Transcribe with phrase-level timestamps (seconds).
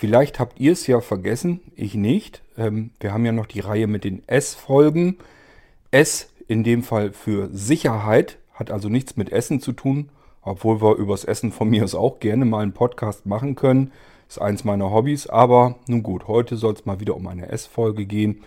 [0.00, 2.40] Vielleicht habt ihr es ja vergessen, ich nicht.
[2.56, 5.18] Ähm, wir haben ja noch die Reihe mit den S-Folgen.
[5.90, 10.08] S in dem Fall für Sicherheit, hat also nichts mit Essen zu tun,
[10.40, 13.92] obwohl wir übers Essen von mir aus auch gerne mal einen Podcast machen können.
[14.26, 18.06] Ist eins meiner Hobbys, aber nun gut, heute soll es mal wieder um eine S-Folge
[18.06, 18.42] gehen.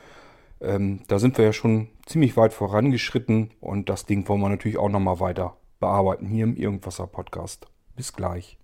[0.59, 4.79] Ähm, da sind wir ja schon ziemlich weit vorangeschritten und das Ding wollen wir natürlich
[4.79, 7.67] auch nochmal weiter bearbeiten hier im Irgendwasser Podcast.
[7.95, 8.57] Bis gleich.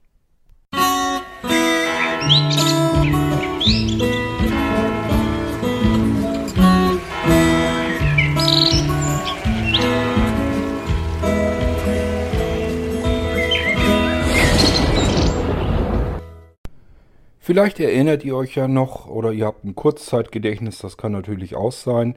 [17.49, 21.71] Vielleicht erinnert ihr euch ja noch oder ihr habt ein Kurzzeitgedächtnis, das kann natürlich auch
[21.71, 22.15] sein.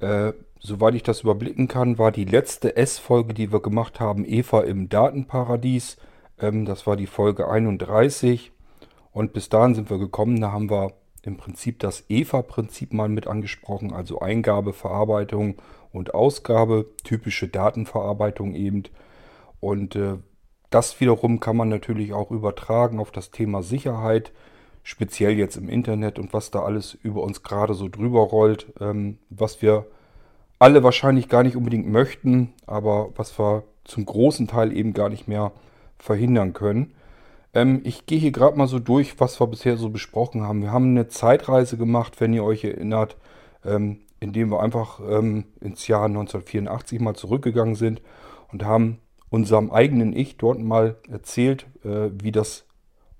[0.00, 4.62] Äh, soweit ich das überblicken kann, war die letzte S-Folge, die wir gemacht haben, Eva
[4.62, 5.98] im Datenparadies.
[6.40, 8.50] Ähm, das war die Folge 31.
[9.12, 13.26] Und bis dahin sind wir gekommen, da haben wir im Prinzip das EVA-Prinzip mal mit
[13.26, 15.56] angesprochen, also Eingabe, Verarbeitung
[15.92, 18.84] und Ausgabe, typische Datenverarbeitung eben.
[19.60, 20.18] Und äh,
[20.70, 24.32] das wiederum kann man natürlich auch übertragen auf das Thema Sicherheit
[24.82, 29.18] speziell jetzt im Internet und was da alles über uns gerade so drüber rollt, ähm,
[29.30, 29.86] was wir
[30.58, 35.28] alle wahrscheinlich gar nicht unbedingt möchten, aber was wir zum großen Teil eben gar nicht
[35.28, 35.52] mehr
[35.98, 36.94] verhindern können.
[37.54, 40.62] Ähm, ich gehe hier gerade mal so durch, was wir bisher so besprochen haben.
[40.62, 43.16] Wir haben eine Zeitreise gemacht, wenn ihr euch erinnert,
[43.64, 48.02] ähm, indem wir einfach ähm, ins Jahr 1984 mal zurückgegangen sind
[48.52, 48.98] und haben
[49.30, 52.64] unserem eigenen Ich dort mal erzählt, äh, wie das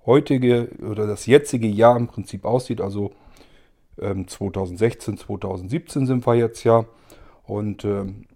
[0.07, 2.81] heutige oder das jetzige Jahr im Prinzip aussieht.
[2.81, 3.13] Also
[4.01, 6.85] ähm, 2016, 2017 sind wir jetzt ja.
[7.45, 8.27] Und ähm,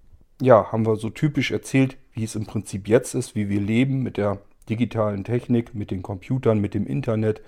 [0.41, 4.03] ja, haben wir so typisch erzählt, wie es im Prinzip jetzt ist, wie wir leben
[4.03, 7.43] mit der digitalen Technik, mit den Computern, mit dem Internet,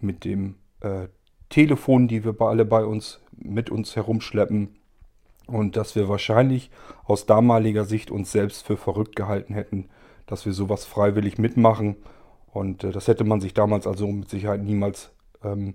[0.00, 1.08] mit dem äh,
[1.48, 4.76] Telefon, die wir alle bei uns mit uns herumschleppen.
[5.46, 6.70] Und dass wir wahrscheinlich
[7.04, 9.90] aus damaliger Sicht uns selbst für verrückt gehalten hätten,
[10.26, 11.96] dass wir sowas freiwillig mitmachen
[12.54, 15.10] und äh, das hätte man sich damals also mit Sicherheit niemals
[15.42, 15.74] ähm,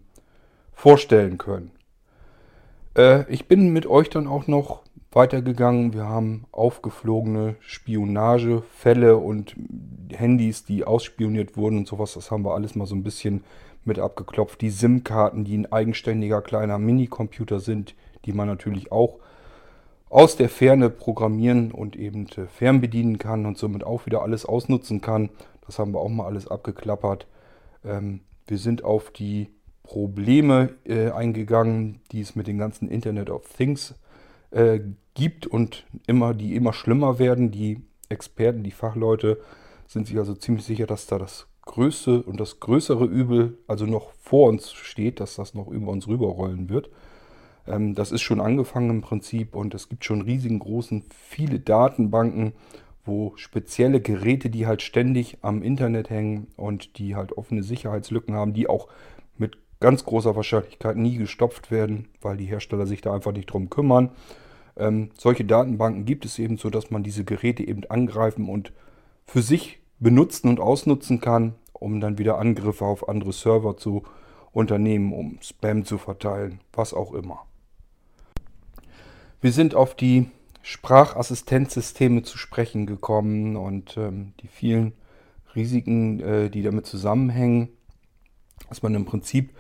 [0.74, 1.72] vorstellen können.
[2.98, 4.82] Äh, ich bin mit euch dann auch noch
[5.12, 5.94] weitergegangen.
[5.94, 9.56] Wir haben aufgeflogene Spionagefälle und
[10.12, 12.14] Handys, die ausspioniert wurden und sowas.
[12.14, 13.44] Das haben wir alles mal so ein bisschen
[13.86, 14.62] mit abgeklopft.
[14.62, 19.20] Die SIM-Karten, die ein eigenständiger kleiner Minicomputer sind, die man natürlich auch
[20.10, 25.02] aus der Ferne programmieren und eben äh, fernbedienen kann und somit auch wieder alles ausnutzen
[25.02, 25.30] kann.
[25.66, 27.28] Das haben wir auch mal alles abgeklappert.
[27.86, 29.50] Ähm, wir sind auf die
[29.84, 33.96] Probleme äh, eingegangen, die es mit dem ganzen Internet of Things
[34.52, 34.80] äh,
[35.14, 37.52] gibt und immer, die immer schlimmer werden.
[37.52, 39.40] Die Experten, die Fachleute
[39.88, 44.12] sind sich also ziemlich sicher, dass da das größte und das größere Übel also noch
[44.14, 46.90] vor uns steht, dass das noch über uns rüberrollen wird.
[47.68, 52.54] Ähm, das ist schon angefangen im Prinzip und es gibt schon riesigen großen, viele Datenbanken
[53.10, 58.54] wo spezielle Geräte, die halt ständig am Internet hängen und die halt offene Sicherheitslücken haben,
[58.54, 58.88] die auch
[59.80, 64.12] ganz großer Wahrscheinlichkeit nie gestopft werden, weil die Hersteller sich da einfach nicht drum kümmern.
[64.78, 68.74] Ähm, solche Datenbanken gibt es eben so, dass man diese Geräte eben angreifen und
[69.26, 74.04] für sich benutzen und ausnutzen kann, um dann wieder Angriffe auf andere Server zu
[74.52, 77.46] unternehmen, um Spam zu verteilen, was auch immer.
[79.42, 80.28] Wir sind auf die
[80.62, 84.94] Sprachassistenzsysteme zu sprechen gekommen und ähm, die vielen
[85.56, 87.70] Risiken, äh, die damit zusammenhängen,
[88.68, 89.52] dass man im Prinzip,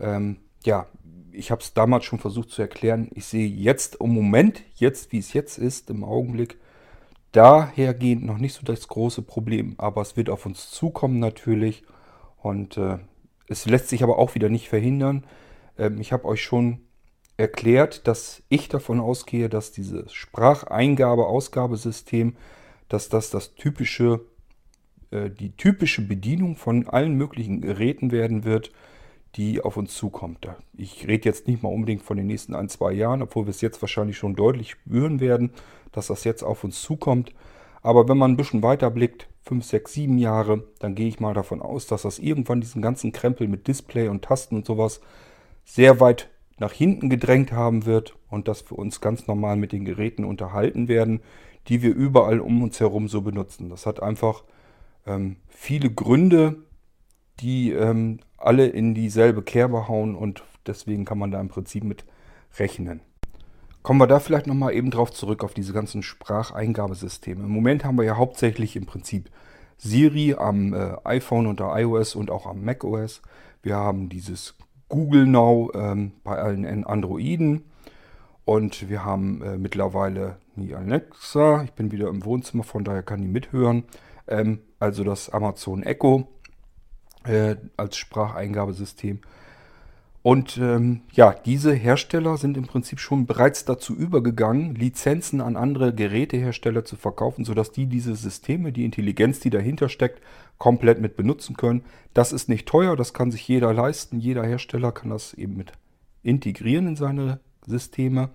[0.00, 0.86] ähm, ja,
[1.32, 5.18] ich habe es damals schon versucht zu erklären, ich sehe jetzt im Moment, jetzt wie
[5.18, 6.58] es jetzt ist, im Augenblick,
[7.32, 11.82] dahergehend noch nicht so das große Problem, aber es wird auf uns zukommen natürlich
[12.42, 12.98] und äh,
[13.48, 15.24] es lässt sich aber auch wieder nicht verhindern.
[15.78, 16.80] Ähm, ich habe euch schon
[17.36, 22.36] erklärt, dass ich davon ausgehe, dass dieses Spracheingabe-Ausgabesystem,
[22.88, 24.20] dass das das typische,
[25.12, 28.72] die typische Bedienung von allen möglichen Geräten werden wird,
[29.36, 30.48] die auf uns zukommt.
[30.76, 33.60] Ich rede jetzt nicht mal unbedingt von den nächsten ein, zwei Jahren, obwohl wir es
[33.60, 35.50] jetzt wahrscheinlich schon deutlich spüren werden,
[35.92, 37.32] dass das jetzt auf uns zukommt.
[37.82, 41.34] Aber wenn man ein bisschen weiter blickt, 5, 6, 7 Jahre, dann gehe ich mal
[41.34, 45.00] davon aus, dass das irgendwann diesen ganzen Krempel mit Display und Tasten und sowas
[45.64, 49.84] sehr weit nach hinten gedrängt haben wird und dass wir uns ganz normal mit den
[49.84, 51.20] Geräten unterhalten werden,
[51.68, 53.68] die wir überall um uns herum so benutzen.
[53.68, 54.44] Das hat einfach
[55.06, 56.56] ähm, viele Gründe,
[57.40, 62.04] die ähm, alle in dieselbe Kerbe hauen und deswegen kann man da im Prinzip mit
[62.58, 63.00] rechnen.
[63.82, 67.42] Kommen wir da vielleicht nochmal eben drauf zurück auf diese ganzen Spracheingabesysteme.
[67.42, 69.30] Im Moment haben wir ja hauptsächlich im Prinzip
[69.76, 73.22] Siri am äh, iPhone unter iOS und auch am macOS.
[73.62, 74.54] Wir haben dieses
[74.88, 77.64] Google Now ähm, bei allen Androiden.
[78.44, 81.62] Und wir haben äh, mittlerweile die Alexa.
[81.62, 83.84] Ich bin wieder im Wohnzimmer, von daher kann die mithören.
[84.32, 86.26] Ähm, also das Amazon Echo
[87.24, 89.20] äh, als Spracheingabesystem.
[90.22, 95.92] Und ähm, ja, diese Hersteller sind im Prinzip schon bereits dazu übergegangen, Lizenzen an andere
[95.92, 100.22] Gerätehersteller zu verkaufen, sodass die diese Systeme, die Intelligenz, die dahinter steckt,
[100.58, 101.82] komplett mit benutzen können.
[102.14, 104.20] Das ist nicht teuer, das kann sich jeder leisten.
[104.20, 105.72] Jeder Hersteller kann das eben mit
[106.22, 108.30] integrieren in seine Systeme.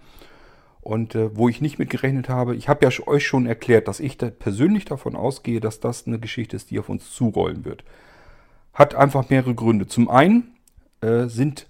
[0.87, 3.99] Und äh, wo ich nicht mit gerechnet habe, ich habe ja euch schon erklärt, dass
[3.99, 7.83] ich da persönlich davon ausgehe, dass das eine Geschichte ist, die auf uns zurollen wird.
[8.73, 9.87] Hat einfach mehrere Gründe.
[9.87, 10.55] Zum einen
[11.01, 11.67] äh, sind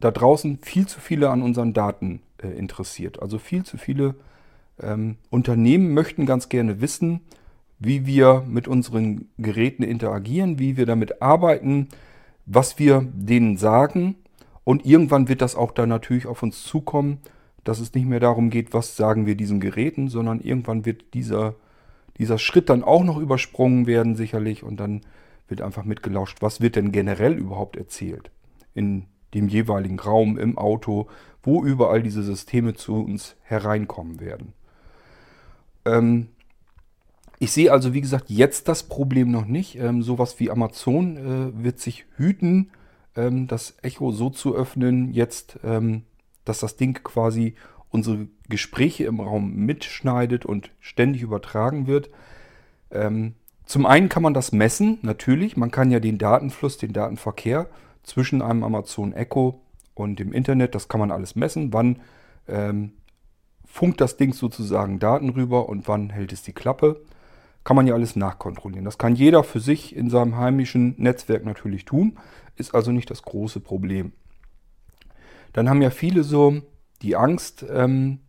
[0.00, 3.22] da draußen viel zu viele an unseren Daten äh, interessiert.
[3.22, 4.16] Also viel zu viele
[4.82, 7.20] ähm, Unternehmen möchten ganz gerne wissen,
[7.78, 11.86] wie wir mit unseren Geräten interagieren, wie wir damit arbeiten,
[12.46, 14.16] was wir denen sagen.
[14.64, 17.20] Und irgendwann wird das auch dann natürlich auf uns zukommen,
[17.68, 21.54] dass es nicht mehr darum geht, was sagen wir diesen Geräten, sondern irgendwann wird dieser,
[22.18, 24.62] dieser Schritt dann auch noch übersprungen werden, sicherlich.
[24.62, 25.02] Und dann
[25.48, 28.30] wird einfach mitgelauscht, was wird denn generell überhaupt erzählt
[28.74, 31.08] in dem jeweiligen Raum, im Auto,
[31.42, 34.52] wo überall diese Systeme zu uns hereinkommen werden.
[35.84, 36.28] Ähm,
[37.38, 39.76] ich sehe also, wie gesagt, jetzt das Problem noch nicht.
[39.76, 42.70] Ähm, sowas wie Amazon äh, wird sich hüten,
[43.14, 46.02] ähm, das Echo so zu öffnen, jetzt, ähm,
[46.46, 47.54] dass das Ding quasi
[47.90, 52.10] unsere Gespräche im Raum mitschneidet und ständig übertragen wird.
[52.90, 53.34] Ähm,
[53.64, 55.56] zum einen kann man das messen, natürlich.
[55.56, 57.68] Man kann ja den Datenfluss, den Datenverkehr
[58.02, 59.60] zwischen einem Amazon Echo
[59.94, 61.72] und dem Internet, das kann man alles messen.
[61.72, 62.00] Wann
[62.46, 62.92] ähm,
[63.64, 67.02] funkt das Ding sozusagen Daten rüber und wann hält es die Klappe?
[67.64, 68.84] Kann man ja alles nachkontrollieren.
[68.84, 72.18] Das kann jeder für sich in seinem heimischen Netzwerk natürlich tun,
[72.54, 74.12] ist also nicht das große Problem.
[75.56, 76.60] Dann haben ja viele so
[77.00, 78.20] die Angst, ähm,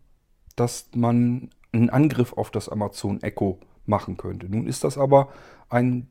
[0.56, 4.50] dass man einen Angriff auf das Amazon Echo machen könnte.
[4.50, 5.28] Nun ist das aber
[5.68, 6.08] ein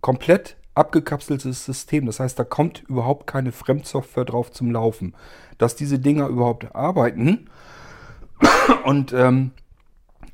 [0.00, 2.06] komplett abgekapseltes System.
[2.06, 5.16] Das heißt, da kommt überhaupt keine Fremdsoftware drauf zum Laufen.
[5.58, 7.50] Dass diese Dinger überhaupt arbeiten
[8.84, 9.50] und ähm,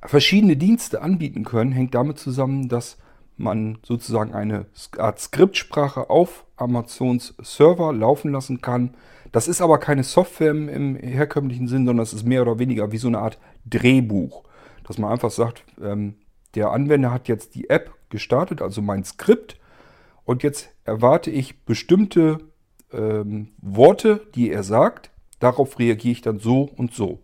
[0.05, 2.99] verschiedene Dienste anbieten können, hängt damit zusammen, dass
[3.39, 4.67] man sozusagen eine
[4.99, 8.95] Art Skriptsprache auf Amazons Server laufen lassen kann.
[9.33, 12.93] Das ist aber keine Software im, im herkömmlichen Sinn, sondern es ist mehr oder weniger
[12.93, 14.45] wie so eine Art Drehbuch.
[14.87, 16.15] Dass man einfach sagt, ähm,
[16.55, 19.59] der Anwender hat jetzt die App gestartet, also mein Skript,
[20.25, 22.39] und jetzt erwarte ich bestimmte
[22.93, 25.11] ähm, Worte, die er sagt.
[25.41, 27.21] Darauf reagiere ich dann so und so.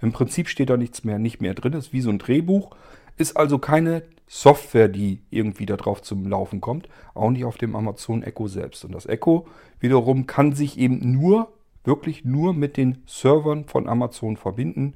[0.00, 1.72] Im Prinzip steht da nichts mehr, nicht mehr drin.
[1.74, 2.74] ist wie so ein Drehbuch.
[3.18, 6.88] Ist also keine Software, die irgendwie da drauf zum Laufen kommt.
[7.14, 8.84] Auch nicht auf dem Amazon Echo selbst.
[8.84, 9.46] Und das Echo
[9.80, 11.52] wiederum kann sich eben nur,
[11.84, 14.94] wirklich nur mit den Servern von Amazon verbinden.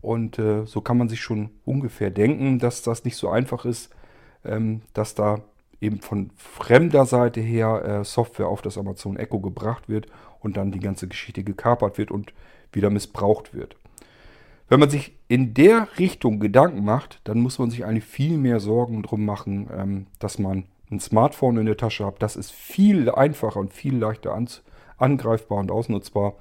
[0.00, 3.94] Und äh, so kann man sich schon ungefähr denken, dass das nicht so einfach ist,
[4.44, 5.42] ähm, dass da
[5.80, 10.06] eben von fremder Seite her äh, Software auf das Amazon Echo gebracht wird
[10.40, 12.32] und dann die ganze Geschichte gekapert wird und
[12.72, 13.76] wieder missbraucht wird.
[14.72, 18.58] Wenn man sich in der Richtung Gedanken macht, dann muss man sich eigentlich viel mehr
[18.58, 22.22] Sorgen drum machen, ähm, dass man ein Smartphone in der Tasche hat.
[22.22, 24.34] Das ist viel einfacher und viel leichter
[24.96, 26.36] angreifbar und ausnutzbar.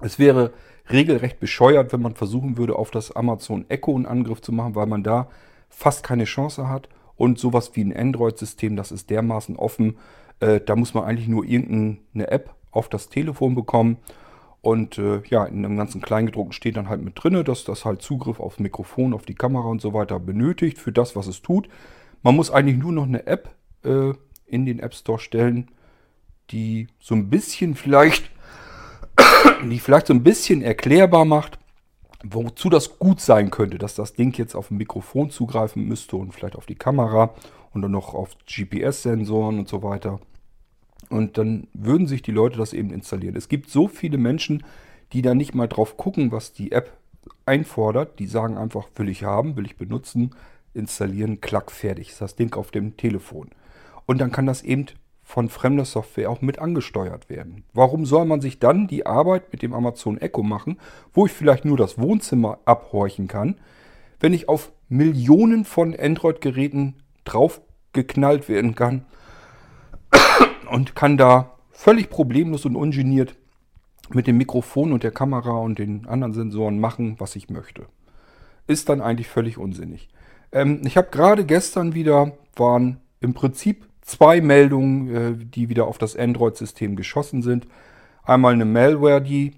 [0.00, 0.54] Es wäre
[0.90, 4.86] regelrecht bescheuert, wenn man versuchen würde, auf das Amazon Echo einen Angriff zu machen, weil
[4.86, 5.28] man da
[5.68, 6.88] fast keine Chance hat.
[7.16, 9.98] Und sowas wie ein Android-System, das ist dermaßen offen.
[10.40, 13.98] Äh, da muss man eigentlich nur irgendeine App auf das Telefon bekommen.
[14.62, 18.02] Und äh, ja, in dem ganzen Kleingedruckten steht dann halt mit drin, dass das halt
[18.02, 21.68] Zugriff aufs Mikrofon, auf die Kamera und so weiter benötigt für das, was es tut.
[22.22, 24.12] Man muss eigentlich nur noch eine App äh,
[24.46, 25.70] in den App Store stellen,
[26.50, 28.30] die so ein bisschen vielleicht
[29.64, 31.58] die vielleicht so ein bisschen erklärbar macht,
[32.22, 36.32] wozu das gut sein könnte, dass das Ding jetzt auf ein Mikrofon zugreifen müsste und
[36.32, 37.34] vielleicht auf die Kamera
[37.72, 40.20] und dann noch auf GPS-Sensoren und so weiter.
[41.10, 43.36] Und dann würden sich die Leute das eben installieren.
[43.36, 44.62] Es gibt so viele Menschen,
[45.12, 46.96] die da nicht mal drauf gucken, was die App
[47.44, 48.20] einfordert.
[48.20, 50.30] Die sagen einfach, will ich haben, will ich benutzen,
[50.72, 52.10] installieren, klack, fertig.
[52.10, 53.50] Ist das Ding auf dem Telefon.
[54.06, 54.86] Und dann kann das eben
[55.24, 57.64] von fremder Software auch mit angesteuert werden.
[57.74, 60.78] Warum soll man sich dann die Arbeit mit dem Amazon Echo machen,
[61.12, 63.56] wo ich vielleicht nur das Wohnzimmer abhorchen kann,
[64.20, 69.04] wenn ich auf Millionen von Android-Geräten draufgeknallt werden kann
[70.70, 73.34] und kann da völlig problemlos und ungeniert
[74.10, 77.86] mit dem Mikrofon und der Kamera und den anderen Sensoren machen, was ich möchte.
[78.66, 80.08] Ist dann eigentlich völlig unsinnig.
[80.52, 85.98] Ähm, ich habe gerade gestern wieder, waren im Prinzip zwei Meldungen, äh, die wieder auf
[85.98, 87.66] das Android-System geschossen sind.
[88.24, 89.54] Einmal eine Malware, die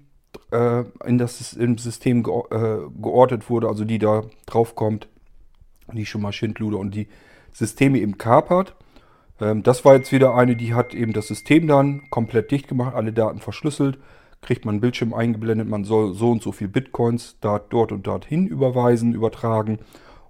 [0.51, 5.07] äh, in das im System ge äh, geortet wurde, also die da drauf kommt,
[5.91, 7.07] die schon mal Schindluder und die
[7.51, 8.75] Systeme eben kapert.
[9.43, 12.95] Ähm, das war jetzt wieder eine, die hat eben das System dann komplett dicht gemacht,
[12.95, 13.99] alle Daten verschlüsselt,
[14.41, 18.07] kriegt man einen Bildschirm eingeblendet, man soll so und so viel Bitcoins da, dort und
[18.07, 19.79] dorthin überweisen, übertragen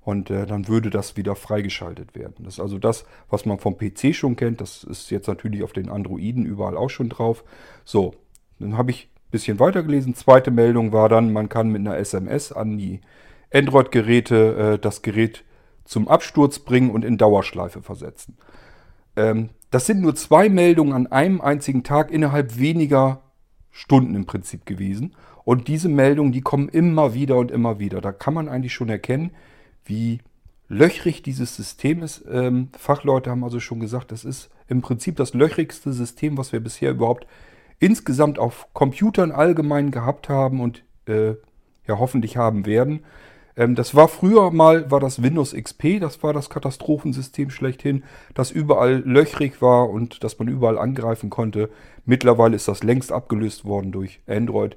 [0.01, 2.43] und äh, dann würde das wieder freigeschaltet werden.
[2.43, 4.59] Das ist also das, was man vom PC schon kennt.
[4.61, 7.43] Das ist jetzt natürlich auf den Androiden überall auch schon drauf.
[7.85, 8.13] So,
[8.59, 10.15] dann habe ich ein bisschen weitergelesen.
[10.15, 12.99] Zweite Meldung war dann, man kann mit einer SMS an die
[13.53, 15.43] Android-Geräte äh, das Gerät
[15.85, 18.37] zum Absturz bringen und in Dauerschleife versetzen.
[19.15, 23.21] Ähm, das sind nur zwei Meldungen an einem einzigen Tag innerhalb weniger
[23.71, 25.15] Stunden im Prinzip gewesen.
[25.43, 27.99] Und diese Meldungen, die kommen immer wieder und immer wieder.
[27.99, 29.31] Da kann man eigentlich schon erkennen,
[29.83, 30.19] wie
[30.69, 32.23] löchrig dieses System ist.
[32.31, 36.59] Ähm, Fachleute haben also schon gesagt, das ist im Prinzip das löchrigste System, was wir
[36.59, 37.27] bisher überhaupt
[37.79, 41.31] insgesamt auf Computern allgemein gehabt haben und äh,
[41.85, 43.03] ja hoffentlich haben werden.
[43.55, 48.51] Ähm, das war früher mal, war das Windows XP, das war das Katastrophensystem schlechthin, das
[48.51, 51.69] überall löchrig war und das man überall angreifen konnte.
[52.05, 54.75] Mittlerweile ist das längst abgelöst worden durch Android.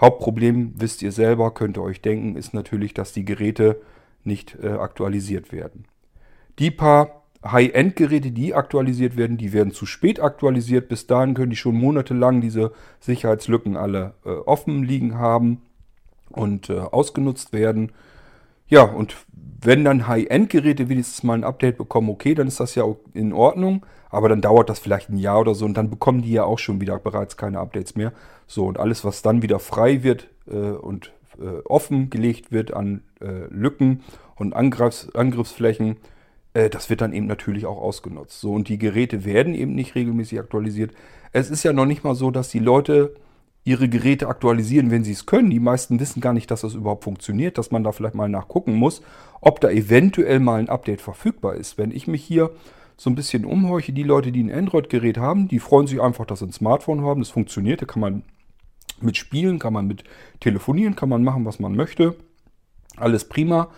[0.00, 3.80] Hauptproblem, wisst ihr selber, könnt ihr euch denken, ist natürlich, dass die Geräte
[4.24, 5.84] nicht äh, aktualisiert werden.
[6.58, 10.88] Die paar High-End-Geräte, die aktualisiert werden, die werden zu spät aktualisiert.
[10.88, 15.62] Bis dahin können die schon monatelang diese Sicherheitslücken alle äh, offen liegen haben
[16.30, 17.92] und äh, ausgenutzt werden.
[18.68, 19.16] Ja, und
[19.60, 23.86] wenn dann High-End-Geräte wenigstens mal ein Update bekommen, okay, dann ist das ja in Ordnung.
[24.10, 26.58] Aber dann dauert das vielleicht ein Jahr oder so und dann bekommen die ja auch
[26.58, 28.12] schon wieder bereits keine Updates mehr.
[28.46, 33.46] So, und alles, was dann wieder frei wird äh, und äh, offengelegt wird an äh,
[33.48, 34.02] Lücken
[34.36, 35.96] und Angriffs Angriffsflächen,
[36.52, 38.38] äh, das wird dann eben natürlich auch ausgenutzt.
[38.40, 40.92] So, und die Geräte werden eben nicht regelmäßig aktualisiert.
[41.32, 43.14] Es ist ja noch nicht mal so, dass die Leute
[43.64, 45.50] ihre Geräte aktualisieren, wenn sie es können.
[45.50, 48.74] Die meisten wissen gar nicht, dass das überhaupt funktioniert, dass man da vielleicht mal nachgucken
[48.74, 49.02] muss,
[49.40, 51.78] ob da eventuell mal ein Update verfügbar ist.
[51.78, 52.50] Wenn ich mich hier
[52.96, 56.40] so ein bisschen umhorche, die Leute, die ein Android-Gerät haben, die freuen sich einfach, dass
[56.40, 57.20] sie ein Smartphone haben.
[57.20, 58.22] Das funktioniert, da kann man
[59.00, 60.04] mit spielen, kann man mit
[60.40, 62.16] telefonieren, kann man machen, was man möchte.
[62.96, 63.68] Alles prima.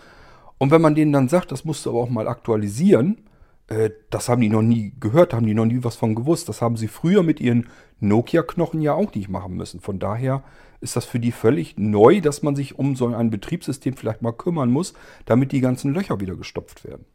[0.57, 3.17] Und wenn man denen dann sagt, das musst du aber auch mal aktualisieren,
[3.67, 6.49] äh, das haben die noch nie gehört, haben die noch nie was von gewusst.
[6.49, 7.67] Das haben sie früher mit ihren
[7.99, 9.79] Nokia-Knochen ja auch nicht machen müssen.
[9.79, 10.43] Von daher
[10.81, 14.33] ist das für die völlig neu, dass man sich um so ein Betriebssystem vielleicht mal
[14.33, 14.93] kümmern muss,
[15.25, 17.05] damit die ganzen Löcher wieder gestopft werden.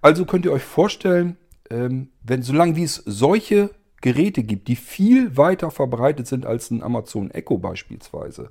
[0.00, 1.36] Also könnt ihr euch vorstellen,
[1.70, 3.70] ähm, wenn solange wie es solche
[4.00, 8.50] Geräte gibt, die viel weiter verbreitet sind als ein Amazon Echo beispielsweise,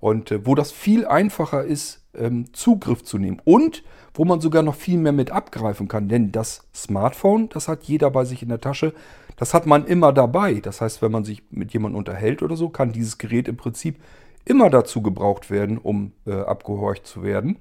[0.00, 3.82] und äh, wo das viel einfacher ist, ähm, Zugriff zu nehmen und
[4.14, 6.08] wo man sogar noch viel mehr mit abgreifen kann.
[6.08, 8.94] Denn das Smartphone, das hat jeder bei sich in der Tasche,
[9.36, 10.54] das hat man immer dabei.
[10.54, 13.98] Das heißt, wenn man sich mit jemandem unterhält oder so, kann dieses Gerät im Prinzip
[14.44, 17.56] immer dazu gebraucht werden, um äh, abgehorcht zu werden.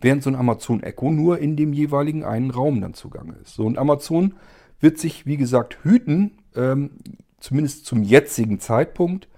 [0.00, 3.54] Während so ein Amazon Echo nur in dem jeweiligen einen Raum dann zugange ist.
[3.54, 4.34] So, und Amazon
[4.80, 6.90] wird sich, wie gesagt, hüten, ähm,
[7.38, 9.28] zumindest zum jetzigen Zeitpunkt,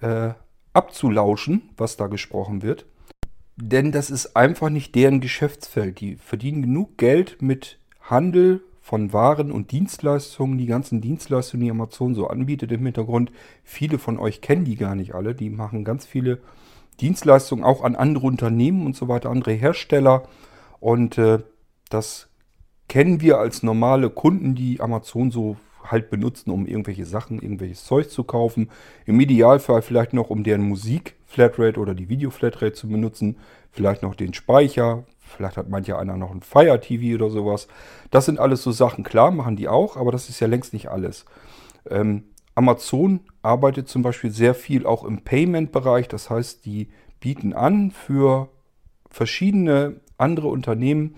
[0.00, 0.30] äh,
[0.72, 2.86] abzulauschen, was da gesprochen wird.
[3.56, 6.00] Denn das ist einfach nicht deren Geschäftsfeld.
[6.00, 12.14] Die verdienen genug Geld mit Handel von Waren und Dienstleistungen, die ganzen Dienstleistungen, die Amazon
[12.14, 13.32] so anbietet im Hintergrund.
[13.62, 15.34] Viele von euch kennen die gar nicht alle.
[15.34, 16.40] Die machen ganz viele
[17.00, 20.24] Dienstleistungen auch an andere Unternehmen und so weiter, andere Hersteller.
[20.80, 21.38] Und äh,
[21.88, 22.28] das
[22.88, 28.10] kennen wir als normale Kunden, die Amazon so halt benutzen, um irgendwelche Sachen, irgendwelches Zeug
[28.10, 28.70] zu kaufen.
[29.06, 33.36] Im Idealfall vielleicht noch, um deren Musik Flatrate oder die Video Flatrate zu benutzen.
[33.70, 35.04] Vielleicht noch den Speicher.
[35.18, 37.68] Vielleicht hat mancher einer noch ein Fire TV oder sowas.
[38.10, 39.04] Das sind alles so Sachen.
[39.04, 41.24] Klar, machen die auch, aber das ist ja längst nicht alles.
[41.90, 42.24] Ähm,
[42.54, 46.08] Amazon arbeitet zum Beispiel sehr viel auch im Payment-Bereich.
[46.08, 46.88] Das heißt, die
[47.20, 48.48] bieten an für
[49.10, 51.14] verschiedene andere Unternehmen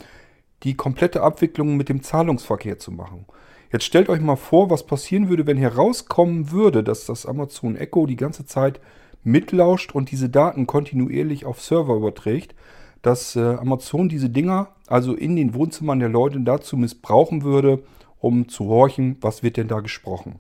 [0.63, 3.27] die komplette Abwicklung mit dem Zahlungsverkehr zu machen.
[3.73, 8.07] Jetzt stellt euch mal vor, was passieren würde, wenn herauskommen würde, dass das Amazon Echo
[8.07, 8.81] die ganze Zeit
[9.25, 12.55] mitlauscht und diese Daten kontinuierlich auf Server überträgt,
[13.03, 17.83] dass äh, Amazon diese Dinger also in den Wohnzimmern der Leute dazu missbrauchen würde,
[18.21, 20.37] um zu horchen, was wird denn da gesprochen.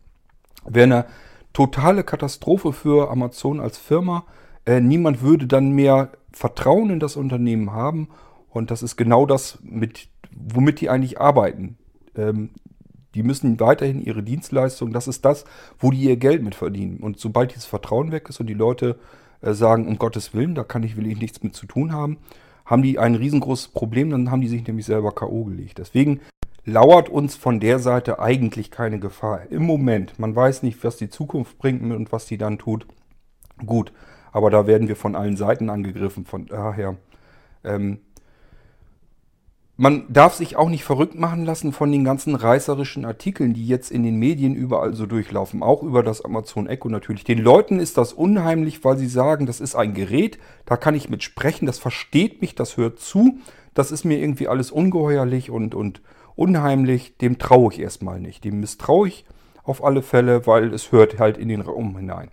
[0.65, 1.05] Wäre eine
[1.53, 4.25] totale Katastrophe für Amazon als Firma.
[4.65, 8.09] Äh, niemand würde dann mehr Vertrauen in das Unternehmen haben
[8.51, 11.77] und das ist genau das, mit, womit die eigentlich arbeiten.
[12.17, 12.51] Ähm,
[13.17, 15.47] die müssen weiterhin ihre Dienstleistungen, das ist das,
[15.79, 16.99] wo die ihr Geld mit verdienen.
[16.99, 18.99] Und sobald dieses Vertrauen weg ist und die Leute
[19.41, 22.19] äh, sagen, um Gottes Willen, da kann ich, will ich nichts mit zu tun haben,
[22.67, 25.45] haben die ein riesengroßes Problem, dann haben die sich nämlich selber K.O.
[25.45, 25.79] gelegt.
[25.79, 26.21] Deswegen
[26.67, 29.51] lauert uns von der Seite eigentlich keine Gefahr.
[29.51, 30.19] Im Moment.
[30.19, 32.87] Man weiß nicht, was die Zukunft bringt und was die dann tut.
[33.65, 33.93] Gut,
[34.33, 36.27] aber da werden wir von allen Seiten angegriffen.
[36.27, 36.97] Von daher
[37.65, 38.01] ähm,
[39.79, 43.91] man darf sich auch nicht verrückt machen lassen von den ganzen reißerischen Artikeln, die jetzt
[43.91, 45.63] in den Medien überall so durchlaufen.
[45.63, 47.25] Auch über das Amazon Echo natürlich.
[47.25, 51.11] Den Leuten ist das unheimlich, weil sie sagen, das ist ein Gerät, da kann ich
[51.11, 53.39] mit sprechen, das versteht mich, das hört zu.
[53.75, 56.01] Das ist mir irgendwie alles ungeheuerlich und, und
[56.37, 57.19] unheimlich.
[57.19, 58.45] Dem traue ich erstmal nicht.
[58.45, 59.27] Dem misstraue ich
[59.63, 62.31] auf alle Fälle, weil es hört halt in den Raum hinein.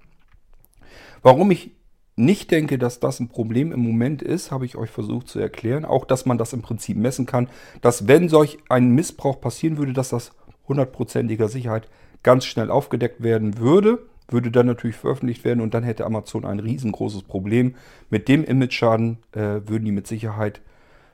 [1.21, 1.71] Warum ich
[2.15, 5.83] nicht denke, dass das ein Problem im Moment ist, habe ich euch versucht zu erklären.
[5.85, 7.49] Auch, dass man das im Prinzip messen kann,
[7.81, 10.31] dass wenn solch ein Missbrauch passieren würde, dass das
[10.67, 11.89] hundertprozentiger Sicherheit
[12.21, 16.59] ganz schnell aufgedeckt werden würde, würde dann natürlich veröffentlicht werden und dann hätte Amazon ein
[16.59, 17.75] riesengroßes Problem.
[18.09, 20.61] Mit dem Image-Schaden äh, würden die mit Sicherheit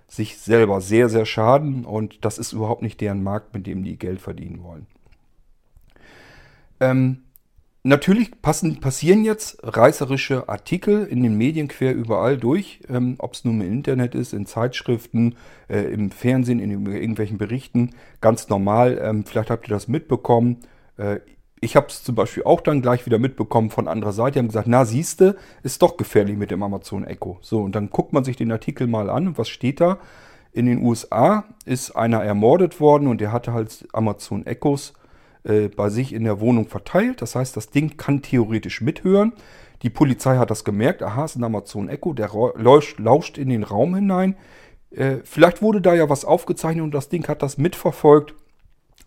[0.08, 3.98] sich selber sehr, sehr schaden und das ist überhaupt nicht deren Markt, mit dem die
[3.98, 4.88] Geld verdienen wollen.
[6.80, 7.24] Ähm,
[7.84, 13.46] Natürlich passen, passieren jetzt reißerische Artikel in den Medien quer überall durch, ähm, ob es
[13.46, 15.36] nun im Internet ist, in Zeitschriften,
[15.70, 17.92] äh, im Fernsehen, in irgendwelchen Berichten.
[18.20, 20.58] Ganz normal, ähm, vielleicht habt ihr das mitbekommen.
[20.98, 21.20] Äh,
[21.62, 24.34] ich habe es zum Beispiel auch dann gleich wieder mitbekommen von anderer Seite.
[24.34, 27.38] Die haben gesagt, na siehste, ist doch gefährlich mit dem Amazon Echo.
[27.42, 29.38] So, und dann guckt man sich den Artikel mal an.
[29.38, 30.00] Was steht da?
[30.52, 34.94] In den USA ist einer ermordet worden und der hatte halt Amazon Echos
[35.44, 37.22] äh, bei sich in der Wohnung verteilt.
[37.22, 39.34] Das heißt, das Ding kann theoretisch mithören.
[39.82, 41.02] Die Polizei hat das gemerkt.
[41.04, 44.36] Aha, ist ein Amazon Echo, der lauscht, lauscht in den Raum hinein.
[44.92, 48.36] Äh, vielleicht wurde da ja was aufgezeichnet und das Ding hat das mitverfolgt,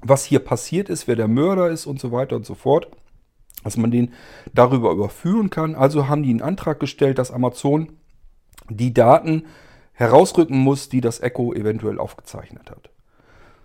[0.00, 2.88] was hier passiert ist, wer der Mörder ist und so weiter und so fort.
[3.64, 4.12] Dass man den
[4.54, 5.74] darüber überführen kann.
[5.74, 7.92] Also haben die einen Antrag gestellt, dass Amazon
[8.68, 9.44] die Daten
[9.92, 12.90] herausrücken muss, die das Echo eventuell aufgezeichnet hat.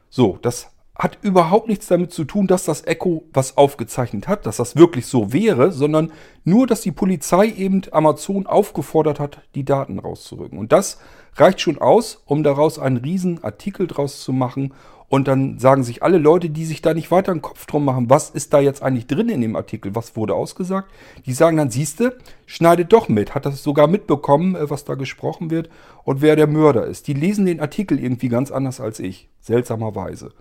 [0.10, 4.58] So, das hat überhaupt nichts damit zu tun, dass das Echo was aufgezeichnet hat, dass
[4.58, 6.12] das wirklich so wäre, sondern
[6.44, 10.58] nur, dass die Polizei eben Amazon aufgefordert hat, die Daten rauszurücken.
[10.58, 11.00] Und das
[11.36, 14.74] reicht schon aus, um daraus einen riesen Artikel draus zu machen.
[15.10, 18.10] Und dann sagen sich alle Leute, die sich da nicht weiter einen Kopf drum machen,
[18.10, 20.92] was ist da jetzt eigentlich drin in dem Artikel, was wurde ausgesagt,
[21.26, 25.50] die sagen dann, siehste, schneidet doch mit, hat das sogar mitbekommen, äh, was da gesprochen
[25.50, 25.70] wird
[26.04, 27.08] und wer der Mörder ist.
[27.08, 30.34] Die lesen den Artikel irgendwie ganz anders als ich, seltsamerweise.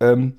[0.00, 0.38] Ähm,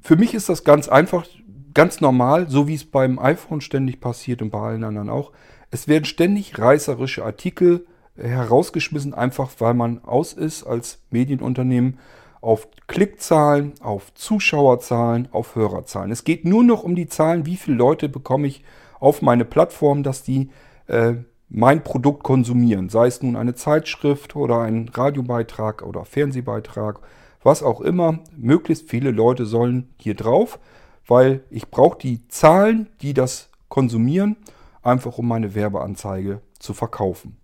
[0.00, 1.26] für mich ist das ganz einfach,
[1.74, 5.32] ganz normal, so wie es beim iPhone ständig passiert und bei allen anderen auch.
[5.70, 11.98] Es werden ständig reißerische Artikel herausgeschmissen, einfach weil man aus ist als Medienunternehmen
[12.40, 16.10] auf Klickzahlen, auf Zuschauerzahlen, auf Hörerzahlen.
[16.10, 18.64] Es geht nur noch um die Zahlen, wie viele Leute bekomme ich
[19.00, 20.50] auf meine Plattform, dass die
[20.86, 21.14] äh,
[21.48, 22.88] mein Produkt konsumieren.
[22.88, 27.00] Sei es nun eine Zeitschrift oder ein Radiobeitrag oder Fernsehbeitrag
[27.42, 28.20] was auch immer.
[28.36, 30.58] Möglichst viele Leute sollen hier drauf,
[31.06, 34.36] weil ich brauche die Zahlen, die das konsumieren,
[34.82, 37.36] einfach um meine Werbeanzeige zu verkaufen.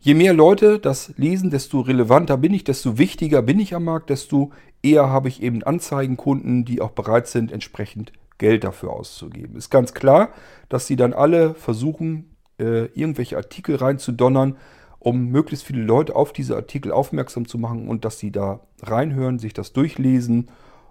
[0.00, 4.10] Je mehr Leute das lesen, desto relevanter bin ich, desto wichtiger bin ich am Markt,
[4.10, 4.50] desto
[4.82, 9.54] eher habe ich eben Anzeigenkunden, die auch bereit sind, entsprechend Geld dafür auszugeben.
[9.54, 10.30] Ist ganz klar,
[10.68, 14.56] dass sie dann alle versuchen, äh, irgendwelche Artikel reinzudonnern,
[15.02, 19.40] um möglichst viele Leute auf diese Artikel aufmerksam zu machen und dass sie da reinhören,
[19.40, 20.48] sich das durchlesen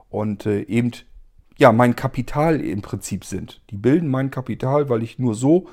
[0.09, 0.91] und äh, eben
[1.57, 3.61] ja mein Kapital im Prinzip sind.
[3.69, 5.67] Die bilden mein Kapital, weil ich nur so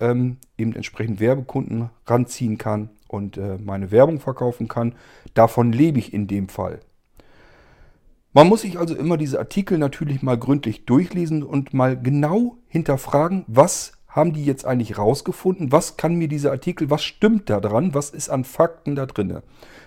[0.00, 4.96] ähm, eben entsprechend Werbekunden ranziehen kann und äh, meine Werbung verkaufen kann.
[5.34, 6.80] Davon lebe ich in dem Fall.
[8.32, 13.44] Man muss sich also immer diese Artikel natürlich mal gründlich durchlesen und mal genau hinterfragen,
[13.46, 15.72] was haben die jetzt eigentlich rausgefunden?
[15.72, 17.94] Was kann mir dieser Artikel, was stimmt da dran?
[17.94, 19.40] Was ist an Fakten da drin?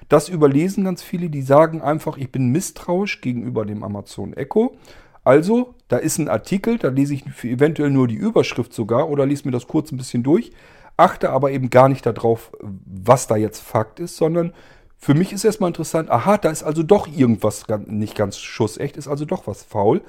[0.10, 4.76] Das überlesen ganz viele, die sagen einfach, ich bin misstrauisch gegenüber dem Amazon Echo.
[5.24, 9.46] Also, da ist ein Artikel, da lese ich eventuell nur die Überschrift sogar oder lese
[9.46, 10.52] mir das kurz ein bisschen durch,
[10.98, 14.54] achte aber eben gar nicht darauf, was da jetzt Fakt ist, sondern
[14.98, 19.08] für mich ist erstmal interessant, aha, da ist also doch irgendwas nicht ganz schussecht, ist
[19.08, 20.02] also doch was faul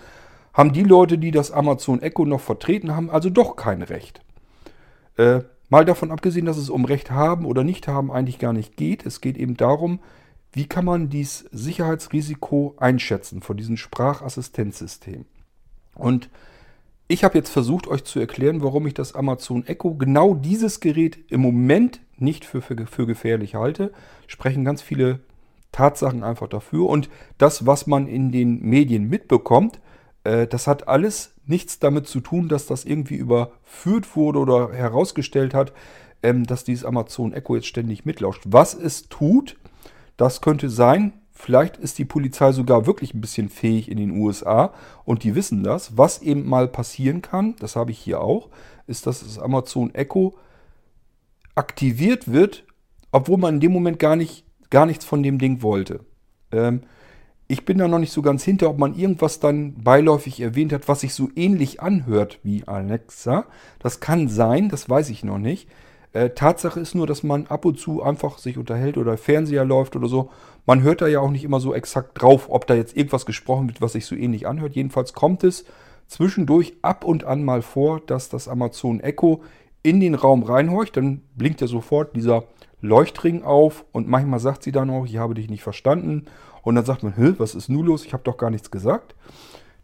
[0.59, 4.21] haben die Leute, die das Amazon Echo noch vertreten haben, also doch kein Recht.
[5.17, 8.77] Äh, mal davon abgesehen, dass es um Recht haben oder nicht haben eigentlich gar nicht
[8.77, 9.07] geht.
[9.07, 10.01] Es geht eben darum,
[10.53, 15.27] wie kann man dieses Sicherheitsrisiko einschätzen von diesem Sprachassistenzsystem.
[15.95, 16.29] Und
[17.07, 21.21] ich habe jetzt versucht, euch zu erklären, warum ich das Amazon Echo, genau dieses Gerät
[21.29, 23.93] im Moment nicht für, für, für gefährlich halte.
[24.27, 25.21] Sprechen ganz viele
[25.71, 26.89] Tatsachen einfach dafür.
[26.89, 29.79] Und das, was man in den Medien mitbekommt,
[30.47, 35.73] das hat alles nichts damit zu tun, dass das irgendwie überführt wurde oder herausgestellt hat,
[36.23, 38.43] ähm, dass dieses Amazon Echo jetzt ständig mitlauscht.
[38.47, 39.57] Was es tut,
[40.17, 44.75] das könnte sein, Vielleicht ist die Polizei sogar wirklich ein bisschen fähig in den USA
[45.05, 45.97] und die wissen das.
[45.97, 48.49] Was eben mal passieren kann, das habe ich hier auch,
[48.89, 50.37] ist, dass das Amazon Echo
[51.55, 52.65] aktiviert wird,
[53.13, 56.01] obwohl man in dem Moment gar, nicht, gar nichts von dem Ding wollte.
[56.51, 56.83] Ähm,
[57.51, 60.87] ich bin da noch nicht so ganz hinter, ob man irgendwas dann beiläufig erwähnt hat,
[60.87, 63.47] was sich so ähnlich anhört wie Alexa.
[63.79, 65.67] Das kann sein, das weiß ich noch nicht.
[66.13, 69.97] Äh, Tatsache ist nur, dass man ab und zu einfach sich unterhält oder Fernseher läuft
[69.97, 70.31] oder so.
[70.67, 73.69] Man hört da ja auch nicht immer so exakt drauf, ob da jetzt irgendwas gesprochen
[73.69, 74.75] wird, was sich so ähnlich anhört.
[74.75, 75.65] Jedenfalls kommt es
[76.07, 79.43] zwischendurch ab und an mal vor, dass das Amazon Echo
[79.83, 80.99] in den Raum reinhorcht.
[80.99, 82.45] Dann blinkt ja sofort dieser
[82.81, 86.27] Leuchtring auf und manchmal sagt sie dann auch, ich habe dich nicht verstanden.
[86.63, 88.05] Und dann sagt man, was ist nun los?
[88.05, 89.15] Ich habe doch gar nichts gesagt.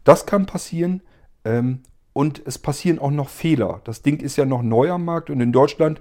[0.03, 1.01] Das kann passieren.
[1.43, 1.81] Ähm,
[2.13, 3.81] und es passieren auch noch Fehler.
[3.83, 5.99] Das Ding ist ja noch neu am Markt und in Deutschland,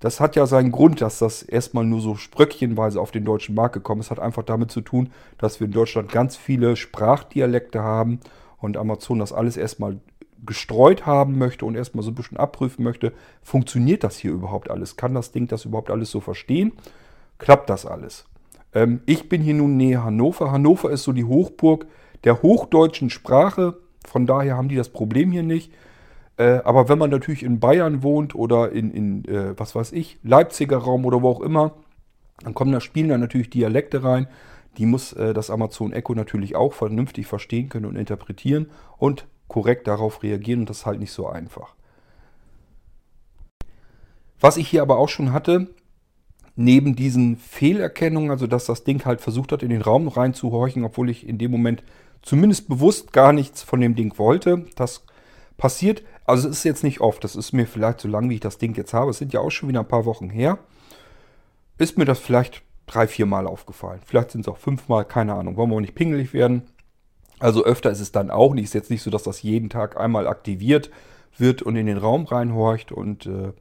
[0.00, 3.74] das hat ja seinen Grund, dass das erstmal nur so spröckchenweise auf den deutschen Markt
[3.74, 4.10] gekommen ist.
[4.10, 8.18] Hat einfach damit zu tun, dass wir in Deutschland ganz viele Sprachdialekte haben
[8.58, 10.00] und Amazon das alles erstmal
[10.44, 14.96] gestreut haben möchte und erstmal so ein bisschen abprüfen möchte, funktioniert das hier überhaupt alles?
[14.96, 16.72] Kann das Ding das überhaupt alles so verstehen?
[17.38, 18.24] Klappt das alles?
[18.74, 20.50] Ähm, ich bin hier nun nähe Hannover.
[20.50, 21.86] Hannover ist so die Hochburg
[22.24, 23.78] der hochdeutschen Sprache.
[24.06, 25.72] Von daher haben die das Problem hier nicht.
[26.36, 30.18] Äh, aber wenn man natürlich in Bayern wohnt oder in, in äh, was weiß ich,
[30.22, 31.74] Leipziger Raum oder wo auch immer,
[32.42, 34.26] dann kommen da spielen da natürlich Dialekte rein.
[34.78, 39.86] Die muss äh, das Amazon Echo natürlich auch vernünftig verstehen können und interpretieren und korrekt
[39.86, 40.60] darauf reagieren.
[40.60, 41.74] Und das ist halt nicht so einfach.
[44.40, 45.68] Was ich hier aber auch schon hatte,
[46.54, 51.10] neben diesen Fehlerkennungen, also dass das Ding halt versucht hat, in den Raum reinzuhorchen, obwohl
[51.10, 51.82] ich in dem Moment
[52.20, 54.66] zumindest bewusst gar nichts von dem Ding wollte.
[54.76, 55.04] Das
[55.56, 58.40] passiert, also es ist jetzt nicht oft, das ist mir vielleicht so lang, wie ich
[58.40, 60.58] das Ding jetzt habe, es sind ja auch schon wieder ein paar Wochen her,
[61.78, 64.00] ist mir das vielleicht drei, vier Mal aufgefallen.
[64.04, 66.62] Vielleicht sind es auch fünfmal, keine Ahnung, wollen wir auch nicht pingelig werden.
[67.38, 68.64] Also öfter ist es dann auch nicht.
[68.64, 70.90] Ist jetzt nicht so, dass das jeden Tag einmal aktiviert
[71.38, 73.52] wird und in den Raum reinhorcht und äh,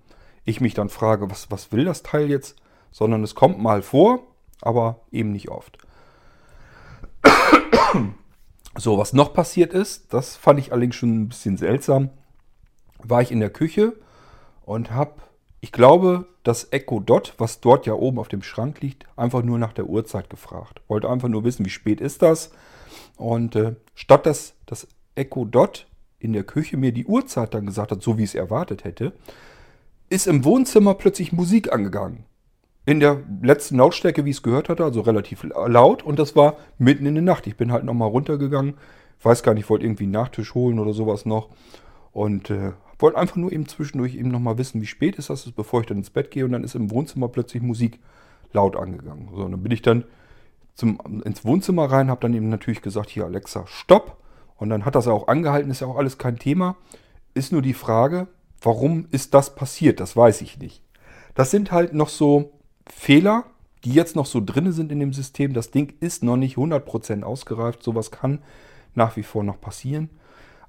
[0.44, 2.58] ich mich dann frage, was, was will das Teil jetzt?
[2.92, 4.20] Sondern es kommt mal vor,
[4.62, 5.78] aber eben nicht oft.
[8.78, 12.10] So, was noch passiert ist, das fand ich allerdings schon ein bisschen seltsam,
[13.00, 13.94] war ich in der Küche
[14.62, 15.16] und habe,
[15.60, 19.60] ich glaube, das Echo Dot, was dort ja oben auf dem Schrank liegt, einfach nur
[19.60, 20.82] nach der Uhrzeit gefragt.
[20.88, 22.52] Wollte einfach nur wissen, wie spät ist das.
[23.18, 25.88] Und äh, statt dass das Echo Dot
[26.20, 29.12] in der Küche mir die Uhrzeit dann gesagt hat, so wie es erwartet hätte,
[30.10, 32.26] ist im Wohnzimmer plötzlich Musik angegangen
[32.86, 36.04] in der letzten Lautstärke, wie ich es gehört hatte, also relativ laut.
[36.04, 37.46] Und das war mitten in der Nacht.
[37.48, 38.76] Ich bin halt nochmal runtergegangen.
[39.22, 41.50] Weiß gar nicht, wollte irgendwie einen Nachtisch holen oder sowas noch.
[42.12, 45.82] Und äh, wollte einfach nur eben zwischendurch eben nochmal wissen, wie spät ist das, bevor
[45.82, 46.44] ich dann ins Bett gehe.
[46.44, 48.00] Und dann ist im Wohnzimmer plötzlich Musik
[48.52, 49.30] laut angegangen.
[49.36, 50.06] So, und dann bin ich dann
[50.74, 54.18] zum, ins Wohnzimmer rein, habe dann eben natürlich gesagt, hier Alexa, stopp.
[54.58, 56.76] Und dann hat das auch angehalten, ist ja auch alles kein Thema.
[57.34, 58.28] Ist nur die Frage,
[58.62, 60.00] warum ist das passiert?
[60.00, 60.84] Das weiß ich nicht.
[61.36, 62.52] Das sind halt noch so
[62.92, 63.46] Fehler,
[63.84, 65.54] die jetzt noch so drin sind in dem System.
[65.54, 67.82] Das Ding ist noch nicht 100% ausgereift.
[67.82, 68.40] Sowas kann
[68.94, 70.10] nach wie vor noch passieren.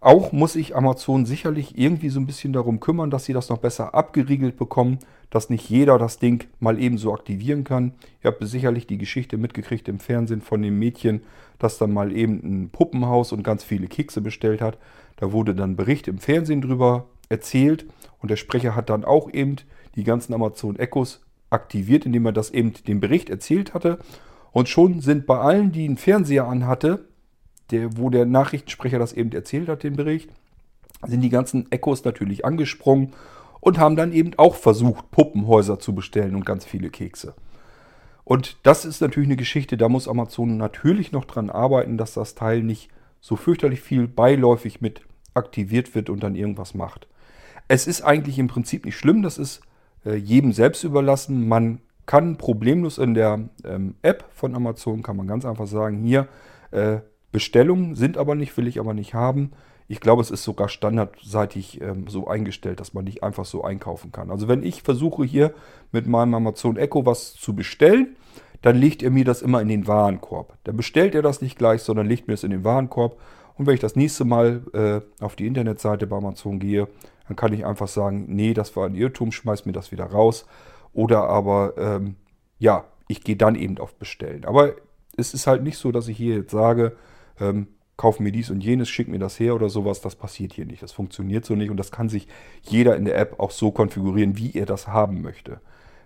[0.00, 3.58] Auch muss ich Amazon sicherlich irgendwie so ein bisschen darum kümmern, dass sie das noch
[3.58, 4.98] besser abgeriegelt bekommen,
[5.30, 7.92] dass nicht jeder das Ding mal eben so aktivieren kann.
[8.22, 11.22] Ihr habt sicherlich die Geschichte mitgekriegt im Fernsehen von dem Mädchen,
[11.58, 14.78] das dann mal eben ein Puppenhaus und ganz viele Kekse bestellt hat.
[15.16, 17.87] Da wurde dann Bericht im Fernsehen drüber erzählt
[18.20, 19.56] und der Sprecher hat dann auch eben
[19.94, 21.20] die ganzen Amazon Echos
[21.52, 23.98] aktiviert, indem er das eben den Bericht erzählt hatte.
[24.52, 27.06] Und schon sind bei allen, die einen Fernseher anhatte,
[27.70, 30.30] der, wo der Nachrichtensprecher das eben erzählt hat, den Bericht,
[31.06, 33.12] sind die ganzen Echos natürlich angesprungen
[33.60, 37.34] und haben dann eben auch versucht, Puppenhäuser zu bestellen und ganz viele Kekse.
[38.24, 42.34] Und das ist natürlich eine Geschichte, da muss Amazon natürlich noch dran arbeiten, dass das
[42.34, 42.88] Teil nicht
[43.20, 45.02] so fürchterlich viel beiläufig mit
[45.34, 47.08] aktiviert wird und dann irgendwas macht.
[47.68, 49.62] Es ist eigentlich im Prinzip nicht schlimm, das ist
[50.04, 51.48] jedem selbst überlassen.
[51.48, 56.28] Man kann problemlos in der ähm, App von Amazon, kann man ganz einfach sagen, hier
[56.70, 56.98] äh,
[57.30, 59.52] Bestellungen sind aber nicht, will ich aber nicht haben.
[59.88, 64.12] Ich glaube, es ist sogar standardseitig ähm, so eingestellt, dass man nicht einfach so einkaufen
[64.12, 64.30] kann.
[64.30, 65.52] Also wenn ich versuche hier
[65.90, 68.16] mit meinem Amazon Echo was zu bestellen,
[68.62, 70.56] dann legt er mir das immer in den Warenkorb.
[70.64, 73.18] Dann bestellt er das nicht gleich, sondern legt mir es in den Warenkorb.
[73.58, 76.88] Und wenn ich das nächste Mal äh, auf die Internetseite bei Amazon gehe,
[77.28, 80.46] dann kann ich einfach sagen, nee, das war ein Irrtum, schmeiß mir das wieder raus.
[80.92, 82.16] Oder aber, ähm,
[82.58, 84.44] ja, ich gehe dann eben auf Bestellen.
[84.44, 84.74] Aber
[85.16, 86.96] es ist halt nicht so, dass ich hier jetzt sage,
[87.40, 90.00] ähm, kauf mir dies und jenes, schick mir das her oder sowas.
[90.00, 90.82] Das passiert hier nicht.
[90.82, 92.26] Das funktioniert so nicht und das kann sich
[92.62, 95.61] jeder in der App auch so konfigurieren, wie er das haben möchte.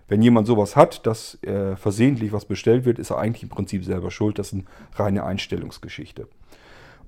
[0.07, 3.83] Wenn jemand sowas hat, dass äh, versehentlich was bestellt wird, ist er eigentlich im Prinzip
[3.83, 4.39] selber schuld.
[4.39, 4.63] Das ist eine
[4.95, 6.27] reine Einstellungsgeschichte.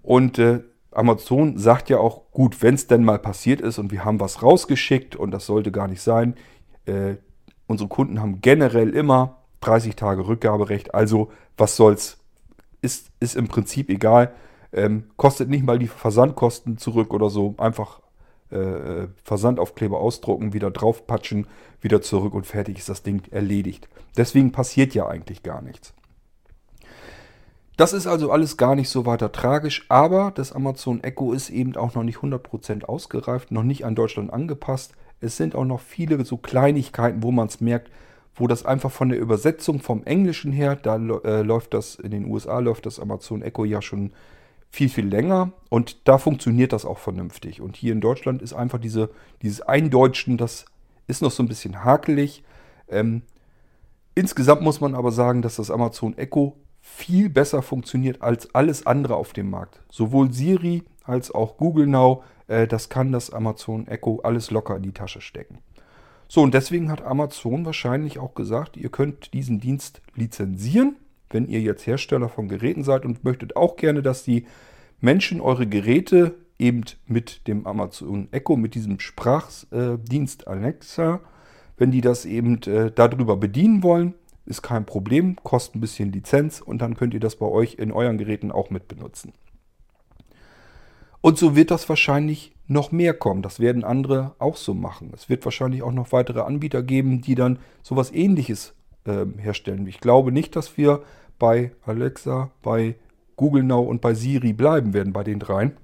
[0.01, 4.05] Und äh, Amazon sagt ja auch, gut, wenn es denn mal passiert ist und wir
[4.05, 6.35] haben was rausgeschickt und das sollte gar nicht sein,
[6.85, 7.15] äh,
[7.67, 12.17] unsere Kunden haben generell immer 30 Tage Rückgaberecht, also was soll's,
[12.81, 14.33] ist, ist im Prinzip egal,
[14.71, 18.01] ähm, kostet nicht mal die Versandkosten zurück oder so, einfach
[18.51, 21.47] äh, Versandaufkleber ausdrucken, wieder draufpatschen,
[21.81, 23.87] wieder zurück und fertig ist das Ding erledigt.
[24.17, 25.93] Deswegen passiert ja eigentlich gar nichts.
[27.79, 31.77] Das ist also alles gar nicht so weiter tragisch, aber das Amazon Echo ist eben
[31.77, 34.95] auch noch nicht 100% ausgereift, noch nicht an Deutschland angepasst.
[35.21, 37.89] Es sind auch noch viele so Kleinigkeiten, wo man es merkt,
[38.35, 42.25] wo das einfach von der Übersetzung vom Englischen her, da äh, läuft das, in den
[42.25, 44.11] USA läuft das Amazon Echo ja schon
[44.69, 47.61] viel, viel länger und da funktioniert das auch vernünftig.
[47.61, 49.09] Und hier in Deutschland ist einfach diese,
[49.41, 50.65] dieses Eindeutschen, das
[51.07, 52.43] ist noch so ein bisschen hakelig.
[52.89, 53.21] Ähm,
[54.15, 56.57] insgesamt muss man aber sagen, dass das Amazon Echo
[56.95, 59.81] viel besser funktioniert als alles andere auf dem Markt.
[59.89, 64.83] Sowohl Siri als auch Google Now, äh, das kann das Amazon Echo alles locker in
[64.83, 65.59] die Tasche stecken.
[66.27, 70.97] So, und deswegen hat Amazon wahrscheinlich auch gesagt, ihr könnt diesen Dienst lizenzieren,
[71.29, 74.45] wenn ihr jetzt Hersteller von Geräten seid und möchtet auch gerne, dass die
[74.99, 81.21] Menschen eure Geräte eben mit dem Amazon Echo, mit diesem Sprachdienst Alexa,
[81.77, 84.13] wenn die das eben äh, darüber bedienen wollen,
[84.49, 87.91] ist kein Problem, kostet ein bisschen Lizenz und dann könnt ihr das bei euch in
[87.91, 89.31] euren Geräten auch mit benutzen.
[91.21, 93.41] Und so wird das wahrscheinlich noch mehr kommen.
[93.41, 95.11] Das werden andere auch so machen.
[95.13, 98.73] Es wird wahrscheinlich auch noch weitere Anbieter geben, die dann sowas ähnliches
[99.05, 99.85] äh, herstellen.
[99.87, 101.03] Ich glaube nicht, dass wir
[101.37, 102.95] bei Alexa, bei
[103.35, 105.77] Google Now und bei Siri bleiben werden, bei den dreien.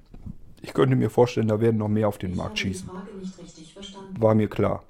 [0.61, 2.89] Ich könnte mir vorstellen, da werden noch mehr auf den ich Markt schießen.
[4.17, 4.83] War mir klar.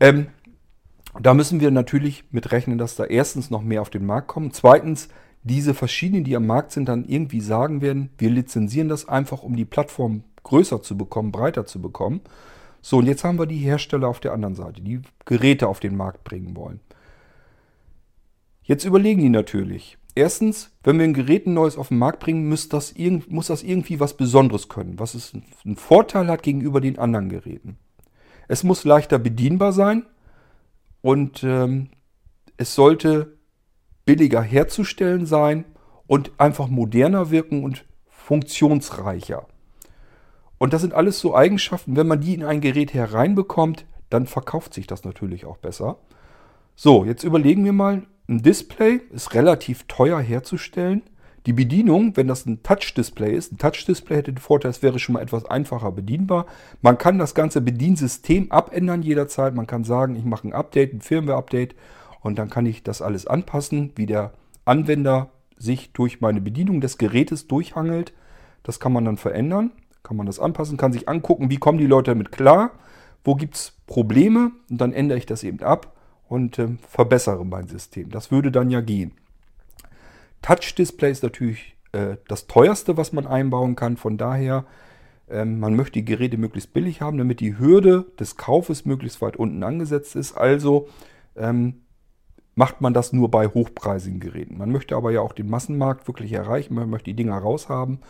[0.00, 0.28] Ähm,
[1.20, 4.52] da müssen wir natürlich mit rechnen, dass da erstens noch mehr auf den Markt kommen.
[4.52, 5.08] Zweitens,
[5.42, 9.56] diese verschiedenen, die am Markt sind, dann irgendwie sagen werden, wir lizenzieren das einfach, um
[9.56, 12.20] die Plattform größer zu bekommen, breiter zu bekommen.
[12.80, 15.96] So, und jetzt haben wir die Hersteller auf der anderen Seite, die Geräte auf den
[15.96, 16.80] Markt bringen wollen.
[18.62, 19.98] Jetzt überlegen die natürlich.
[20.14, 22.94] Erstens, wenn wir ein Gerät Neues auf den Markt bringen, muss das,
[23.28, 25.32] muss das irgendwie was Besonderes können, was es
[25.64, 27.78] einen Vorteil hat gegenüber den anderen Geräten.
[28.48, 30.04] Es muss leichter bedienbar sein,
[31.02, 31.90] und ähm,
[32.56, 33.38] es sollte
[34.04, 35.64] billiger herzustellen sein
[36.06, 39.46] und einfach moderner wirken und funktionsreicher.
[40.58, 44.74] Und das sind alles so Eigenschaften, wenn man die in ein Gerät hereinbekommt, dann verkauft
[44.74, 45.98] sich das natürlich auch besser.
[46.74, 51.02] So, jetzt überlegen wir mal, ein Display ist relativ teuer herzustellen.
[51.48, 55.14] Die Bedienung, wenn das ein Touch-Display ist, ein Touch-Display hätte den Vorteil, es wäre schon
[55.14, 56.44] mal etwas einfacher bedienbar.
[56.82, 59.54] Man kann das ganze Bediensystem abändern jederzeit.
[59.54, 61.74] Man kann sagen, ich mache ein Update, ein Firmware-Update
[62.20, 64.34] und dann kann ich das alles anpassen, wie der
[64.66, 68.12] Anwender sich durch meine Bedienung des Gerätes durchhangelt.
[68.62, 69.70] Das kann man dann verändern,
[70.02, 72.72] kann man das anpassen, kann sich angucken, wie kommen die Leute damit klar,
[73.24, 75.96] wo gibt es Probleme und dann ändere ich das eben ab
[76.28, 78.10] und äh, verbessere mein System.
[78.10, 79.12] Das würde dann ja gehen.
[80.42, 83.96] Touch-Display ist natürlich äh, das teuerste, was man einbauen kann.
[83.96, 84.64] Von daher,
[85.28, 89.36] ähm, man möchte die Geräte möglichst billig haben, damit die Hürde des Kaufes möglichst weit
[89.36, 90.36] unten angesetzt ist.
[90.36, 90.88] Also
[91.36, 91.82] ähm,
[92.54, 94.58] macht man das nur bei hochpreisigen Geräten.
[94.58, 96.74] Man möchte aber ja auch den Massenmarkt wirklich erreichen.
[96.74, 98.00] Man möchte die Dinger raushaben.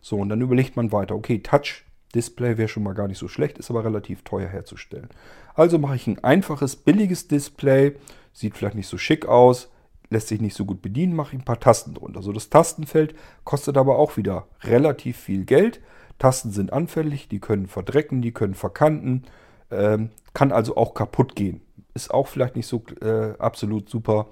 [0.00, 1.14] So, und dann überlegt man weiter.
[1.14, 5.08] Okay, Touch Display wäre schon mal gar nicht so schlecht, ist aber relativ teuer herzustellen.
[5.54, 7.96] Also mache ich ein einfaches, billiges Display.
[8.32, 9.70] Sieht vielleicht nicht so schick aus,
[10.10, 12.22] lässt sich nicht so gut bedienen, mache ich ein paar Tasten drunter.
[12.22, 15.80] So das Tastenfeld kostet aber auch wieder relativ viel Geld.
[16.18, 19.24] Tasten sind anfällig, die können verdrecken, die können verkanten,
[19.70, 21.60] ähm, kann also auch kaputt gehen.
[21.94, 24.28] Ist auch vielleicht nicht so äh, absolut super.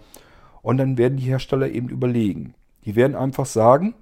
[0.62, 2.54] Und dann werden die Hersteller eben überlegen.
[2.84, 3.94] Die werden einfach sagen,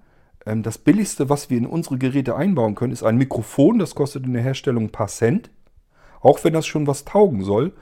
[0.46, 3.78] ähm, das billigste, was wir in unsere Geräte einbauen können, ist ein Mikrofon.
[3.78, 5.50] Das kostet in der Herstellung ein paar Cent.
[6.20, 7.72] Auch wenn das schon was taugen soll.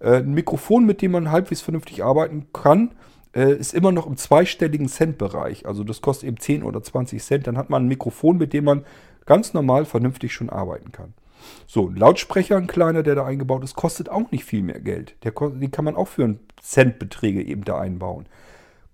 [0.00, 2.92] Äh, ein Mikrofon, mit dem man halbwegs vernünftig arbeiten kann,
[3.34, 5.66] äh, ist immer noch im zweistelligen Cent-Bereich.
[5.66, 7.46] Also das kostet eben 10 oder 20 Cent.
[7.46, 8.84] Dann hat man ein Mikrofon, mit dem man
[9.26, 11.14] ganz normal vernünftig schon arbeiten kann.
[11.66, 15.16] So, ein Lautsprecher, ein kleiner, der da eingebaut ist, kostet auch nicht viel mehr Geld.
[15.24, 18.26] Der, den kann man auch für einen Centbeträge eben da einbauen.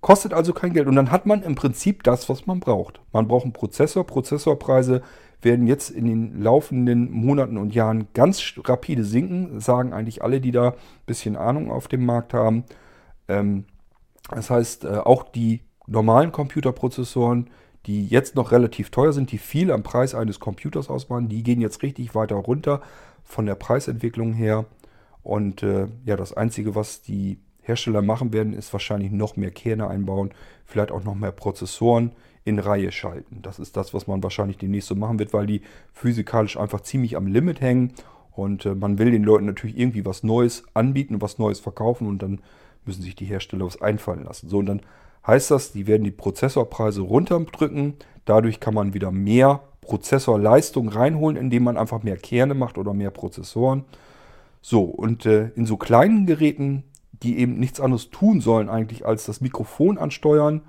[0.00, 0.86] Kostet also kein Geld.
[0.86, 3.00] Und dann hat man im Prinzip das, was man braucht.
[3.12, 4.06] Man braucht einen Prozessor.
[4.06, 5.02] Prozessorpreise
[5.42, 9.60] werden jetzt in den laufenden Monaten und Jahren ganz rapide sinken.
[9.60, 10.74] Sagen eigentlich alle, die da ein
[11.06, 12.64] bisschen Ahnung auf dem Markt haben.
[13.28, 13.64] Ähm,
[14.30, 17.48] das heißt, äh, auch die normalen Computerprozessoren,
[17.86, 21.60] die jetzt noch relativ teuer sind, die viel am Preis eines Computers ausmachen, die gehen
[21.60, 22.82] jetzt richtig weiter runter
[23.24, 24.66] von der Preisentwicklung her.
[25.22, 29.88] Und äh, ja, das Einzige, was die Hersteller machen werden, ist wahrscheinlich noch mehr Kerne
[29.88, 30.30] einbauen,
[30.64, 32.12] vielleicht auch noch mehr Prozessoren
[32.44, 33.42] in Reihe schalten.
[33.42, 35.60] Das ist das, was man wahrscheinlich demnächst so machen wird, weil die
[35.92, 37.92] physikalisch einfach ziemlich am Limit hängen.
[38.32, 42.06] Und äh, man will den Leuten natürlich irgendwie was Neues anbieten und was Neues verkaufen
[42.06, 42.40] und dann
[42.88, 44.48] müssen sich die Hersteller was einfallen lassen.
[44.48, 44.80] So, und dann
[45.26, 47.94] heißt das, die werden die Prozessorpreise runterdrücken.
[48.24, 53.10] Dadurch kann man wieder mehr Prozessorleistung reinholen, indem man einfach mehr Kerne macht oder mehr
[53.10, 53.84] Prozessoren.
[54.60, 56.82] So, und äh, in so kleinen Geräten,
[57.22, 60.62] die eben nichts anderes tun sollen eigentlich als das Mikrofon ansteuern,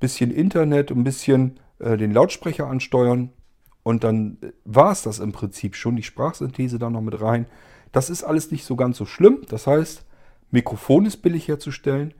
[0.00, 3.30] bisschen Internet, ein bisschen äh, den Lautsprecher ansteuern
[3.82, 7.46] und dann äh, war es das im Prinzip schon, die Sprachsynthese da noch mit rein.
[7.92, 9.42] Das ist alles nicht so ganz so schlimm.
[9.48, 10.04] Das heißt,
[10.54, 12.14] Mikrofon ist billig herzustellen,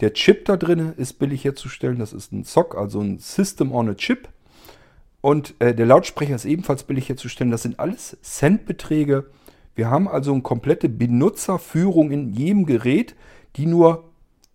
[0.00, 3.88] der Chip da drin ist billig herzustellen, das ist ein SOC, also ein System on
[3.88, 4.28] a Chip.
[5.20, 7.50] Und äh, der Lautsprecher ist ebenfalls billig herzustellen.
[7.50, 9.30] Das sind alles Centbeträge.
[9.74, 13.16] Wir haben also eine komplette Benutzerführung in jedem Gerät,
[13.56, 14.04] die nur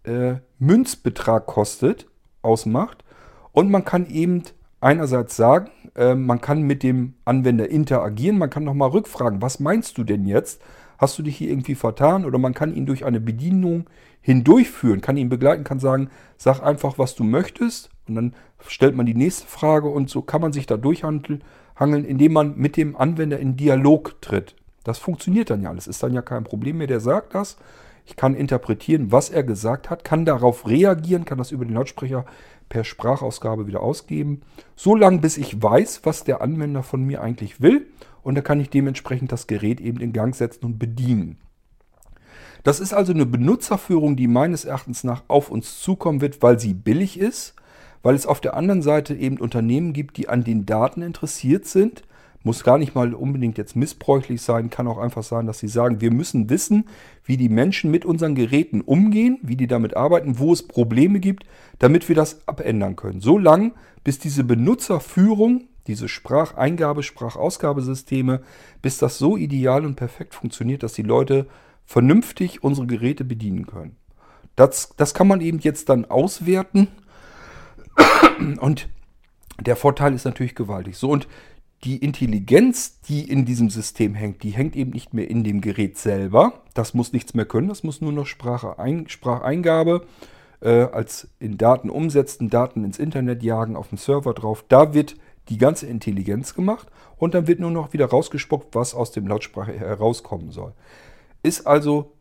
[0.04, 2.08] äh, Münzbetrag kostet,
[2.42, 3.04] ausmacht.
[3.52, 4.44] Und man kann eben
[4.80, 9.98] einerseits sagen, äh, man kann mit dem Anwender interagieren, man kann nochmal rückfragen, was meinst
[9.98, 10.62] du denn jetzt?
[10.98, 12.26] Hast du dich hier irgendwie vertan?
[12.26, 13.90] Oder man kann ihn durch eine Bedienung
[14.22, 17.90] hindurchführen, kann ihn begleiten, kann sagen, sag einfach, was du möchtest.
[18.08, 18.34] Und dann
[18.68, 21.44] stellt man die nächste Frage und so kann man sich da durchhangeln,
[21.80, 24.56] indem man mit dem Anwender in Dialog tritt.
[24.84, 25.88] Das funktioniert dann ja alles.
[25.88, 26.88] Ist dann ja kein Problem mehr.
[26.88, 27.58] Der sagt das.
[28.06, 32.26] Ich kann interpretieren, was er gesagt hat, kann darauf reagieren, kann das über den Lautsprecher
[32.68, 34.42] per Sprachausgabe wieder ausgeben.
[34.76, 37.88] So lange, bis ich weiß, was der Anwender von mir eigentlich will.
[38.24, 41.38] Und dann kann ich dementsprechend das Gerät eben in Gang setzen und bedienen.
[42.64, 46.74] Das ist also eine Benutzerführung, die meines Erachtens nach auf uns zukommen wird, weil sie
[46.74, 47.56] billig ist,
[48.04, 52.04] weil es auf der anderen Seite eben Unternehmen gibt, die an den Daten interessiert sind.
[52.46, 56.02] Muss gar nicht mal unbedingt jetzt missbräuchlich sein, kann auch einfach sein, dass sie sagen,
[56.02, 56.86] wir müssen wissen,
[57.24, 61.46] wie die Menschen mit unseren Geräten umgehen, wie die damit arbeiten, wo es Probleme gibt,
[61.80, 63.22] damit wir das abändern können.
[63.22, 68.42] So lang, bis diese Benutzerführung, diese Spracheingabe, Sprachausgabesysteme,
[68.82, 71.48] bis das so ideal und perfekt funktioniert, dass die Leute
[71.86, 73.98] vernünftig unsere Geräte bedienen können.
[74.56, 76.88] Das, das kann man eben jetzt dann auswerten.
[78.60, 78.88] Und
[79.60, 80.98] der Vorteil ist natürlich gewaltig.
[80.98, 81.28] So, und
[81.84, 85.98] die Intelligenz, die in diesem System hängt, die hängt eben nicht mehr in dem Gerät
[85.98, 86.64] selber.
[86.74, 90.06] Das muss nichts mehr können, das muss nur noch Sprache ein, Spracheingabe
[90.62, 94.64] äh, als in Daten umsetzen, Daten ins Internet jagen, auf dem Server drauf.
[94.70, 95.16] Da wird
[95.50, 99.74] die ganze Intelligenz gemacht und dann wird nur noch wieder rausgespuckt, was aus dem Lautsprache
[99.74, 100.74] herauskommen soll
[101.44, 102.14] ist also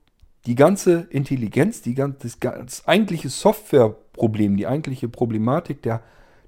[0.44, 6.02] die ganze Intelligenz, die ganze, das, das eigentliche Softwareproblem, die eigentliche Problematik der,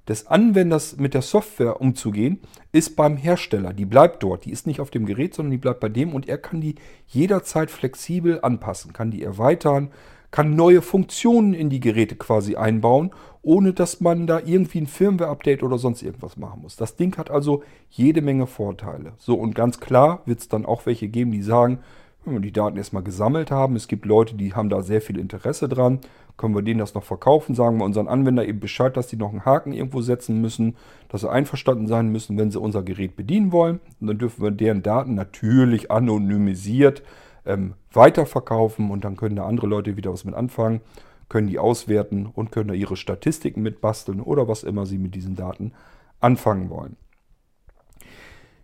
[0.08, 2.40] des Anwenders mit der Software umzugehen,
[2.72, 3.72] ist beim Hersteller.
[3.72, 4.44] Die bleibt dort.
[4.44, 6.74] Die ist nicht auf dem Gerät, sondern die bleibt bei dem und er kann die
[7.06, 9.92] jederzeit flexibel anpassen, kann die erweitern,
[10.34, 15.62] kann neue Funktionen in die Geräte quasi einbauen, ohne dass man da irgendwie ein Firmware-Update
[15.62, 16.74] oder sonst irgendwas machen muss.
[16.74, 19.12] Das Ding hat also jede Menge Vorteile.
[19.16, 21.78] So, und ganz klar wird es dann auch welche geben, die sagen,
[22.24, 25.20] wenn wir die Daten erstmal gesammelt haben, es gibt Leute, die haben da sehr viel
[25.20, 26.00] Interesse dran,
[26.36, 29.30] können wir denen das noch verkaufen, sagen wir unseren Anwender eben Bescheid, dass die noch
[29.30, 30.74] einen Haken irgendwo setzen müssen,
[31.10, 33.78] dass sie einverstanden sein müssen, wenn sie unser Gerät bedienen wollen.
[34.00, 37.04] Und dann dürfen wir deren Daten natürlich anonymisiert
[37.46, 40.80] ähm, weiterverkaufen und dann können da andere Leute wieder was mit anfangen,
[41.28, 45.36] können die auswerten und können da ihre Statistiken mitbasteln oder was immer sie mit diesen
[45.36, 45.72] Daten
[46.20, 46.96] anfangen wollen.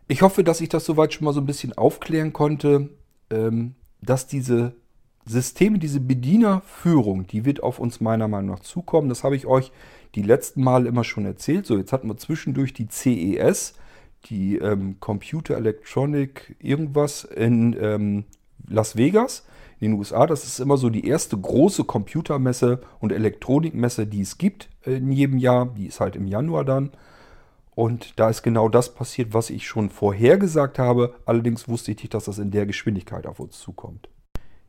[0.09, 2.90] Ich hoffe, dass ich das soweit schon mal so ein bisschen aufklären konnte
[3.31, 4.75] ähm, dass diese
[5.25, 9.09] Systeme, diese Bedienerführung, die wird auf uns meiner Meinung nach zukommen.
[9.09, 9.71] Das habe ich euch
[10.14, 11.66] die letzten Mal immer schon erzählt.
[11.66, 13.75] So, jetzt hatten wir zwischendurch die CES,
[14.27, 18.25] die ähm, Computer Electronic irgendwas in ähm,
[18.71, 19.45] Las Vegas
[19.81, 20.27] in den USA.
[20.27, 25.39] Das ist immer so die erste große Computermesse und Elektronikmesse, die es gibt in jedem
[25.39, 25.67] Jahr.
[25.67, 26.91] Die ist halt im Januar dann.
[27.75, 31.15] Und da ist genau das passiert, was ich schon vorhergesagt habe.
[31.25, 34.09] Allerdings wusste ich nicht, dass das in der Geschwindigkeit auf uns zukommt.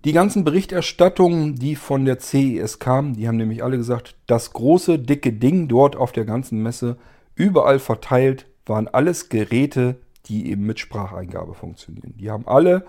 [0.03, 4.97] Die ganzen Berichterstattungen, die von der CES kamen, die haben nämlich alle gesagt, das große,
[4.97, 6.97] dicke Ding dort auf der ganzen Messe,
[7.35, 12.15] überall verteilt, waren alles Geräte, die eben mit Spracheingabe funktionieren.
[12.17, 12.85] Die haben alle,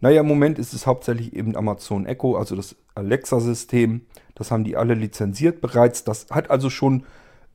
[0.00, 4.02] naja, im Moment ist es hauptsächlich eben Amazon Echo, also das Alexa-System.
[4.34, 6.04] Das haben die alle lizenziert bereits.
[6.04, 7.04] Das hat also schon,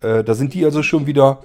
[0.02, 1.42] äh, da sind die also schon wieder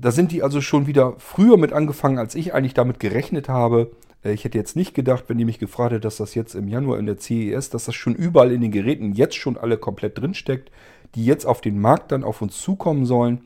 [0.00, 3.90] da sind die also schon wieder früher mit angefangen, als ich eigentlich damit gerechnet habe.
[4.24, 6.68] Äh, ich hätte jetzt nicht gedacht, wenn ihr mich gefragt hättet, dass das jetzt im
[6.68, 10.18] Januar in der CES, dass das schon überall in den Geräten jetzt schon alle komplett
[10.18, 10.70] drinsteckt,
[11.14, 13.42] die jetzt auf den Markt dann auf uns zukommen sollen.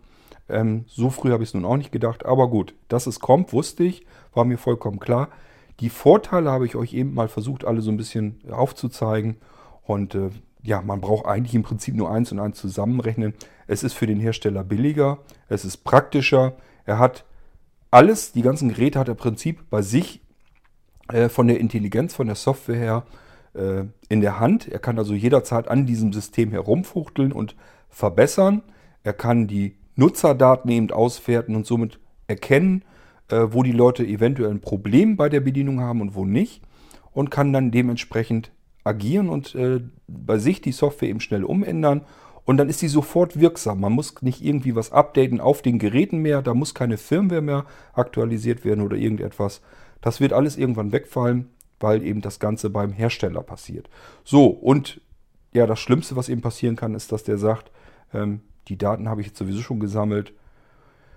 [0.48, 3.52] Ähm, so früh habe ich es nun auch nicht gedacht, aber gut, dass es kommt,
[3.52, 5.28] wusste ich, war mir vollkommen klar.
[5.80, 9.36] Die Vorteile habe ich euch eben mal versucht, alle so ein bisschen aufzuzeigen.
[9.82, 10.30] Und äh,
[10.62, 13.34] ja, man braucht eigentlich im Prinzip nur eins und eins zusammenrechnen.
[13.66, 15.18] Es ist für den Hersteller billiger,
[15.48, 16.54] es ist praktischer.
[16.86, 17.24] Er hat
[17.90, 20.20] alles, die ganzen Geräte hat er im Prinzip bei sich
[21.08, 23.04] äh, von der Intelligenz, von der Software her
[23.54, 24.68] äh, in der Hand.
[24.68, 27.56] Er kann also jederzeit an diesem System herumfuchteln und
[27.90, 28.62] verbessern.
[29.02, 32.84] Er kann die Nutzerdaten eben auswerten und somit erkennen,
[33.30, 36.62] äh, wo die Leute eventuell ein Problem bei der Bedienung haben und wo nicht.
[37.12, 38.50] Und kann dann dementsprechend
[38.82, 42.02] agieren und äh, bei sich die Software eben schnell umändern.
[42.44, 43.80] Und dann ist sie sofort wirksam.
[43.80, 46.42] Man muss nicht irgendwie was updaten auf den Geräten mehr.
[46.42, 49.62] Da muss keine Firmware mehr aktualisiert werden oder irgendetwas.
[50.02, 51.48] Das wird alles irgendwann wegfallen,
[51.80, 53.88] weil eben das Ganze beim Hersteller passiert.
[54.24, 55.00] So, und
[55.54, 57.70] ja, das Schlimmste, was eben passieren kann, ist, dass der sagt,
[58.12, 60.34] ähm, die Daten habe ich jetzt sowieso schon gesammelt.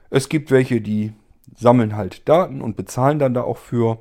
[0.09, 1.11] Es gibt welche, die
[1.55, 3.99] sammeln halt Daten und bezahlen dann da auch für.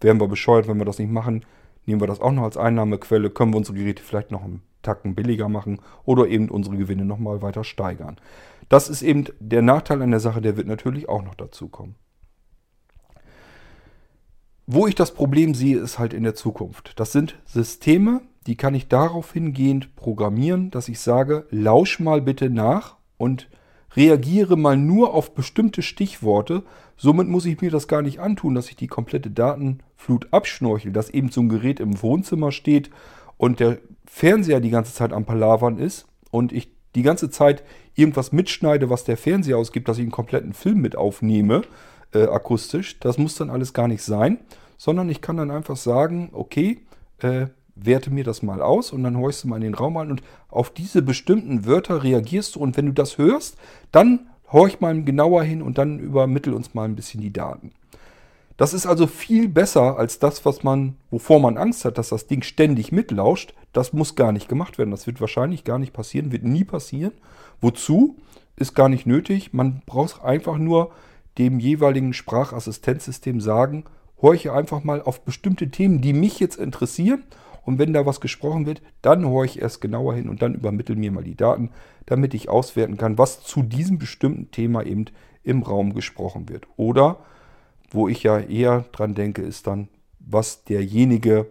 [0.00, 1.44] Wären wir bescheuert, wenn wir das nicht machen.
[1.86, 5.14] Nehmen wir das auch noch als Einnahmequelle, können wir unsere Geräte vielleicht noch einen Tacken
[5.14, 8.16] billiger machen oder eben unsere Gewinne nochmal weiter steigern.
[8.68, 11.96] Das ist eben der Nachteil an der Sache, der wird natürlich auch noch dazu kommen.
[14.66, 16.98] Wo ich das Problem sehe, ist halt in der Zukunft.
[16.98, 22.48] Das sind Systeme, die kann ich darauf hingehend programmieren, dass ich sage, lausch mal bitte
[22.48, 23.48] nach und
[23.96, 26.62] reagiere mal nur auf bestimmte Stichworte.
[26.96, 31.10] Somit muss ich mir das gar nicht antun, dass ich die komplette Datenflut abschnorchel, dass
[31.10, 32.90] eben so ein Gerät im Wohnzimmer steht
[33.36, 37.62] und der Fernseher die ganze Zeit am Palavern ist und ich die ganze Zeit
[37.94, 41.62] irgendwas mitschneide, was der Fernseher ausgibt, dass ich einen kompletten Film mit aufnehme
[42.12, 42.98] äh, akustisch.
[43.00, 44.38] Das muss dann alles gar nicht sein,
[44.76, 46.82] sondern ich kann dann einfach sagen, okay,
[47.18, 50.10] äh, werte mir das mal aus und dann horchst du mal in den Raum an
[50.10, 53.56] und auf diese bestimmten Wörter reagierst du und wenn du das hörst,
[53.90, 57.72] dann horch mal genauer hin und dann übermittel uns mal ein bisschen die Daten.
[58.56, 62.26] Das ist also viel besser als das, was man, wovor man Angst hat, dass das
[62.26, 63.54] Ding ständig mitlauscht.
[63.72, 64.90] Das muss gar nicht gemacht werden.
[64.90, 67.12] Das wird wahrscheinlich gar nicht passieren, wird nie passieren.
[67.60, 68.16] Wozu?
[68.54, 69.54] Ist gar nicht nötig.
[69.54, 70.92] Man braucht einfach nur
[71.38, 73.84] dem jeweiligen Sprachassistenzsystem sagen,
[74.20, 77.24] horche einfach mal auf bestimmte Themen, die mich jetzt interessieren.
[77.64, 80.96] Und wenn da was gesprochen wird, dann horche ich erst genauer hin und dann übermittel
[80.96, 81.70] mir mal die Daten,
[82.06, 85.06] damit ich auswerten kann, was zu diesem bestimmten Thema eben
[85.44, 86.66] im Raum gesprochen wird.
[86.76, 87.18] Oder,
[87.90, 89.88] wo ich ja eher dran denke, ist dann,
[90.18, 91.46] was derjenige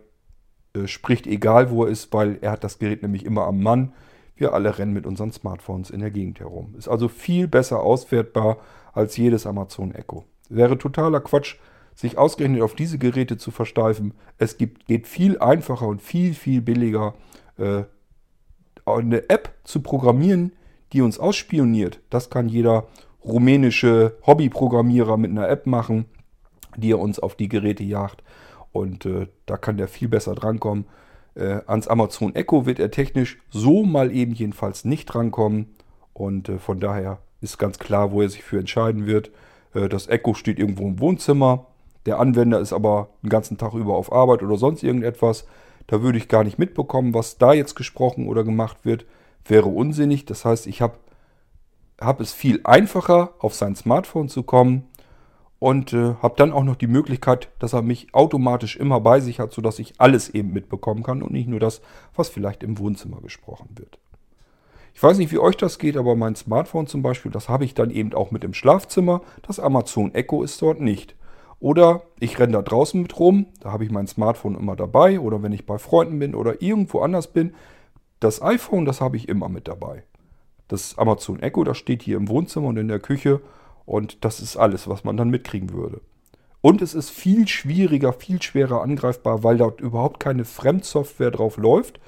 [0.74, 3.93] äh, spricht, egal wo er ist, weil er hat das Gerät nämlich immer am Mann.
[4.36, 6.74] Wir alle rennen mit unseren Smartphones in der Gegend herum.
[6.78, 8.57] Ist also viel besser auswertbar
[8.93, 10.26] als jedes Amazon Echo.
[10.49, 11.57] Wäre totaler Quatsch,
[11.96, 14.14] sich ausgerechnet auf diese Geräte zu versteifen.
[14.38, 17.14] Es gibt, geht viel einfacher und viel, viel billiger,
[17.58, 17.84] äh,
[18.86, 20.54] eine App zu programmieren,
[20.94, 22.00] die uns ausspioniert.
[22.10, 22.88] Das kann jeder
[23.24, 26.06] rumänische Hobbyprogrammierer mit einer App machen,
[26.76, 28.24] die er uns auf die Geräte jagt.
[28.72, 30.86] Und äh, da kann der viel besser drankommen.
[31.36, 35.76] Äh, ans Amazon Echo wird er technisch so mal eben jedenfalls nicht drankommen.
[36.14, 39.32] Und äh, von daher ist ganz klar, wo er sich für entscheiden wird.
[39.74, 41.68] Äh, das Echo steht irgendwo im Wohnzimmer.
[42.06, 45.45] Der Anwender ist aber den ganzen Tag über auf Arbeit oder sonst irgendetwas.
[45.88, 49.06] Da würde ich gar nicht mitbekommen, was da jetzt gesprochen oder gemacht wird.
[49.45, 50.26] Wäre unsinnig.
[50.26, 50.97] Das heißt, ich habe
[51.99, 54.88] hab es viel einfacher, auf sein Smartphone zu kommen
[55.60, 59.39] und äh, habe dann auch noch die Möglichkeit, dass er mich automatisch immer bei sich
[59.39, 61.82] hat, sodass ich alles eben mitbekommen kann und nicht nur das,
[62.16, 63.99] was vielleicht im Wohnzimmer gesprochen wird.
[64.93, 67.76] Ich weiß nicht, wie euch das geht, aber mein Smartphone zum Beispiel, das habe ich
[67.76, 69.22] dann eben auch mit im Schlafzimmer.
[69.43, 71.16] Das Amazon Echo ist dort nicht.
[71.62, 75.20] Oder ich renne da draußen mit rum, da habe ich mein Smartphone immer dabei.
[75.20, 77.53] Oder wenn ich bei Freunden bin oder irgendwo anders bin,
[78.20, 80.03] das iPhone, das habe ich immer mit dabei.
[80.68, 83.41] Das Amazon Echo, das steht hier im Wohnzimmer und in der Küche.
[83.86, 86.01] Und das ist alles, was man dann mitkriegen würde.
[86.62, 91.99] Und es ist viel schwieriger, viel schwerer angreifbar, weil dort überhaupt keine Fremdsoftware drauf läuft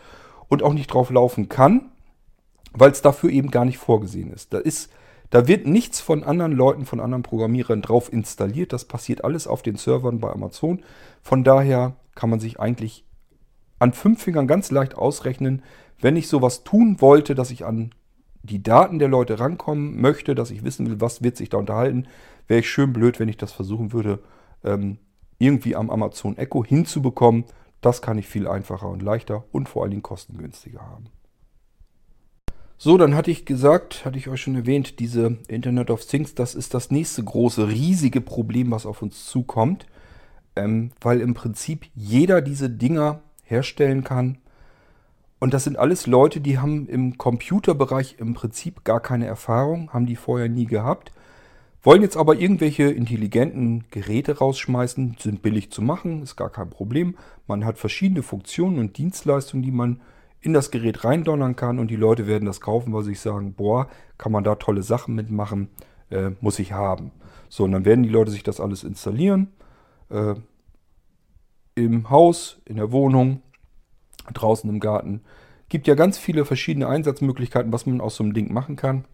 [0.50, 1.92] und auch nicht drauf laufen kann,
[2.72, 4.54] weil es dafür eben gar nicht vorgesehen ist.
[4.54, 4.92] Da ist,
[5.34, 8.72] da wird nichts von anderen Leuten, von anderen Programmierern drauf installiert.
[8.72, 10.84] Das passiert alles auf den Servern bei Amazon.
[11.24, 13.04] Von daher kann man sich eigentlich
[13.80, 15.64] an fünf Fingern ganz leicht ausrechnen,
[16.00, 17.96] wenn ich sowas tun wollte, dass ich an
[18.44, 22.06] die Daten der Leute rankommen möchte, dass ich wissen will, was wird sich da unterhalten,
[22.48, 24.20] wäre ich schön blöd, wenn ich das versuchen würde,
[24.64, 25.00] ähm,
[25.40, 27.46] irgendwie am Amazon Echo hinzubekommen.
[27.82, 31.06] Das kann ich viel einfacher und leichter und vor allen Dingen kostengünstiger haben.
[32.78, 36.54] So, dann hatte ich gesagt, hatte ich euch schon erwähnt, diese Internet of Things, das
[36.56, 39.86] ist das nächste große, riesige Problem, was auf uns zukommt,
[40.56, 44.38] ähm, weil im Prinzip jeder diese Dinger herstellen kann.
[45.40, 50.06] Und das sind alles Leute, die haben im Computerbereich im Prinzip gar keine Erfahrung, haben
[50.06, 51.12] die vorher nie gehabt,
[51.84, 57.18] wollen jetzt aber irgendwelche intelligenten Geräte rausschmeißen, sind billig zu machen, ist gar kein Problem.
[57.46, 60.00] Man hat verschiedene Funktionen und Dienstleistungen, die man
[60.44, 63.54] in das Gerät reindonnern kann und die Leute werden das kaufen, weil sie sich sagen,
[63.54, 63.88] boah,
[64.18, 65.70] kann man da tolle Sachen mitmachen,
[66.10, 67.12] äh, muss ich haben.
[67.48, 69.54] So, und dann werden die Leute sich das alles installieren.
[70.10, 70.36] Äh,
[71.76, 73.42] Im Haus, in der Wohnung,
[74.34, 75.22] draußen im Garten.
[75.70, 79.06] Gibt ja ganz viele verschiedene Einsatzmöglichkeiten, was man aus so einem Ding machen kann.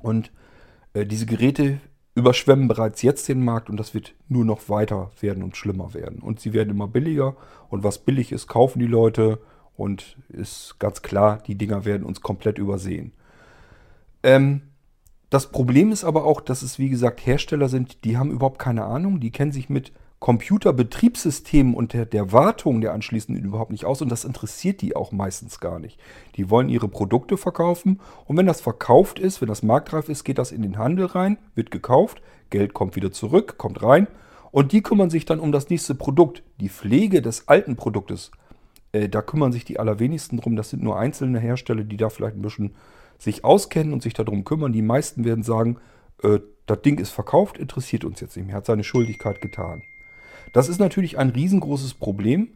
[0.00, 0.30] Und
[0.94, 1.80] äh, diese Geräte
[2.14, 6.20] überschwemmen bereits jetzt den Markt und das wird nur noch weiter werden und schlimmer werden.
[6.20, 7.36] Und sie werden immer billiger
[7.68, 9.38] und was billig ist, kaufen die Leute
[9.76, 13.12] und ist ganz klar, die Dinger werden uns komplett übersehen.
[14.22, 14.62] Ähm,
[15.30, 18.84] das Problem ist aber auch, dass es wie gesagt Hersteller sind, die haben überhaupt keine
[18.84, 24.00] Ahnung, die kennen sich mit Computerbetriebssystemen und der, der Wartung der anschließenden überhaupt nicht aus
[24.00, 26.00] und das interessiert die auch meistens gar nicht.
[26.36, 30.38] Die wollen ihre Produkte verkaufen und wenn das verkauft ist, wenn das marktreif ist, geht
[30.38, 34.06] das in den Handel rein, wird gekauft, Geld kommt wieder zurück, kommt rein
[34.52, 36.42] und die kümmern sich dann um das nächste Produkt.
[36.60, 38.30] Die Pflege des alten Produktes,
[38.96, 40.56] äh, da kümmern sich die allerwenigsten drum.
[40.56, 42.74] Das sind nur einzelne Hersteller, die da vielleicht ein bisschen
[43.18, 44.72] sich auskennen und sich darum kümmern.
[44.72, 45.78] Die meisten werden sagen,
[46.22, 49.82] äh, das Ding ist verkauft, interessiert uns jetzt nicht mehr, hat seine Schuldigkeit getan.
[50.52, 52.48] Das ist natürlich ein riesengroßes Problem,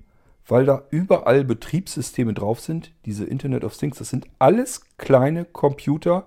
[0.47, 2.93] weil da überall Betriebssysteme drauf sind.
[3.05, 6.27] Diese Internet of Things, das sind alles kleine Computer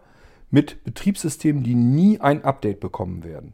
[0.50, 3.54] mit Betriebssystemen, die nie ein Update bekommen werden.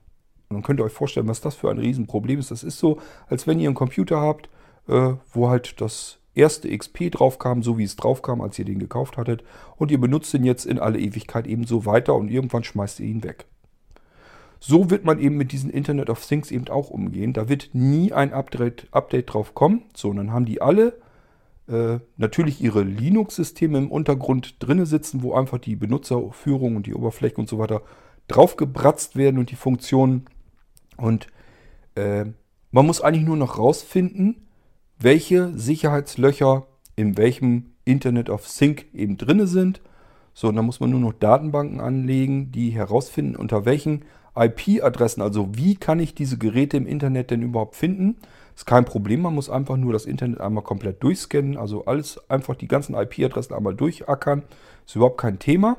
[0.50, 2.52] Und dann könnt ihr euch vorstellen, was das für ein Riesenproblem ist.
[2.52, 4.50] Das ist so, als wenn ihr einen Computer habt,
[4.88, 9.18] äh, wo halt das erste XP draufkam, so wie es draufkam, als ihr den gekauft
[9.18, 9.44] hattet.
[9.76, 13.24] Und ihr benutzt den jetzt in alle Ewigkeit ebenso weiter und irgendwann schmeißt ihr ihn
[13.24, 13.46] weg.
[14.60, 17.34] So wird man eben mit diesen Internet of Things eben auch umgehen.
[17.34, 19.84] Da wird nie ein Update, Update drauf kommen.
[19.96, 20.98] So, und dann haben die alle
[21.70, 27.38] äh, natürlich ihre Linux-Systeme im Untergrund drinne sitzen, wo einfach die Benutzerführung und die Oberfläche
[27.38, 27.84] und so weiter
[28.28, 30.26] draufgebratzt werden und die Funktionen.
[30.98, 31.28] Und
[31.96, 32.26] äh,
[32.72, 34.49] man muss eigentlich nur noch rausfinden,
[35.00, 39.82] welche Sicherheitslöcher in welchem Internet of Sync eben drinne sind.
[40.34, 44.04] So, und dann muss man nur noch Datenbanken anlegen, die herausfinden, unter welchen
[44.36, 48.18] IP-Adressen, also wie kann ich diese Geräte im Internet denn überhaupt finden.
[48.56, 52.56] Ist kein Problem, man muss einfach nur das Internet einmal komplett durchscannen, also alles einfach
[52.56, 54.44] die ganzen IP-Adressen einmal durchackern.
[54.86, 55.78] Ist überhaupt kein Thema.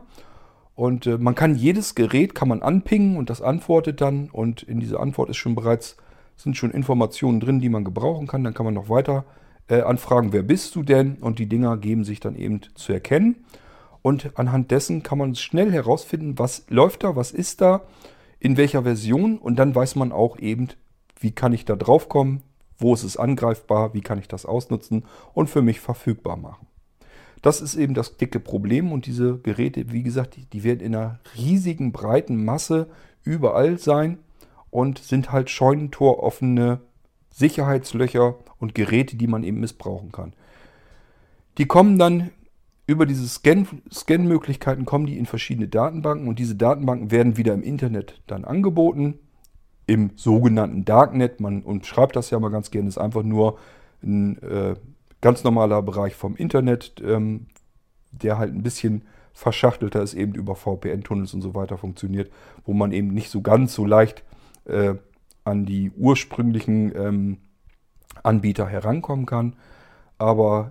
[0.74, 4.80] Und äh, man kann jedes Gerät kann man anpingen und das antwortet dann und in
[4.80, 5.96] dieser Antwort ist schon bereits
[6.42, 8.44] sind schon Informationen drin, die man gebrauchen kann.
[8.44, 9.24] Dann kann man noch weiter
[9.68, 11.16] äh, anfragen, wer bist du denn?
[11.16, 13.44] Und die Dinger geben sich dann eben zu erkennen.
[14.02, 17.82] Und anhand dessen kann man schnell herausfinden, was läuft da, was ist da
[18.38, 20.68] in welcher Version und dann weiß man auch eben,
[21.20, 22.42] wie kann ich da drauf kommen,
[22.78, 26.66] wo ist es angreifbar, wie kann ich das ausnutzen und für mich verfügbar machen.
[27.42, 30.94] Das ist eben das dicke Problem und diese Geräte, wie gesagt, die, die werden in
[30.94, 32.88] einer riesigen breiten Masse
[33.22, 34.18] überall sein
[34.70, 36.80] und sind halt scheunentoroffene
[37.30, 40.32] Sicherheitslöcher und Geräte, die man eben missbrauchen kann.
[41.58, 42.30] Die kommen dann
[42.86, 48.20] über diese Scan-Möglichkeiten kommen die in verschiedene Datenbanken und diese Datenbanken werden wieder im Internet
[48.26, 49.20] dann angeboten,
[49.86, 51.38] im sogenannten Darknet.
[51.38, 53.58] Man umschreibt das ja mal ganz gerne, ist einfach nur
[54.02, 54.74] ein äh,
[55.20, 57.46] ganz normaler Bereich vom Internet, ähm,
[58.10, 59.02] der halt ein bisschen
[59.32, 62.32] verschachtelter ist, eben über VPN-Tunnels und so weiter funktioniert,
[62.64, 64.24] wo man eben nicht so ganz so leicht
[64.70, 64.94] äh,
[65.44, 67.38] an die ursprünglichen ähm,
[68.22, 69.56] Anbieter herankommen kann.
[70.18, 70.70] Aber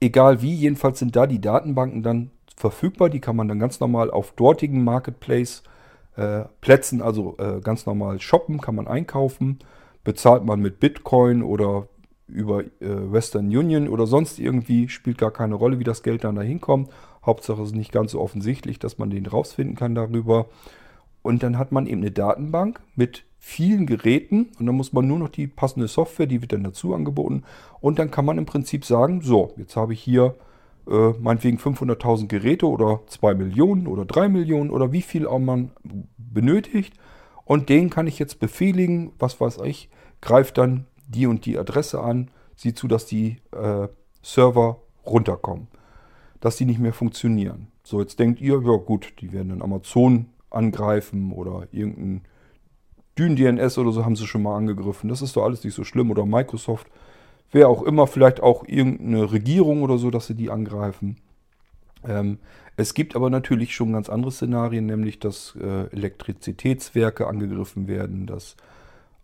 [0.00, 3.08] egal wie, jedenfalls sind da die Datenbanken dann verfügbar.
[3.10, 8.60] Die kann man dann ganz normal auf dortigen Marketplace-Plätzen, äh, also äh, ganz normal shoppen,
[8.60, 9.60] kann man einkaufen.
[10.04, 11.88] Bezahlt man mit Bitcoin oder
[12.26, 16.34] über äh, Western Union oder sonst irgendwie, spielt gar keine Rolle, wie das Geld dann
[16.34, 16.90] da hinkommt.
[17.24, 20.46] Hauptsache es ist nicht ganz so offensichtlich, dass man den rausfinden kann darüber.
[21.26, 25.18] Und dann hat man eben eine Datenbank mit vielen Geräten und dann muss man nur
[25.18, 27.42] noch die passende Software, die wird dann dazu angeboten
[27.80, 30.36] und dann kann man im Prinzip sagen, so, jetzt habe ich hier
[30.88, 35.72] äh, meinetwegen 500.000 Geräte oder 2 Millionen oder 3 Millionen oder wie viel auch man
[36.16, 36.94] benötigt
[37.44, 39.88] und den kann ich jetzt befehligen, was weiß ich,
[40.20, 43.88] greift dann die und die Adresse an, sieht zu, dass die äh,
[44.22, 45.66] Server runterkommen,
[46.40, 47.66] dass die nicht mehr funktionieren.
[47.82, 50.26] So, jetzt denkt ihr, ja gut, die werden dann Amazon
[50.56, 52.22] angreifen oder irgendein
[53.18, 55.08] DynDNS oder so haben sie schon mal angegriffen.
[55.08, 56.10] Das ist doch alles nicht so schlimm.
[56.10, 56.88] Oder Microsoft,
[57.50, 61.16] wer auch immer, vielleicht auch irgendeine Regierung oder so, dass sie die angreifen.
[62.06, 62.38] Ähm,
[62.76, 68.56] es gibt aber natürlich schon ganz andere Szenarien, nämlich dass äh, Elektrizitätswerke angegriffen werden, dass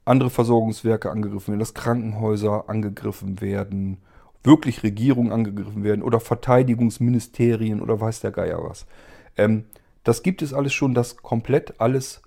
[0.04, 3.98] andere Versorgungswerke angegriffen werden, dass Krankenhäuser angegriffen werden,
[4.42, 8.86] wirklich Regierungen angegriffen werden oder Verteidigungsministerien oder weiß der Geier was.
[9.36, 9.64] Ähm,
[10.04, 12.22] das gibt es alles schon, dass komplett alles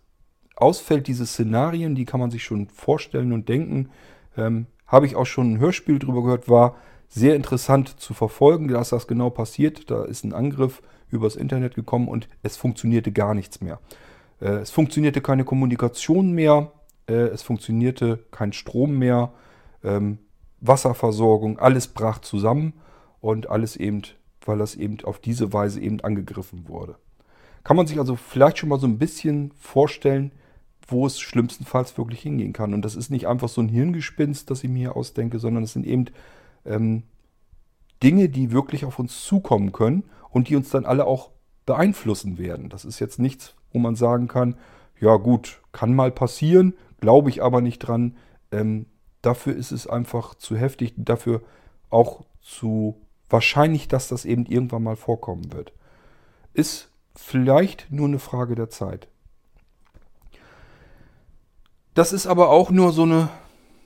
[0.56, 3.90] ausfällt, diese Szenarien, die kann man sich schon vorstellen und denken.
[4.38, 6.76] Ähm, Habe ich auch schon ein Hörspiel drüber gehört, war
[7.10, 9.90] sehr interessant zu verfolgen, dass das genau passiert.
[9.90, 13.80] Da ist ein Angriff übers Internet gekommen und es funktionierte gar nichts mehr.
[14.40, 16.72] Äh, es funktionierte keine Kommunikation mehr,
[17.08, 19.34] äh, es funktionierte kein Strom mehr,
[19.84, 20.20] ähm,
[20.62, 22.74] Wasserversorgung, alles brach zusammen
[23.22, 24.02] und alles eben,
[24.46, 26.96] weil das eben auf diese Weise eben angegriffen wurde.
[27.66, 30.32] Kann man sich also vielleicht schon mal so ein bisschen vorstellen,
[30.88, 32.76] wo es schlimmstenfalls wirklich hingehen kann.
[32.76, 35.74] Und das ist nicht einfach so ein Hirngespinst, das ich mir hier ausdenke, sondern es
[35.74, 36.06] sind eben
[36.64, 37.04] ähm,
[38.04, 41.32] Dinge, die wirklich auf uns zukommen können und die uns dann alle auch
[41.66, 42.70] beeinflussen werden.
[42.70, 44.56] Das ist jetzt nichts, wo man sagen kann,
[45.02, 48.16] ja gut, kann mal passieren, glaube ich aber nicht dran.
[48.52, 48.86] Ähm,
[49.24, 51.42] dafür ist es einfach zu heftig, dafür
[51.90, 55.74] auch zu wahrscheinlich, dass das eben irgendwann mal vorkommen wird.
[56.54, 59.08] Ist vielleicht nur eine Frage der Zeit.
[61.94, 63.30] Das ist aber auch nur so eine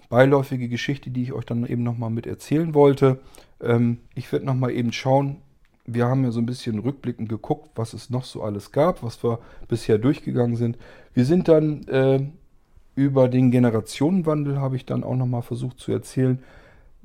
[0.09, 3.19] beiläufige Geschichte, die ich euch dann eben nochmal mit erzählen wollte.
[3.61, 5.37] Ähm, ich werde nochmal eben schauen.
[5.85, 9.23] Wir haben ja so ein bisschen rückblickend geguckt, was es noch so alles gab, was
[9.23, 10.77] wir bisher durchgegangen sind.
[11.13, 12.27] Wir sind dann äh,
[12.95, 16.39] über den Generationenwandel, habe ich dann auch nochmal versucht zu erzählen,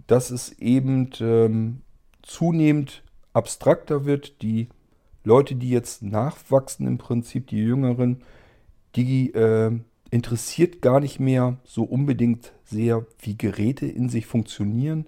[0.06, 1.82] dass es eben ähm,
[2.22, 3.02] zunehmend
[3.32, 4.42] abstrakter wird.
[4.42, 4.68] Die
[5.24, 8.22] Leute, die jetzt nachwachsen, im Prinzip die Jüngeren,
[8.94, 9.72] die äh,
[10.10, 15.06] interessiert gar nicht mehr so unbedingt sehr, wie Geräte in sich funktionieren.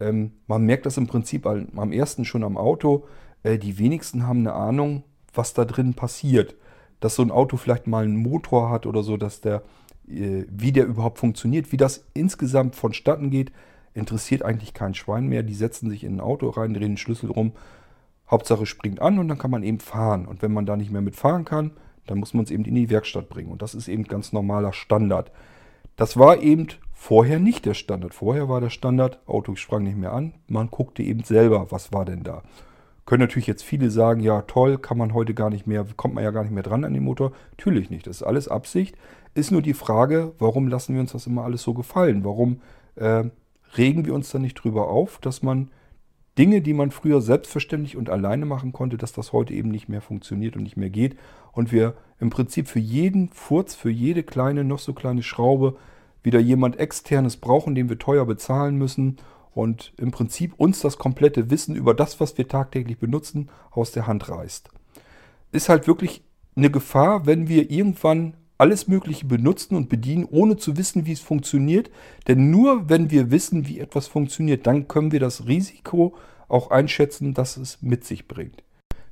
[0.00, 3.06] Ähm, man merkt das im Prinzip am ersten schon am Auto.
[3.44, 6.56] Äh, die wenigsten haben eine Ahnung, was da drin passiert.
[7.00, 9.62] Dass so ein Auto vielleicht mal einen Motor hat oder so, dass der,
[10.08, 13.52] äh, wie der überhaupt funktioniert, wie das insgesamt vonstatten geht,
[13.94, 15.42] interessiert eigentlich kein Schwein mehr.
[15.42, 17.52] Die setzen sich in ein Auto rein, drehen den Schlüssel rum.
[18.32, 20.26] Hauptsache springt an und dann kann man eben fahren.
[20.26, 21.72] Und wenn man da nicht mehr mitfahren kann,
[22.06, 23.52] dann muss man es eben in die Werkstatt bringen.
[23.52, 25.30] Und das ist eben ganz normaler Standard.
[25.96, 28.14] Das war eben vorher nicht der Standard.
[28.14, 32.04] Vorher war der Standard, Auto sprang nicht mehr an, man guckte eben selber, was war
[32.04, 32.42] denn da.
[33.04, 36.22] Können natürlich jetzt viele sagen, ja toll, kann man heute gar nicht mehr, kommt man
[36.22, 37.32] ja gar nicht mehr dran an den Motor.
[37.58, 38.96] Natürlich nicht, das ist alles Absicht.
[39.34, 42.24] Ist nur die Frage, warum lassen wir uns das immer alles so gefallen?
[42.24, 42.60] Warum
[42.94, 43.24] äh,
[43.76, 45.70] regen wir uns da nicht drüber auf, dass man
[46.38, 50.00] Dinge, die man früher selbstverständlich und alleine machen konnte, dass das heute eben nicht mehr
[50.00, 51.16] funktioniert und nicht mehr geht.
[51.52, 55.76] Und wir im Prinzip für jeden Furz, für jede kleine, noch so kleine Schraube
[56.22, 59.18] wieder jemand externes brauchen, den wir teuer bezahlen müssen
[59.54, 64.06] und im Prinzip uns das komplette Wissen über das, was wir tagtäglich benutzen, aus der
[64.06, 64.70] Hand reißt.
[65.50, 66.24] Ist halt wirklich
[66.56, 71.20] eine Gefahr, wenn wir irgendwann alles Mögliche benutzen und bedienen, ohne zu wissen, wie es
[71.20, 71.90] funktioniert.
[72.28, 76.14] Denn nur wenn wir wissen, wie etwas funktioniert, dann können wir das Risiko
[76.46, 78.62] auch einschätzen, das es mit sich bringt.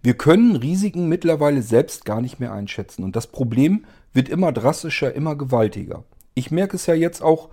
[0.02, 5.12] Wir können Risiken mittlerweile selbst gar nicht mehr einschätzen und das Problem wird immer drastischer,
[5.14, 6.04] immer gewaltiger.
[6.34, 7.48] Ich merke es ja jetzt auch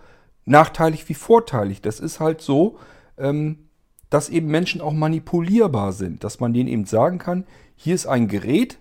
[0.45, 1.81] nachteilig wie vorteilig.
[1.81, 2.77] Das ist halt so,
[3.17, 3.69] ähm,
[4.11, 7.45] dass eben Menschen auch manipulierbar sind, dass man denen eben sagen kann,
[7.75, 8.77] hier ist ein Gerät,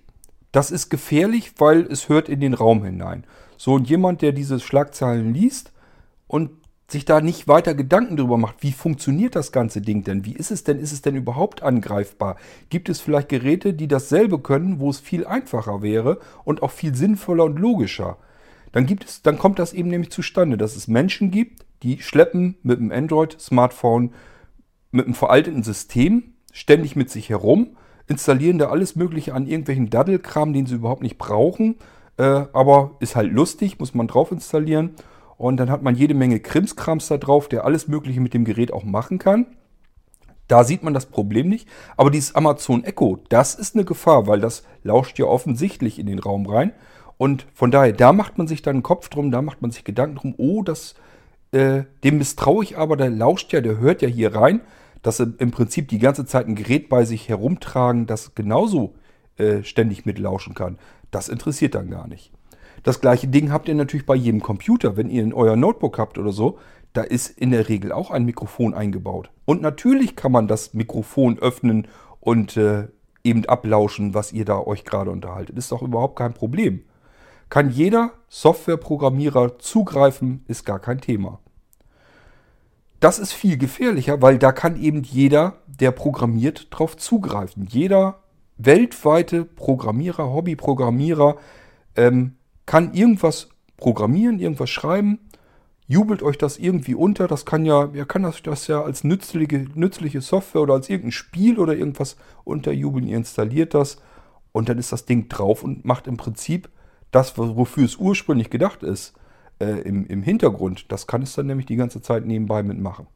[0.53, 3.25] das ist gefährlich, weil es hört in den Raum hinein.
[3.57, 5.73] So, und jemand, der diese Schlagzeilen liest
[6.27, 6.51] und
[6.89, 10.25] sich da nicht weiter Gedanken darüber macht, wie funktioniert das ganze Ding denn?
[10.25, 10.79] Wie ist es denn?
[10.79, 12.37] Ist es denn überhaupt angreifbar?
[12.71, 16.95] Gibt es vielleicht Geräte, die dasselbe können, wo es viel einfacher wäre und auch viel
[16.95, 18.19] sinnvoller und logischer?
[18.71, 22.57] Dann gibt es, dann kommt das eben nämlich zustande, dass es Menschen gibt, die schleppen
[22.63, 24.13] mit einem Android-Smartphone,
[24.93, 27.77] mit einem veralteten System ständig mit sich herum
[28.09, 31.77] installieren da alles Mögliche an irgendwelchen Daddelkram, den sie überhaupt nicht brauchen.
[32.19, 34.95] Äh, aber ist halt lustig, muss man drauf installieren.
[35.37, 38.73] Und dann hat man jede Menge Krimskrams da drauf, der alles Mögliche mit dem Gerät
[38.73, 39.47] auch machen kann.
[40.49, 41.69] Da sieht man das Problem nicht.
[41.97, 46.21] Aber dieses Amazon Echo, das ist eine Gefahr, weil das lauscht ja offensichtlich in den
[46.21, 46.73] Raum rein.
[47.19, 49.85] Und von daher, da macht man sich dann einen Kopf drum, da macht man sich
[49.85, 50.95] Gedanken drum, oh, das,
[51.53, 54.61] äh, dem misstraue ich aber, der lauscht ja, der hört ja hier rein
[55.03, 58.95] dass sie im Prinzip die ganze Zeit ein Gerät bei sich herumtragen, das genauso
[59.37, 60.79] äh, ständig mitlauschen kann.
[61.11, 62.33] Das interessiert dann gar nicht.
[62.83, 64.97] Das gleiche Ding habt ihr natürlich bei jedem Computer.
[64.97, 66.59] Wenn ihr in euer Notebook habt oder so,
[66.93, 69.31] da ist in der Regel auch ein Mikrofon eingebaut.
[69.45, 71.89] Und natürlich kann man das Mikrofon öffnen
[72.21, 72.89] und äh,
[73.25, 75.57] eben ablauschen, was ihr da euch gerade unterhaltet.
[75.59, 76.83] Ist doch überhaupt kein Problem.
[77.49, 81.41] Kann jeder Softwareprogrammierer zugreifen, ist gar kein Thema
[83.01, 87.67] das ist viel gefährlicher, weil da kann eben jeder, der programmiert, drauf zugreifen.
[87.69, 88.21] Jeder
[88.57, 91.37] weltweite Programmierer, Hobbyprogrammierer
[91.95, 95.19] ähm, kann irgendwas programmieren, irgendwas schreiben,
[95.87, 97.29] jubelt euch das irgendwie unter.
[97.29, 101.13] Das kann ja, er kann das, das ja als nützliche, nützliche Software oder als irgendein
[101.13, 103.07] Spiel oder irgendwas unterjubeln.
[103.07, 103.99] Ihr installiert das
[104.53, 106.71] und dann ist das Ding drauf und macht im Prinzip
[107.11, 109.15] das, wofür es ursprünglich gedacht ist
[109.61, 110.91] äh, im, im Hintergrund.
[110.93, 113.07] Das kann es dann nämlich die ganze Zeit nebenbei mitmachen.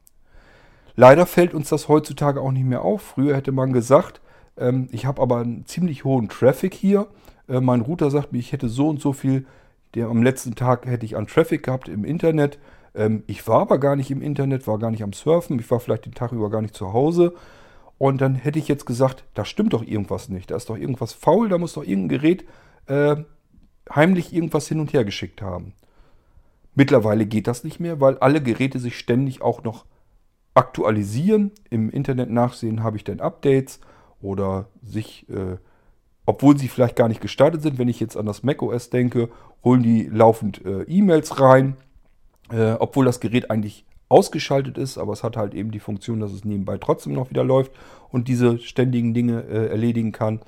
[0.95, 3.01] Leider fällt uns das heutzutage auch nicht mehr auf.
[3.01, 4.21] Früher hätte man gesagt,
[4.57, 7.07] ähm, ich habe aber einen ziemlich hohen Traffic hier.
[7.47, 9.45] Äh, mein Router sagt mir, ich hätte so und so viel,
[9.95, 12.59] der am letzten Tag hätte ich an Traffic gehabt im Internet.
[12.93, 15.79] Ähm, ich war aber gar nicht im Internet, war gar nicht am Surfen, ich war
[15.79, 17.33] vielleicht den Tag über gar nicht zu Hause.
[17.97, 21.13] Und dann hätte ich jetzt gesagt, da stimmt doch irgendwas nicht, da ist doch irgendwas
[21.13, 22.45] faul, da muss doch irgendein Gerät
[22.87, 23.17] äh,
[23.93, 25.73] heimlich irgendwas hin und her geschickt haben.
[26.73, 29.85] Mittlerweile geht das nicht mehr, weil alle Geräte sich ständig auch noch
[30.53, 31.51] aktualisieren.
[31.69, 33.79] Im Internet nachsehen, habe ich denn Updates
[34.21, 35.57] oder sich, äh,
[36.25, 39.29] obwohl sie vielleicht gar nicht gestartet sind, wenn ich jetzt an das macOS denke,
[39.63, 41.75] holen die laufend äh, E-Mails rein,
[42.51, 46.33] äh, obwohl das Gerät eigentlich ausgeschaltet ist, aber es hat halt eben die Funktion, dass
[46.33, 47.71] es nebenbei trotzdem noch wieder läuft
[48.09, 50.41] und diese ständigen Dinge äh, erledigen kann.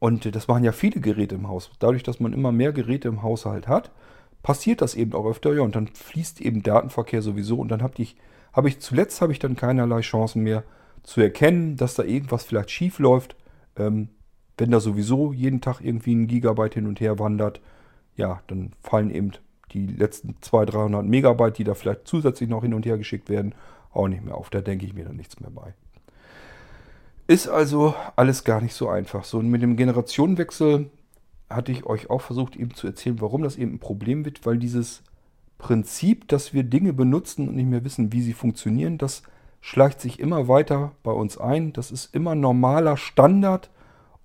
[0.00, 1.70] Und das machen ja viele Geräte im Haus.
[1.78, 3.90] Dadurch, dass man immer mehr Geräte im Haushalt hat,
[4.42, 5.54] passiert das eben auch öfter.
[5.54, 7.56] Ja, und dann fließt eben Datenverkehr sowieso.
[7.56, 8.16] Und dann habe ich,
[8.52, 10.64] hab ich zuletzt habe ich dann keinerlei Chancen mehr
[11.02, 13.36] zu erkennen, dass da irgendwas vielleicht schief läuft.
[13.76, 14.08] Ähm,
[14.58, 17.60] wenn da sowieso jeden Tag irgendwie ein Gigabyte hin und her wandert,
[18.16, 19.32] ja, dann fallen eben
[19.72, 23.54] die letzten 200, 300 Megabyte, die da vielleicht zusätzlich noch hin und her geschickt werden,
[23.92, 24.50] auch nicht mehr auf.
[24.50, 25.74] Da denke ich mir dann nichts mehr bei.
[27.26, 29.24] Ist also alles gar nicht so einfach.
[29.24, 30.90] So, und mit dem Generationenwechsel
[31.50, 34.58] hatte ich euch auch versucht eben zu erzählen, warum das eben ein Problem wird, weil
[34.58, 35.02] dieses
[35.58, 39.22] Prinzip, dass wir Dinge benutzen und nicht mehr wissen, wie sie funktionieren, das
[39.60, 41.72] schleicht sich immer weiter bei uns ein.
[41.72, 43.70] Das ist immer normaler Standard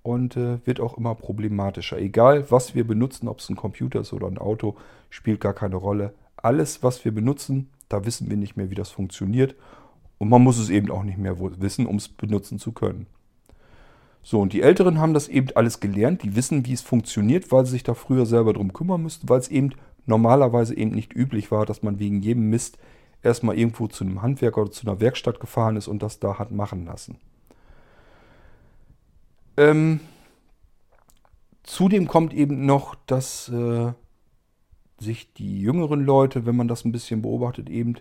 [0.01, 1.97] und äh, wird auch immer problematischer.
[1.97, 4.75] Egal, was wir benutzen, ob es ein Computer ist oder ein Auto,
[5.09, 6.13] spielt gar keine Rolle.
[6.37, 9.55] Alles, was wir benutzen, da wissen wir nicht mehr, wie das funktioniert.
[10.17, 13.07] Und man muss es eben auch nicht mehr wissen, um es benutzen zu können.
[14.27, 17.63] So, und die Älteren haben das eben alles gelernt, die wissen, wie es funktioniert, weil
[17.63, 19.73] sie sich da früher selber drum kümmern müssten, weil es eben
[20.07, 22.79] normalerweise eben nicht üblich war, dass man wegen jedem Mist
[23.21, 26.49] erstmal irgendwo zu einem Handwerker oder zu einer Werkstatt gefahren ist und das da hat
[26.49, 27.19] machen lassen.
[29.57, 29.99] Ähm,
[31.61, 33.93] zudem kommt eben noch, dass äh,
[34.99, 37.97] sich die jüngeren Leute, wenn man das ein bisschen beobachtet, eben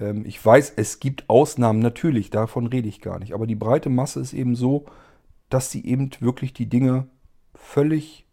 [0.00, 3.34] ähm, ich weiß, es gibt Ausnahmen, natürlich, davon rede ich gar nicht.
[3.34, 4.86] Aber die breite Masse ist eben so,
[5.48, 7.06] dass sie eben wirklich die Dinge
[7.54, 8.26] völlig,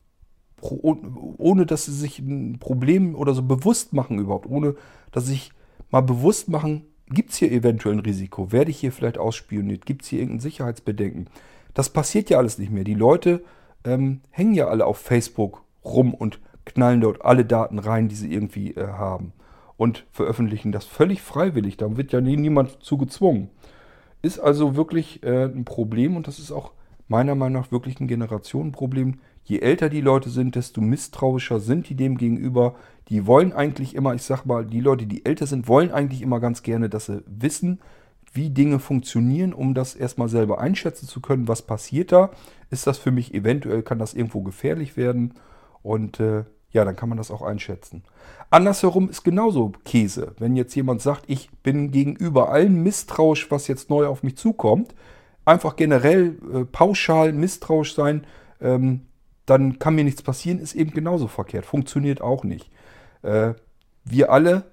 [0.62, 4.76] ohne dass sie sich ein Problem oder so bewusst machen überhaupt, ohne
[5.12, 5.52] dass sie sich
[5.92, 8.52] mal bewusst machen, gibt es hier eventuell ein Risiko?
[8.52, 9.86] Werde ich hier vielleicht ausspioniert?
[9.86, 11.30] Gibt es hier irgendein Sicherheitsbedenken?
[11.74, 12.84] Das passiert ja alles nicht mehr.
[12.84, 13.44] Die Leute
[13.84, 18.34] ähm, hängen ja alle auf Facebook rum und knallen dort alle Daten rein, die sie
[18.34, 19.34] irgendwie äh, haben
[19.78, 21.78] und veröffentlichen das völlig freiwillig.
[21.78, 23.50] Da wird ja niemand zu gezwungen.
[24.22, 26.72] Ist also wirklich äh, ein Problem und das ist auch
[27.08, 29.20] meiner Meinung nach wirklich ein Generationenproblem.
[29.44, 32.76] Je älter die Leute sind, desto misstrauischer sind die dem gegenüber.
[33.10, 36.40] Die wollen eigentlich immer, ich sag mal, die Leute, die älter sind, wollen eigentlich immer
[36.40, 37.80] ganz gerne, dass sie wissen,
[38.34, 42.32] wie Dinge funktionieren, um das erstmal selber einschätzen zu können, was passiert da.
[42.70, 45.36] Ist das für mich eventuell, kann das irgendwo gefährlich werden?
[45.84, 48.04] Und äh, ja, dann kann man das auch einschätzen.
[48.50, 50.34] Andersherum ist genauso Käse.
[50.40, 54.94] Wenn jetzt jemand sagt, ich bin gegenüber allen misstrauisch, was jetzt neu auf mich zukommt,
[55.46, 58.26] einfach generell äh, pauschal misstrauisch sein,
[58.62, 59.02] ähm,
[59.46, 61.66] dann kann mir nichts passieren, ist eben genauso verkehrt.
[61.66, 62.72] Funktioniert auch nicht.
[63.22, 63.54] Äh,
[64.04, 64.66] wir alle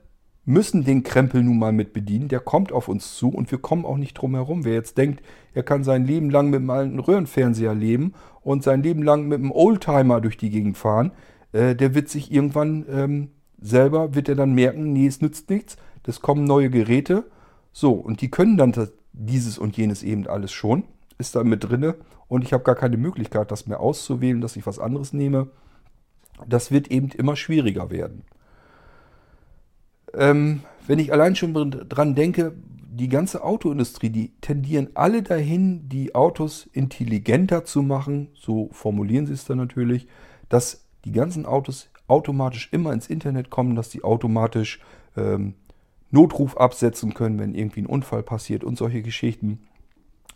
[0.44, 2.28] müssen den Krempel nun mal mit bedienen.
[2.28, 4.64] Der kommt auf uns zu und wir kommen auch nicht drum herum.
[4.64, 5.22] Wer jetzt denkt,
[5.54, 9.38] er kann sein Leben lang mit einem alten Röhrenfernseher leben und sein Leben lang mit
[9.38, 11.12] einem Oldtimer durch die Gegend fahren,
[11.52, 15.76] äh, der wird sich irgendwann ähm, selber, wird er dann merken, nee, es nützt nichts,
[16.02, 17.24] das kommen neue Geräte.
[17.72, 18.72] So, und die können dann
[19.12, 20.84] dieses und jenes eben alles schon,
[21.18, 21.96] ist da mit drinne
[22.28, 25.48] und ich habe gar keine Möglichkeit, das mehr auszuwählen, dass ich was anderes nehme.
[26.48, 28.24] Das wird eben immer schwieriger werden.
[30.14, 32.54] Ähm, wenn ich allein schon dran denke,
[32.94, 39.32] die ganze Autoindustrie, die tendieren alle dahin, die Autos intelligenter zu machen, so formulieren sie
[39.32, 40.08] es dann natürlich,
[40.48, 44.80] dass die ganzen Autos automatisch immer ins Internet kommen, dass die automatisch
[45.16, 45.54] ähm,
[46.12, 49.66] Notruf absetzen können, wenn irgendwie ein Unfall passiert und solche Geschichten.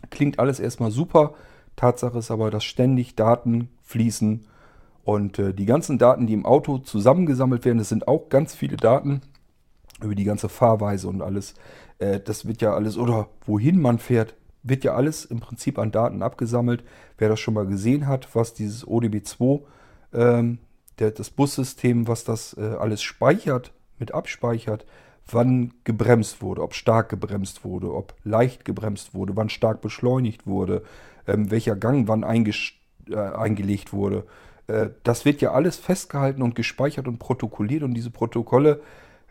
[0.09, 1.33] Klingt alles erstmal super.
[1.75, 4.45] Tatsache ist aber, dass ständig Daten fließen
[5.07, 8.75] und äh, die ganzen Daten, die im Auto zusammengesammelt werden, das sind auch ganz viele
[8.75, 9.21] Daten
[10.01, 11.53] über die ganze Fahrweise und alles.
[11.99, 15.91] Äh, das wird ja alles, oder wohin man fährt, wird ja alles im Prinzip an
[15.91, 16.83] Daten abgesammelt.
[17.17, 19.61] Wer das schon mal gesehen hat, was dieses ODB2
[20.13, 20.57] ähm,
[20.99, 24.85] der, das Bussystem, was das äh, alles speichert, mit abspeichert,
[25.29, 30.83] wann gebremst wurde, ob stark gebremst wurde, ob leicht gebremst wurde, wann stark beschleunigt wurde,
[31.27, 34.25] ähm, welcher Gang wann äh, eingelegt wurde.
[34.67, 38.81] Äh, das wird ja alles festgehalten und gespeichert und protokolliert und diese Protokolle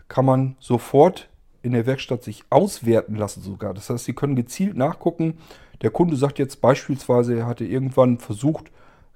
[0.09, 1.29] kann man sofort
[1.63, 3.75] in der Werkstatt sich auswerten lassen sogar.
[3.75, 5.39] Das heißt, Sie können gezielt nachgucken.
[5.83, 8.71] Der Kunde sagt jetzt beispielsweise, er hatte irgendwann versucht,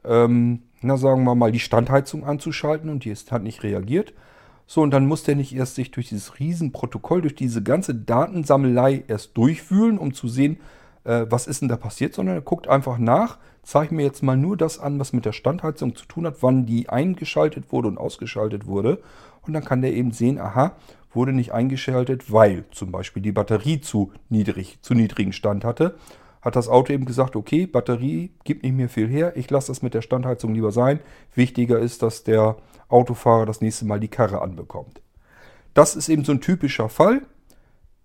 [0.05, 4.15] ähm, na sagen wir mal, die Standheizung anzuschalten und die hat nicht reagiert.
[4.73, 9.03] So, und dann muss der nicht erst sich durch dieses Riesenprotokoll, durch diese ganze Datensammelei
[9.09, 10.59] erst durchwühlen, um zu sehen,
[11.03, 14.37] äh, was ist denn da passiert, sondern er guckt einfach nach, zeigt mir jetzt mal
[14.37, 17.99] nur das an, was mit der Standheizung zu tun hat, wann die eingeschaltet wurde und
[17.99, 19.03] ausgeschaltet wurde.
[19.43, 20.77] Und dann kann der eben sehen, aha,
[21.13, 25.97] wurde nicht eingeschaltet, weil zum Beispiel die Batterie zu niedrig, zu niedrigen Stand hatte.
[26.43, 29.83] Hat das Auto eben gesagt, okay, Batterie gibt nicht mehr viel her, ich lasse das
[29.83, 31.01] mit der Standheizung lieber sein.
[31.35, 32.57] Wichtiger ist, dass der
[32.89, 35.03] Autofahrer das nächste Mal die Karre anbekommt.
[35.75, 37.23] Das ist eben so ein typischer Fall.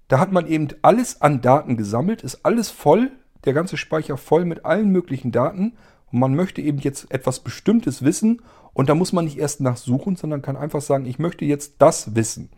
[0.08, 3.12] Da hat man eben alles an Daten gesammelt, ist alles voll,
[3.46, 5.74] der ganze Speicher voll mit allen möglichen Daten
[6.12, 8.42] und man möchte eben jetzt etwas Bestimmtes wissen
[8.74, 12.16] und da muss man nicht erst nachsuchen, sondern kann einfach sagen, ich möchte jetzt das
[12.16, 12.50] wissen.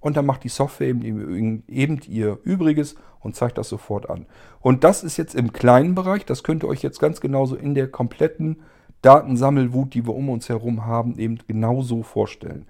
[0.00, 4.26] Und dann macht die Software eben, eben ihr Übriges und zeigt das sofort an.
[4.60, 7.74] Und das ist jetzt im kleinen Bereich, das könnt ihr euch jetzt ganz genauso in
[7.74, 8.62] der kompletten
[9.02, 12.66] Datensammelwut, die wir um uns herum haben, eben genauso vorstellen.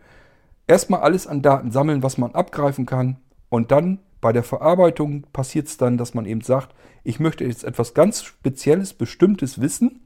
[0.66, 3.16] Erstmal alles an Daten sammeln, was man abgreifen kann
[3.48, 6.74] und dann bei der Verarbeitung passiert es dann, dass man eben sagt,
[7.04, 10.00] ich möchte jetzt etwas ganz Spezielles, Bestimmtes wissen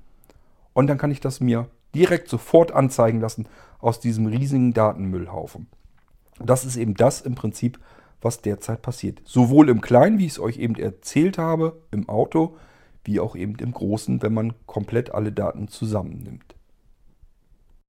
[0.73, 3.47] und dann kann ich das mir direkt sofort anzeigen lassen
[3.79, 5.69] aus diesem riesigen Datenmüllhaufen.
[6.41, 7.79] Das ist eben das im Prinzip,
[8.21, 9.21] was derzeit passiert.
[9.25, 12.57] Sowohl im Kleinen, wie ich es euch eben erzählt habe, im Auto,
[13.05, 16.55] wie auch eben im Großen, wenn man komplett alle Daten zusammennimmt.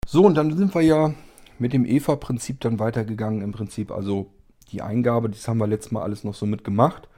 [0.07, 1.15] So, und dann sind wir ja
[1.61, 3.43] mit dem EVA-Prinzip dann weitergegangen.
[3.43, 4.31] Im Prinzip also
[4.73, 7.09] die Eingabe, das haben wir letztes Mal alles noch so mitgemacht.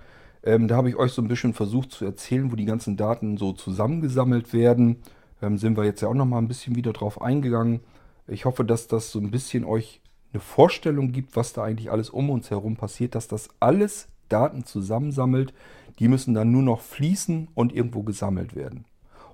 [0.43, 3.39] Ähm, da habe ich euch so ein bisschen versucht zu erzählen, wo die ganzen Daten
[3.39, 4.99] so zusammengesammelt werden.
[5.41, 7.81] Ähm, sind wir jetzt ja auch noch mal ein bisschen wieder drauf eingegangen.
[8.27, 10.02] Ich hoffe, dass das so ein bisschen euch
[10.33, 14.65] eine Vorstellung gibt, was da eigentlich alles um uns herum passiert, dass das alles Daten
[14.65, 15.53] zusammensammelt.
[15.99, 18.85] Die müssen dann nur noch fließen und irgendwo gesammelt werden.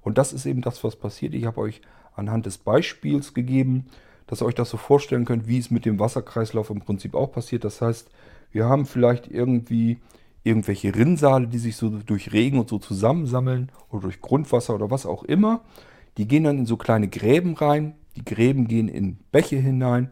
[0.03, 1.34] Und das ist eben das, was passiert.
[1.34, 1.80] Ich habe euch
[2.14, 3.86] anhand des Beispiels gegeben,
[4.26, 7.32] dass ihr euch das so vorstellen könnt, wie es mit dem Wasserkreislauf im Prinzip auch
[7.32, 7.64] passiert.
[7.64, 8.11] Das heißt,
[8.51, 9.99] wir haben vielleicht irgendwie
[10.44, 15.07] irgendwelche Rinnsale, die sich so durch Regen und so zusammensammeln oder durch Grundwasser oder was
[15.07, 15.62] auch immer.
[16.16, 17.94] Die gehen dann in so kleine Gräben rein.
[18.16, 20.11] Die Gräben gehen in Bäche hinein.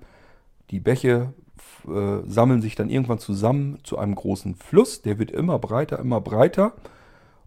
[0.70, 1.34] Die Bäche
[1.86, 5.02] äh, sammeln sich dann irgendwann zusammen zu einem großen Fluss.
[5.02, 6.74] Der wird immer breiter, immer breiter.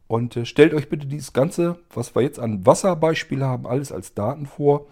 [0.08, 4.14] Und äh, stellt euch bitte dieses Ganze, was wir jetzt an Wasserbeispiel haben, alles als
[4.14, 4.88] Daten vor.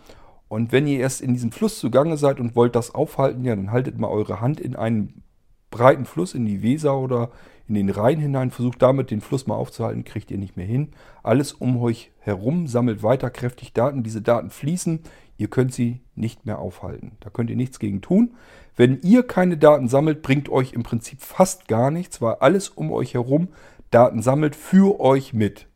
[0.48, 3.72] Und wenn ihr erst in diesem Fluss zugange seid und wollt das aufhalten, ja, dann
[3.72, 5.24] haltet mal eure Hand in einen
[5.72, 7.32] breiten Fluss, in die Weser oder
[7.68, 10.90] in den Rhein hinein, versucht damit den Fluss mal aufzuhalten, kriegt ihr nicht mehr hin.
[11.24, 14.04] Alles um euch herum sammelt weiter kräftig Daten.
[14.04, 15.02] Diese Daten fließen,
[15.38, 17.14] ihr könnt sie nicht mehr aufhalten.
[17.20, 18.36] Da könnt ihr nichts gegen tun.
[18.76, 22.92] Wenn ihr keine Daten sammelt, bringt euch im Prinzip fast gar nichts, weil alles um
[22.92, 23.50] euch herum
[23.92, 25.68] Daten sammelt für euch mit.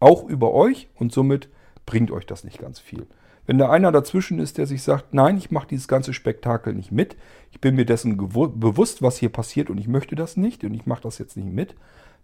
[0.00, 1.48] Auch über euch und somit
[1.86, 3.06] bringt euch das nicht ganz viel.
[3.46, 6.92] Wenn da einer dazwischen ist, der sich sagt, nein, ich mache dieses ganze Spektakel nicht
[6.92, 7.16] mit,
[7.50, 10.86] ich bin mir dessen bewusst, was hier passiert und ich möchte das nicht und ich
[10.86, 11.74] mache das jetzt nicht mit,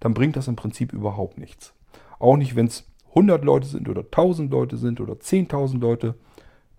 [0.00, 1.74] dann bringt das im Prinzip überhaupt nichts.
[2.18, 6.14] Auch nicht, wenn es 100 Leute sind oder 1000 Leute sind oder 10.000 Leute,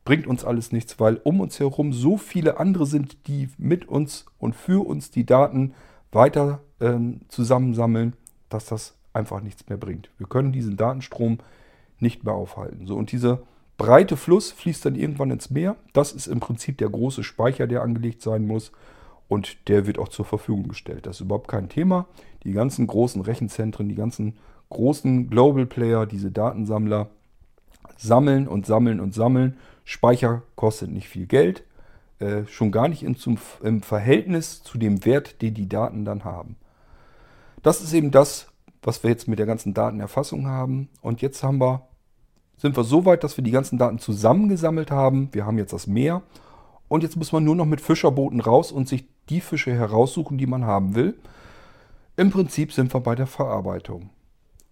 [0.05, 4.25] bringt uns alles nichts, weil um uns herum so viele andere sind, die mit uns
[4.39, 5.73] und für uns die Daten
[6.11, 8.13] weiter ähm, zusammensammeln,
[8.49, 10.09] dass das einfach nichts mehr bringt.
[10.17, 11.37] Wir können diesen Datenstrom
[11.99, 12.87] nicht mehr aufhalten.
[12.87, 13.43] So, und diese
[13.81, 15.75] breite Fluss fließt dann irgendwann ins Meer.
[15.93, 18.71] Das ist im Prinzip der große Speicher, der angelegt sein muss.
[19.27, 21.07] Und der wird auch zur Verfügung gestellt.
[21.07, 22.05] Das ist überhaupt kein Thema.
[22.43, 24.37] Die ganzen großen Rechenzentren, die ganzen
[24.69, 27.09] großen Global Player, diese Datensammler,
[27.97, 29.57] sammeln und sammeln und sammeln.
[29.83, 31.63] Speicher kostet nicht viel Geld.
[32.19, 36.23] Äh, schon gar nicht in, zum, im Verhältnis zu dem Wert, den die Daten dann
[36.23, 36.55] haben.
[37.63, 38.45] Das ist eben das,
[38.83, 40.87] was wir jetzt mit der ganzen Datenerfassung haben.
[41.01, 41.87] Und jetzt haben wir
[42.61, 45.29] sind wir so weit, dass wir die ganzen Daten zusammengesammelt haben.
[45.31, 46.21] Wir haben jetzt das Meer.
[46.87, 50.45] Und jetzt muss man nur noch mit Fischerbooten raus und sich die Fische heraussuchen, die
[50.45, 51.15] man haben will.
[52.17, 54.11] Im Prinzip sind wir bei der Verarbeitung.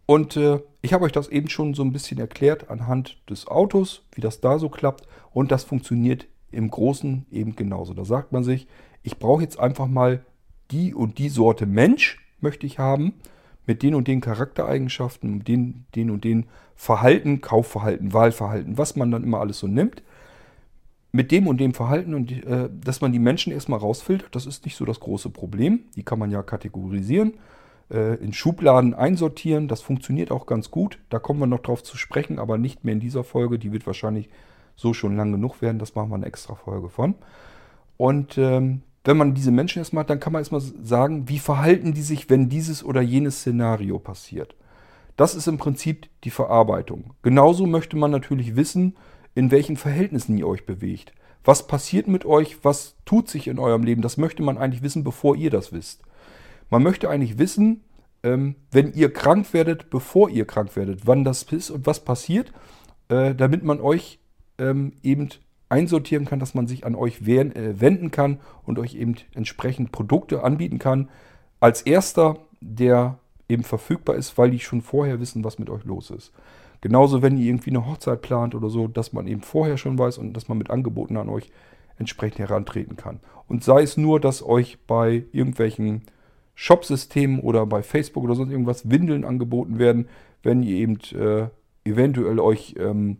[0.06, 4.04] Und äh, ich habe euch das eben schon so ein bisschen erklärt anhand des Autos,
[4.14, 5.08] wie das da so klappt.
[5.32, 7.96] Und das funktioniert im Großen eben genauso.
[7.96, 8.68] Da sagt man sich,
[9.02, 10.24] ich brauche jetzt einfach mal
[10.70, 13.16] die und die Sorte Mensch möchte ich haben
[13.66, 16.46] mit den und den Charaktereigenschaften, den, den und den
[16.82, 20.02] Verhalten, Kaufverhalten, Wahlverhalten, was man dann immer alles so nimmt,
[21.12, 24.64] mit dem und dem Verhalten und äh, dass man die Menschen erstmal rausfiltert, das ist
[24.64, 25.82] nicht so das große Problem.
[25.98, 27.34] Die kann man ja kategorisieren,
[27.92, 31.00] äh, in Schubladen einsortieren, das funktioniert auch ganz gut.
[31.10, 33.60] Da kommen wir noch drauf zu sprechen, aber nicht mehr in dieser Folge.
[33.60, 34.30] Die wird wahrscheinlich
[34.78, 37.16] so schon lang genug werden, das machen wir eine extra Folge von.
[37.98, 41.94] Und ähm, wenn man diese Menschen erstmal hat, dann kann man erstmal sagen, wie verhalten
[41.94, 44.56] die sich, wenn dieses oder jenes Szenario passiert.
[45.20, 47.14] Das ist im Prinzip die Verarbeitung.
[47.24, 48.96] Genauso möchte man natürlich wissen,
[49.36, 51.12] in welchen Verhältnissen ihr euch bewegt.
[51.44, 52.64] Was passiert mit euch?
[52.64, 54.02] Was tut sich in eurem Leben?
[54.02, 56.04] Das möchte man eigentlich wissen, bevor ihr das wisst.
[56.70, 57.84] Man möchte eigentlich wissen,
[58.24, 62.54] ähm, wenn ihr krank werdet, bevor ihr krank werdet, wann das ist und was passiert,
[63.10, 64.20] äh, damit man euch
[64.58, 65.28] ähm, eben
[65.68, 70.46] einsortieren kann, dass man sich an euch äh, wenden kann und euch eben entsprechend Produkte
[70.46, 71.10] anbieten kann.
[71.60, 73.20] Als erster, der
[73.50, 76.32] eben verfügbar ist, weil die schon vorher wissen, was mit euch los ist.
[76.82, 80.18] Genauso, wenn ihr irgendwie eine Hochzeit plant oder so, dass man eben vorher schon weiß
[80.18, 81.52] und dass man mit Angeboten an euch
[81.98, 83.20] entsprechend herantreten kann.
[83.48, 86.04] Und sei es nur, dass euch bei irgendwelchen
[86.56, 90.08] Shopsystemen oder bei Facebook oder sonst irgendwas Windeln angeboten werden,
[90.44, 91.48] wenn ihr eben äh,
[91.84, 93.18] eventuell euch ähm,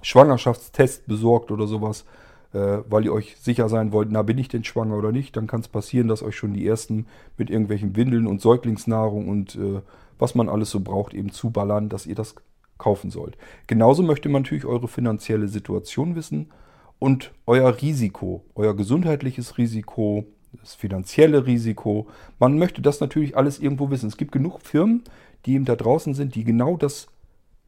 [0.00, 2.06] Schwangerschaftstest besorgt oder sowas,
[2.52, 5.60] weil ihr euch sicher sein wollt, na bin ich denn schwanger oder nicht, dann kann
[5.60, 9.80] es passieren, dass euch schon die ersten mit irgendwelchen Windeln und Säuglingsnahrung und äh,
[10.18, 12.34] was man alles so braucht, eben zuballern, dass ihr das
[12.78, 13.36] kaufen sollt.
[13.66, 16.50] Genauso möchte man natürlich eure finanzielle Situation wissen
[16.98, 22.08] und euer Risiko, euer gesundheitliches Risiko, das finanzielle Risiko.
[22.38, 24.08] Man möchte das natürlich alles irgendwo wissen.
[24.08, 25.04] Es gibt genug Firmen,
[25.44, 27.08] die eben da draußen sind, die genau das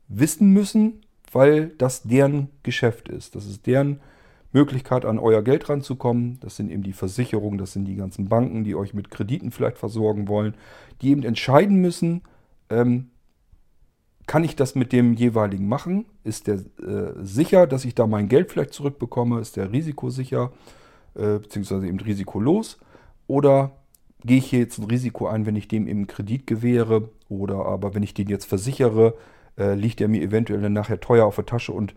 [0.08, 1.02] wissen müssen,
[1.32, 3.36] weil das deren Geschäft ist.
[3.36, 4.00] Das ist deren
[4.52, 6.38] Möglichkeit, an euer Geld ranzukommen.
[6.40, 9.78] Das sind eben die Versicherungen, das sind die ganzen Banken, die euch mit Krediten vielleicht
[9.78, 10.54] versorgen wollen,
[11.02, 12.22] die eben entscheiden müssen,
[12.68, 13.10] ähm,
[14.30, 16.06] kann ich das mit dem jeweiligen machen?
[16.22, 19.40] Ist der äh, sicher, dass ich da mein Geld vielleicht zurückbekomme?
[19.40, 20.52] Ist der risikosicher,
[21.16, 22.78] äh, beziehungsweise eben risikolos?
[23.26, 23.72] Oder
[24.24, 27.10] gehe ich hier jetzt ein Risiko ein, wenn ich dem eben Kredit gewähre?
[27.28, 29.14] Oder aber wenn ich den jetzt versichere,
[29.58, 31.96] äh, liegt er mir eventuell dann nachher teuer auf der Tasche und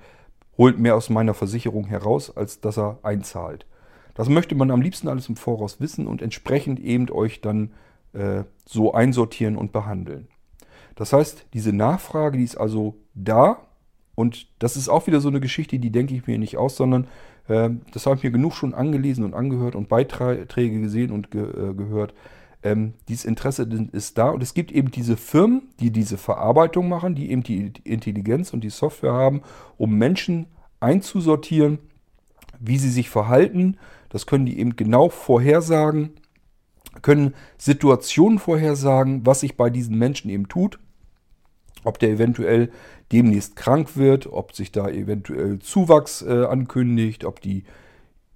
[0.57, 3.65] holt mehr aus meiner Versicherung heraus, als dass er einzahlt.
[4.13, 7.71] Das möchte man am liebsten alles im Voraus wissen und entsprechend eben euch dann
[8.13, 10.27] äh, so einsortieren und behandeln.
[10.95, 13.57] Das heißt, diese Nachfrage, die ist also da
[14.15, 17.07] und das ist auch wieder so eine Geschichte, die denke ich mir nicht aus, sondern
[17.47, 21.43] äh, das habe ich mir genug schon angelesen und angehört und Beiträge gesehen und ge
[21.43, 22.13] äh, gehört.
[22.63, 27.15] Ähm, dieses Interesse ist da und es gibt eben diese Firmen, die diese Verarbeitung machen,
[27.15, 29.41] die eben die Intelligenz und die Software haben,
[29.77, 30.47] um Menschen
[30.79, 31.79] einzusortieren,
[32.59, 33.77] wie sie sich verhalten.
[34.09, 36.11] Das können die eben genau vorhersagen,
[37.01, 40.79] können Situationen vorhersagen, was sich bei diesen Menschen eben tut
[41.83, 42.71] ob der eventuell
[43.11, 47.63] demnächst krank wird, ob sich da eventuell Zuwachs äh, ankündigt, ob die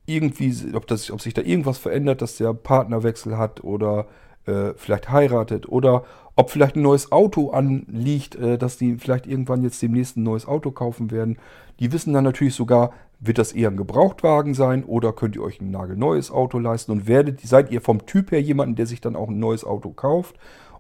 [0.08, 4.08] irgendwie, ob, das, ob sich da irgendwas verändert, dass der Partnerwechsel hat oder
[4.46, 6.04] äh, vielleicht heiratet oder
[6.36, 10.48] ob vielleicht ein neues Auto anliegt, äh, dass die vielleicht irgendwann jetzt demnächst ein neues
[10.48, 11.38] Auto kaufen werden.
[11.80, 15.62] Die wissen dann natürlich sogar, wird das eher ein Gebrauchtwagen sein oder könnt ihr euch
[15.62, 19.16] ein nagelneues Auto leisten und werdet, seid ihr vom Typ her jemanden, der sich dann
[19.16, 20.36] auch ein neues Auto kauft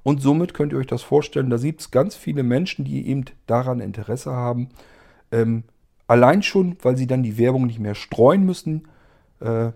[0.07, 3.25] und somit könnt ihr euch das vorstellen, da gibt es ganz viele Menschen, die eben
[3.45, 4.69] daran Interesse haben.
[5.33, 5.63] Ähm,
[6.07, 8.87] allein schon, weil sie dann die Werbung nicht mehr streuen müssen.
[9.39, 9.71] Äh,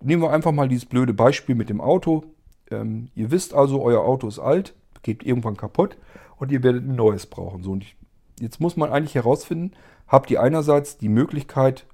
[0.00, 2.24] nehmen wir einfach mal dieses blöde Beispiel mit dem Auto.
[2.70, 5.96] Ähm, ihr wisst also, euer Auto ist alt, geht irgendwann kaputt
[6.38, 7.62] und ihr werdet ein neues brauchen.
[7.62, 7.84] So, und
[8.40, 9.72] jetzt muss man eigentlich herausfinden,
[10.06, 11.86] habt ihr einerseits die Möglichkeit,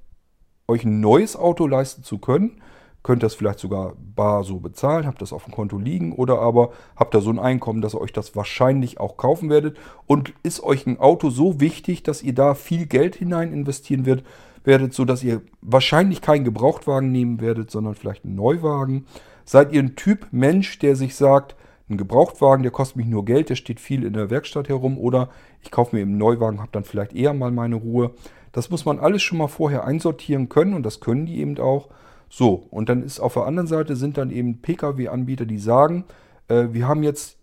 [0.69, 2.61] euch ein neues Auto leisten zu können
[3.03, 6.73] könnt das vielleicht sogar bar so bezahlen, habt das auf dem Konto liegen oder aber
[6.97, 9.77] habt da so ein Einkommen, dass ihr euch das wahrscheinlich auch kaufen werdet
[10.07, 14.27] und ist euch ein Auto so wichtig, dass ihr da viel Geld hinein investieren werdet,
[14.65, 19.07] werdet, so dass ihr wahrscheinlich keinen Gebrauchtwagen nehmen werdet, sondern vielleicht einen Neuwagen.
[19.45, 21.57] Seid ihr ein Typ Mensch, der sich sagt,
[21.89, 25.29] ein Gebrauchtwagen, der kostet mich nur Geld, der steht viel in der Werkstatt herum oder
[25.61, 28.13] ich kaufe mir eben einen Neuwagen, habe dann vielleicht eher mal meine Ruhe.
[28.53, 31.89] Das muss man alles schon mal vorher einsortieren können und das können die eben auch.
[32.29, 36.05] So, und dann ist auf der anderen Seite sind dann eben Pkw-Anbieter, die sagen,
[36.49, 37.37] äh, wir haben jetzt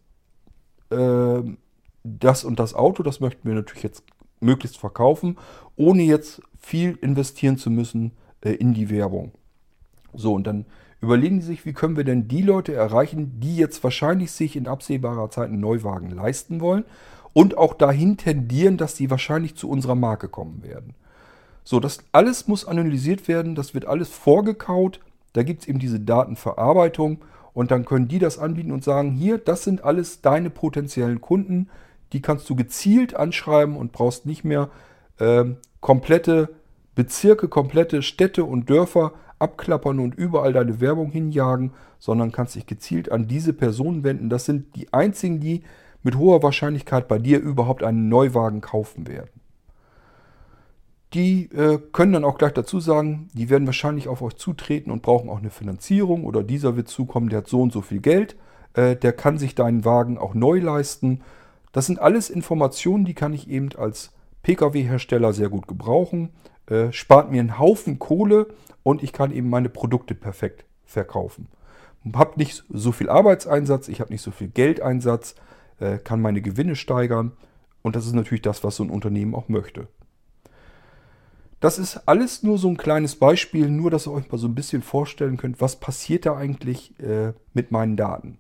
[0.90, 1.42] äh,
[2.04, 4.04] das und das Auto, das möchten wir natürlich jetzt
[4.40, 5.38] möglichst verkaufen,
[5.76, 9.32] ohne jetzt viel investieren zu müssen äh, in die Werbung.
[10.14, 10.66] So, und dann
[11.02, 14.68] überlegen die sich, wie können wir denn die Leute erreichen, die jetzt wahrscheinlich sich in
[14.68, 16.84] absehbarer Zeit einen Neuwagen leisten wollen
[17.34, 20.96] und auch dahin tendieren, dass sie wahrscheinlich zu unserer Marke kommen werden.
[21.64, 25.00] So, das alles muss analysiert werden, das wird alles vorgekaut.
[25.34, 27.20] Da gibt es eben diese Datenverarbeitung
[27.54, 31.70] und dann können die das anbieten und sagen, hier, das sind alles deine potenziellen Kunden.
[32.12, 34.70] Die kannst du gezielt anschreiben und brauchst nicht mehr
[35.20, 35.46] äh,
[35.80, 36.50] komplette
[36.96, 43.12] Bezirke, komplette Städte und Dörfer abklappern und überall deine Werbung hinjagen, sondern kannst dich gezielt
[43.12, 44.30] an diese Personen wenden.
[44.30, 45.64] Das sind die einzigen, die
[46.04, 49.30] mit hoher Wahrscheinlichkeit bei dir überhaupt einen Neuwagen kaufen werden.
[51.14, 55.02] Die äh, können dann auch gleich dazu sagen, die werden wahrscheinlich auf euch zutreten und
[55.02, 58.36] brauchen auch eine Finanzierung oder dieser wird zukommen, der hat so und so viel Geld,
[58.74, 61.22] äh, der kann sich deinen Wagen auch neu leisten.
[61.72, 64.12] Das sind alles Informationen, die kann ich eben als
[64.50, 66.30] Pkw-Hersteller sehr gut gebrauchen,
[66.66, 68.48] äh, spart mir einen Haufen Kohle
[68.82, 71.48] und ich kann eben meine Produkte perfekt verkaufen.
[72.14, 75.36] Hab nicht so viel Arbeitseinsatz, ich habe nicht so viel Geldeinsatz,
[75.80, 77.34] äh, kann meine Gewinne steigern
[77.84, 79.88] und das ist natürlich das, was so ein Unternehmen auch möchte.
[81.60, 84.56] Das ist alles nur so ein kleines Beispiel, nur dass ihr euch mal so ein
[84.56, 88.40] bisschen vorstellen könnt, was passiert da eigentlich äh, mit meinen Daten.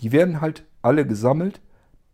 [0.00, 1.60] Die werden halt alle gesammelt.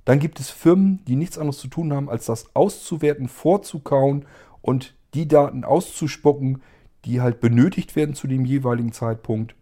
[0.09, 4.25] Dann gibt es Firmen, die nichts anderes zu tun haben, als das auszuwerten, vorzukauen
[4.63, 6.63] und die Daten auszuspucken,
[7.05, 9.55] die halt benötigt werden zu dem jeweiligen Zeitpunkt.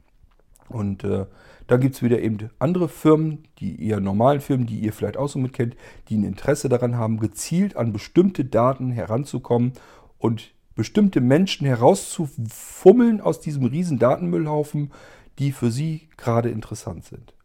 [0.68, 1.26] Und äh,
[1.66, 5.28] da gibt es wieder eben andere Firmen, die eher normalen Firmen, die ihr vielleicht auch
[5.28, 5.74] so mitkennt,
[6.10, 9.72] die ein Interesse daran haben, gezielt an bestimmte Daten heranzukommen
[10.16, 14.92] und bestimmte Menschen herauszufummeln aus diesem riesen Datenmüllhaufen,
[15.40, 17.35] die für sie gerade interessant sind.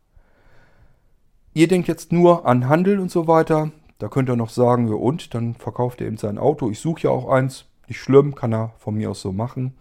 [1.53, 3.71] Ihr denkt jetzt nur an Handel und so weiter.
[3.99, 6.69] Da könnt ihr noch sagen, ja und, dann verkauft er eben sein Auto.
[6.69, 7.65] Ich suche ja auch eins.
[7.87, 9.73] Nicht schlimm, kann er von mir aus so machen.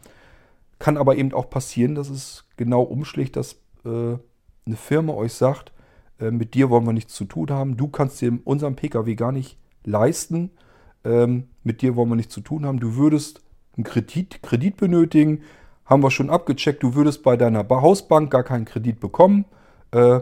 [0.79, 3.55] Kann aber eben auch passieren, dass es genau umschlägt, dass
[3.85, 4.17] äh,
[4.67, 5.73] eine Firma euch sagt,
[6.19, 7.77] äh, mit dir wollen wir nichts zu tun haben.
[7.77, 10.51] Du kannst dir unseren Pkw gar nicht leisten
[11.05, 12.81] ähm, mit dir wollen wir nichts zu tun haben.
[12.81, 13.43] Du würdest
[13.77, 15.43] einen Kredit, Kredit benötigen,
[15.85, 16.83] haben wir schon abgecheckt.
[16.83, 19.45] Du würdest bei deiner Hausbank gar keinen Kredit bekommen.
[19.93, 20.21] Äh,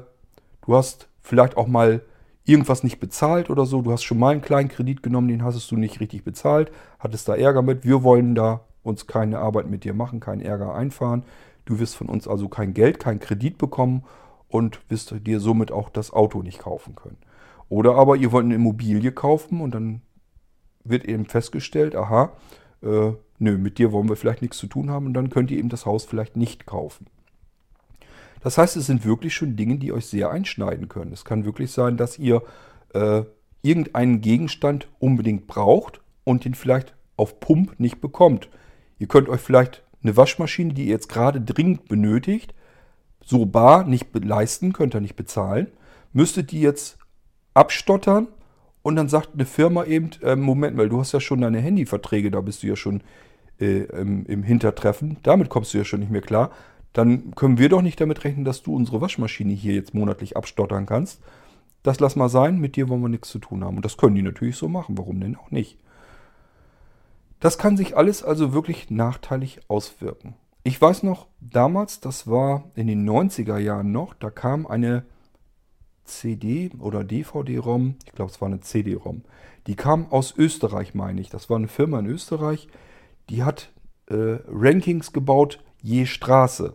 [0.67, 2.01] du hast vielleicht auch mal
[2.45, 3.83] irgendwas nicht bezahlt oder so.
[3.83, 7.29] Du hast schon mal einen kleinen Kredit genommen, den hast du nicht richtig bezahlt, hattest
[7.29, 7.85] da Ärger mit.
[7.85, 11.25] Wir wollen da uns keine Arbeit mit dir machen, keinen Ärger einfahren.
[11.67, 14.05] Du wirst von uns also kein Geld, keinen Kredit bekommen
[14.49, 17.19] und wirst dir somit auch das Auto nicht kaufen können.
[17.69, 20.01] Oder aber ihr wollt eine Immobilie kaufen und dann
[20.85, 22.33] wird eben festgestellt, aha,
[22.83, 25.59] äh, nö, mit dir wollen wir vielleicht nichts zu tun haben und dann könnt ihr
[25.59, 27.07] eben das Haus vielleicht nicht kaufen.
[28.41, 31.13] Das heißt, es sind wirklich schon Dinge, die euch sehr einschneiden können.
[31.13, 32.43] Es kann wirklich sein, dass ihr
[32.95, 33.23] äh,
[33.63, 38.49] irgendeinen Gegenstand unbedingt braucht und den vielleicht auf Pump nicht bekommt.
[38.99, 42.55] Ihr könnt euch vielleicht eine Waschmaschine, die ihr jetzt gerade dringend benötigt,
[43.25, 45.69] so bar nicht leisten, könnt ihr nicht bezahlen,
[46.13, 46.99] müsstet die jetzt
[47.55, 48.29] abstottern
[48.83, 52.31] und dann sagt eine Firma eben, äh, Moment mal, du hast ja schon deine Handyverträge,
[52.31, 53.03] da bist du ja schon
[53.61, 56.53] äh, im, im Hintertreffen, damit kommst du ja schon nicht mehr klar.
[56.99, 60.85] Dann können wir doch nicht damit rechnen, dass du unsere Waschmaschine hier jetzt monatlich abstottern
[60.85, 61.23] kannst.
[61.85, 63.77] Das lass mal sein, mit dir wollen wir nichts zu tun haben.
[63.77, 65.79] Und das können die natürlich so machen, warum denn auch nicht?
[67.39, 70.35] Das kann sich alles also wirklich nachteilig auswirken.
[70.65, 75.05] Ich weiß noch, damals, das war in den 90er Jahren noch, da kam eine
[76.03, 79.23] CD oder DVD-ROM, ich glaube es war eine CD-ROM,
[79.69, 81.31] die kam aus Österreich, meine ich.
[81.31, 82.67] Das war eine Firma in Österreich,
[83.31, 83.71] die hat
[84.09, 86.75] äh, Rankings gebaut je Straße.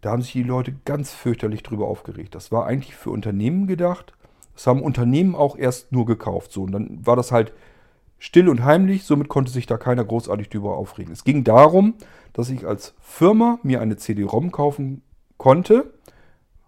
[0.00, 2.34] Da haben sich die Leute ganz fürchterlich drüber aufgeregt.
[2.34, 4.14] Das war eigentlich für Unternehmen gedacht.
[4.54, 6.52] Das haben Unternehmen auch erst nur gekauft.
[6.52, 7.52] So, und dann war das halt
[8.18, 11.12] still und heimlich, somit konnte sich da keiner großartig drüber aufregen.
[11.12, 11.94] Es ging darum,
[12.32, 15.02] dass ich als Firma mir eine CD-ROM kaufen
[15.38, 15.90] konnte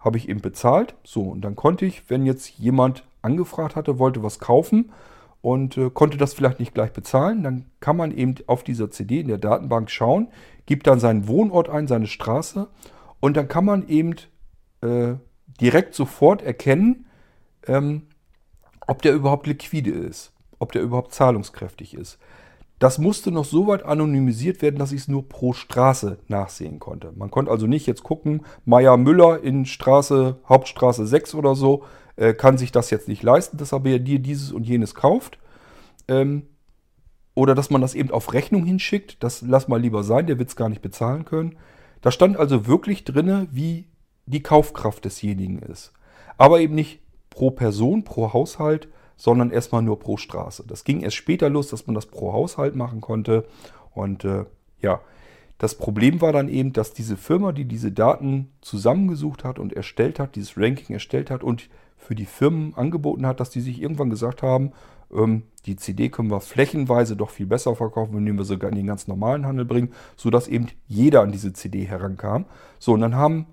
[0.03, 0.95] habe ich eben bezahlt.
[1.05, 4.91] So, und dann konnte ich, wenn jetzt jemand angefragt hatte, wollte was kaufen
[5.41, 9.21] und äh, konnte das vielleicht nicht gleich bezahlen, dann kann man eben auf dieser CD
[9.21, 10.29] in der Datenbank schauen,
[10.67, 12.69] gibt dann seinen Wohnort ein, seine Straße
[13.23, 14.17] und dann kann man eben
[14.81, 15.15] äh,
[15.61, 17.07] direkt sofort erkennen,
[17.69, 18.09] ähm,
[18.89, 22.19] ob der überhaupt liquide ist, ob der überhaupt zahlungskräftig ist.
[22.81, 27.13] Das musste noch so weit anonymisiert werden, dass ich es nur pro Straße nachsehen konnte.
[27.15, 31.85] Man konnte also nicht jetzt gucken, Meier Müller in Straße, Hauptstraße 6 oder so,
[32.17, 35.39] äh, kann sich das jetzt nicht leisten, dass er dir dieses und jenes kauft.
[36.09, 36.49] Ähm,
[37.37, 40.49] oder dass man das eben auf Rechnung hinschickt, das lass mal lieber sein, der wird
[40.49, 41.57] es gar nicht bezahlen können.
[42.03, 43.87] Da stand also wirklich drin, wie
[44.27, 45.93] die Kaufkraft desjenigen ist.
[46.37, 47.01] Aber eben nicht
[47.31, 50.65] pro Person, pro Haushalt, sondern erstmal nur pro Straße.
[50.67, 53.47] Das ging erst später los, dass man das pro Haushalt machen konnte.
[53.95, 54.45] Und äh,
[54.81, 55.01] ja,
[55.59, 60.19] das Problem war dann eben, dass diese Firma, die diese Daten zusammengesucht hat und erstellt
[60.19, 61.69] hat, dieses Ranking erstellt hat und
[62.03, 64.73] für die Firmen angeboten hat, dass die sich irgendwann gesagt haben,
[65.13, 68.87] ähm, die CD können wir flächenweise doch viel besser verkaufen, indem wir sogar in den
[68.87, 72.47] ganz normalen Handel bringen, sodass eben jeder an diese CD herankam.
[72.79, 73.47] So, und dann haben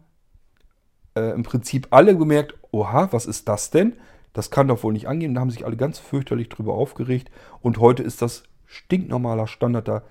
[1.16, 3.94] äh, im Prinzip alle gemerkt, oha, was ist das denn?
[4.34, 5.36] Das kann doch wohl nicht angehen.
[5.36, 7.30] Da haben sich alle ganz fürchterlich drüber aufgeregt.
[7.62, 9.88] Und heute ist das stinknormaler Standard.
[9.88, 10.04] Da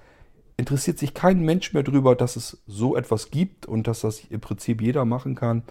[0.56, 4.40] interessiert sich kein Mensch mehr drüber, dass es so etwas gibt und dass das im
[4.40, 5.62] Prinzip jeder machen kann.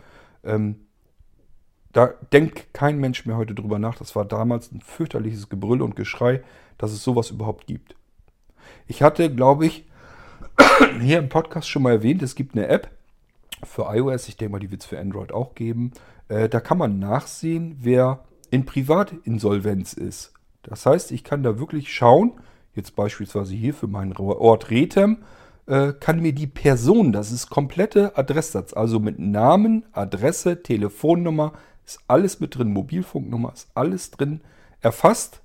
[0.44, 0.87] Ähm,
[1.98, 3.98] da denkt kein Mensch mehr heute drüber nach.
[3.98, 6.44] Das war damals ein fürchterliches Gebrüll und Geschrei,
[6.78, 7.96] dass es sowas überhaupt gibt.
[8.86, 9.88] Ich hatte, glaube ich,
[11.02, 12.92] hier im Podcast schon mal erwähnt, es gibt eine App
[13.64, 15.92] für iOS, ich denke mal, die wird es für Android auch geben.
[16.28, 20.34] Äh, da kann man nachsehen, wer in Privatinsolvenz ist.
[20.62, 22.34] Das heißt, ich kann da wirklich schauen,
[22.76, 25.24] jetzt beispielsweise hier für meinen Ort Rethem,
[25.66, 31.54] äh, kann mir die Person, das ist komplette Adresssatz, also mit Namen, Adresse, Telefonnummer,
[31.88, 34.42] ist alles mit drin, Mobilfunknummer ist alles drin
[34.82, 35.42] erfasst.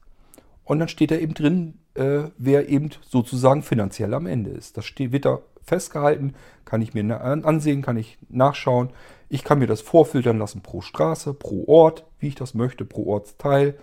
[0.64, 4.76] Und dann steht da eben drin, äh, wer eben sozusagen finanziell am Ende ist.
[4.76, 8.90] Das steht, wird da festgehalten, kann ich mir ansehen, kann ich nachschauen.
[9.28, 13.06] Ich kann mir das vorfiltern lassen pro Straße, pro Ort, wie ich das möchte, pro
[13.06, 13.76] Ortsteil.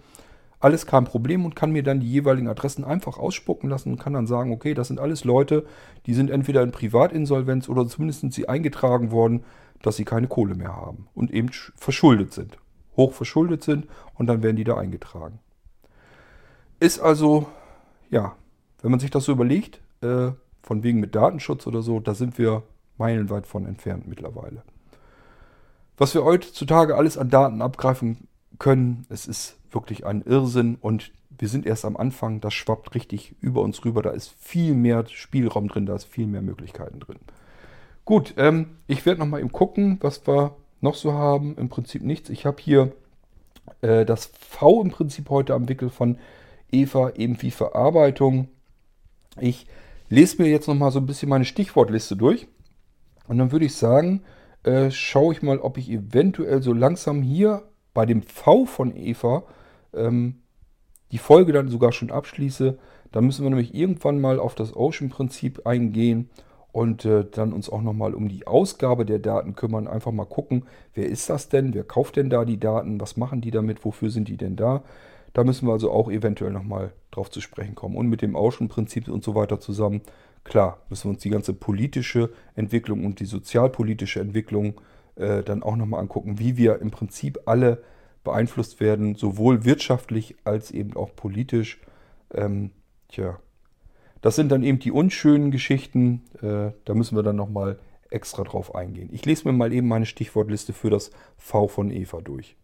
[0.60, 4.14] Alles kein Problem und kann mir dann die jeweiligen Adressen einfach ausspucken lassen und kann
[4.14, 5.66] dann sagen, okay, das sind alles Leute,
[6.06, 9.46] die sind entweder in Privatinsolvenz oder zumindest sind sie eingetragen worden,
[9.82, 12.58] dass sie keine Kohle mehr haben und eben verschuldet sind.
[12.98, 15.40] Hoch verschuldet sind und dann werden die da eingetragen.
[16.80, 17.48] Ist also,
[18.10, 18.36] ja,
[18.82, 20.32] wenn man sich das so überlegt, äh,
[20.62, 22.64] von wegen mit Datenschutz oder so, da sind wir
[22.98, 24.64] meilenweit von entfernt mittlerweile.
[25.98, 28.28] Was wir heutzutage alles an Daten abgreifen
[28.58, 33.36] können, es ist wirklich ein Irrsinn und wir sind erst am Anfang, das schwappt richtig
[33.40, 37.20] über uns rüber, da ist viel mehr Spielraum drin, da ist viel mehr Möglichkeiten drin.
[38.10, 41.56] Gut, ähm, ich werde nochmal eben gucken, was wir noch so haben.
[41.58, 42.32] Im Prinzip nichts.
[42.32, 42.92] Ich habe hier
[43.82, 46.18] äh, das V im Prinzip heute am Wickel von
[46.72, 48.48] Eva, eben wie Verarbeitung.
[49.40, 49.68] Ich
[50.10, 52.48] lese mir jetzt nochmal so ein bisschen meine Stichwortliste durch.
[53.28, 54.24] Und dann würde ich sagen,
[54.64, 57.62] äh, schaue ich mal, ob ich eventuell so langsam hier
[57.94, 59.44] bei dem V von Eva
[59.94, 60.42] ähm,
[61.12, 62.80] die Folge dann sogar schon abschließe.
[63.12, 66.32] Da müssen wir nämlich irgendwann mal auf das Ocean-Prinzip eingehen
[66.72, 69.88] und äh, dann uns auch nochmal um die Ausgabe der Daten kümmern.
[69.88, 71.74] Einfach mal gucken, wer ist das denn?
[71.74, 73.02] Wer kauft denn da die Daten?
[73.02, 73.84] Was machen die damit?
[73.86, 74.84] Wofür sind die denn da?
[75.34, 77.96] Da müssen wir also auch eventuell nochmal drauf zu sprechen kommen.
[77.96, 80.02] Und mit dem Ocean-Prinzip und so weiter zusammen,
[80.44, 84.80] klar, müssen wir uns die ganze politische Entwicklung und die sozialpolitische Entwicklung
[85.16, 87.84] äh, dann auch nochmal angucken, wie wir im Prinzip alle
[88.24, 91.80] beeinflusst werden, sowohl wirtschaftlich als eben auch politisch.
[92.34, 92.72] Ähm,
[93.10, 93.40] tja,
[94.22, 96.24] das sind dann eben die unschönen Geschichten.
[96.42, 97.80] Äh, da müssen wir dann nochmal
[98.10, 99.10] extra drauf eingehen.
[99.12, 102.56] Ich lese mir mal eben meine Stichwortliste für das V von Eva durch.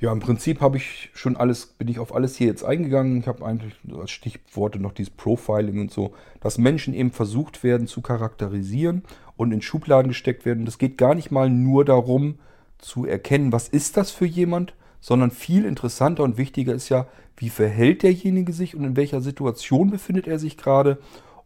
[0.00, 3.20] Ja, im Prinzip habe ich schon alles, bin ich auf alles hier jetzt eingegangen.
[3.20, 7.86] Ich habe eigentlich als Stichworte noch dieses Profiling und so, dass Menschen eben versucht werden
[7.86, 9.02] zu charakterisieren
[9.36, 10.64] und in Schubladen gesteckt werden.
[10.64, 12.38] Das geht gar nicht mal nur darum
[12.78, 17.06] zu erkennen, was ist das für jemand, sondern viel interessanter und wichtiger ist ja,
[17.36, 20.98] wie verhält derjenige sich und in welcher Situation befindet er sich gerade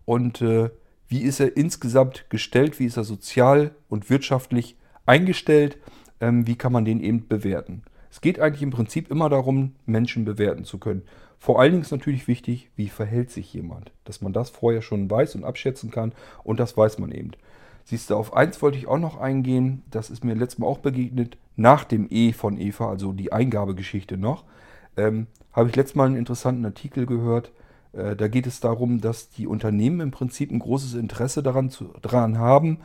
[0.05, 0.71] und äh,
[1.09, 4.77] wie ist er insgesamt gestellt, wie ist er sozial und wirtschaftlich
[5.07, 5.79] eingestellt,
[6.21, 7.83] ähm, wie kann man den eben bewerten.
[8.11, 11.03] Es geht eigentlich im Prinzip immer darum, Menschen bewerten zu können.
[11.39, 13.93] Vor allen Dingen ist natürlich wichtig, wie verhält sich jemand.
[14.05, 16.13] Dass man das vorher schon weiß und abschätzen kann
[16.43, 17.33] und das weiß man eben.
[17.85, 20.79] Siehst du, auf eins wollte ich auch noch eingehen, das ist mir letztes Mal auch
[20.79, 24.45] begegnet, nach dem E von Eva, also die Eingabegeschichte noch,
[24.97, 27.53] ähm, habe ich letztes Mal einen interessanten Artikel gehört.
[27.93, 31.93] Äh, da geht es darum, dass die Unternehmen im Prinzip ein großes Interesse daran, zu,
[32.03, 32.79] daran haben,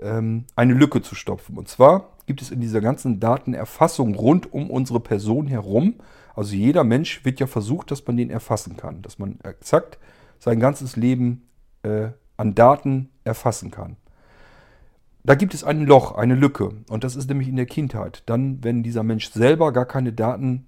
[0.00, 1.56] ähm, eine Lücke zu stopfen.
[1.56, 5.94] Und zwar gibt es in dieser ganzen Datenerfassung rund um unsere Person herum,
[6.34, 9.98] also jeder Mensch wird ja versucht, dass man den erfassen kann, dass man exakt
[10.38, 11.46] sein ganzes Leben
[11.82, 13.96] äh, an Daten erfassen kann.
[15.24, 16.70] Da gibt es ein Loch, eine Lücke.
[16.88, 18.22] Und das ist nämlich in der Kindheit.
[18.26, 20.66] Dann, wenn dieser Mensch selber gar keine Daten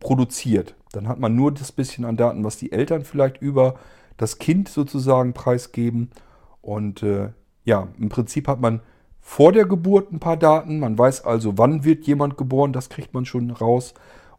[0.00, 3.76] produziert, dann hat man nur das bisschen an Daten, was die Eltern vielleicht über
[4.16, 6.10] das Kind sozusagen preisgeben.
[6.60, 7.30] Und äh,
[7.64, 8.80] ja, im Prinzip hat man
[9.20, 10.80] vor der Geburt ein paar Daten.
[10.80, 13.94] Man weiß also, wann wird jemand geboren, das kriegt man schon raus.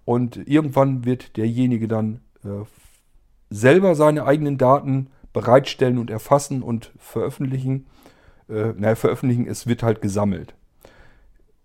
[0.06, 2.66] Und irgendwann wird derjenige dann äh,
[3.50, 7.88] selber seine eigenen Daten bereitstellen und erfassen und veröffentlichen.
[8.50, 10.54] Äh, naja, veröffentlichen, es wird halt gesammelt.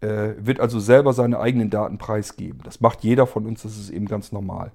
[0.01, 2.61] Äh, wird also selber seine eigenen Daten preisgeben.
[2.65, 4.73] Das macht jeder von uns, das ist eben ganz normal.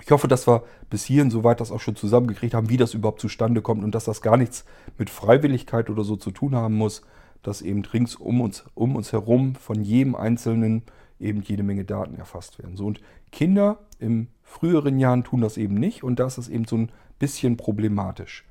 [0.00, 3.20] Ich hoffe, dass wir bis hierhin soweit das auch schon zusammengekriegt haben, wie das überhaupt
[3.20, 4.64] zustande kommt und dass das gar nichts
[4.96, 7.02] mit Freiwilligkeit oder so zu tun haben muss,
[7.42, 10.82] dass eben rings um uns, um uns herum von jedem Einzelnen
[11.20, 12.76] eben jede Menge Daten erfasst werden.
[12.76, 13.00] So, und
[13.32, 16.92] Kinder im früheren Jahren tun das eben nicht und da ist das eben so ein
[17.18, 18.46] bisschen problematisch.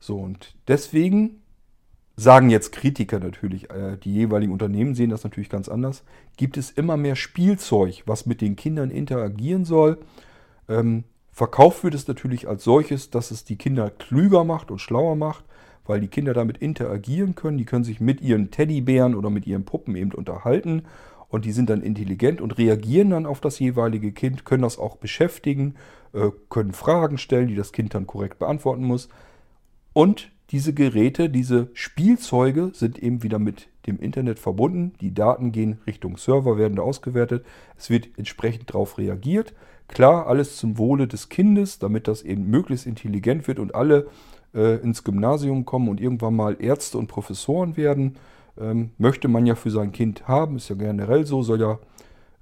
[0.00, 1.42] So, und deswegen
[2.20, 6.04] sagen jetzt Kritiker natürlich, äh, die jeweiligen Unternehmen sehen das natürlich ganz anders,
[6.36, 9.98] gibt es immer mehr Spielzeug, was mit den Kindern interagieren soll.
[10.68, 15.16] Ähm, verkauft wird es natürlich als solches, dass es die Kinder klüger macht und schlauer
[15.16, 15.44] macht
[15.90, 17.58] weil die Kinder damit interagieren können.
[17.58, 20.84] Die können sich mit ihren Teddybären oder mit ihren Puppen eben unterhalten.
[21.28, 24.96] und die sind dann intelligent und reagieren dann auf das jeweilige Kind, können das auch
[24.96, 25.76] beschäftigen,
[26.12, 29.08] äh, können Fragen stellen, die das Kind dann korrekt beantworten muss.
[29.92, 34.92] Und diese Geräte, diese Spielzeuge sind eben wieder mit dem Internet verbunden.
[35.00, 37.44] Die Daten gehen Richtung Server, werden da ausgewertet.
[37.76, 39.54] Es wird entsprechend darauf reagiert.
[39.86, 44.08] Klar, alles zum Wohle des Kindes, damit das eben möglichst intelligent wird und alle
[44.54, 48.16] äh, ins Gymnasium kommen und irgendwann mal Ärzte und Professoren werden.
[48.60, 51.78] Ähm, möchte man ja für sein Kind haben, ist ja generell so, soll ja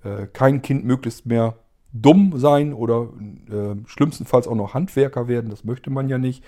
[0.03, 1.57] äh, kein Kind möglichst mehr
[1.93, 3.09] dumm sein oder
[3.51, 6.45] äh, schlimmstenfalls auch noch Handwerker werden, das möchte man ja nicht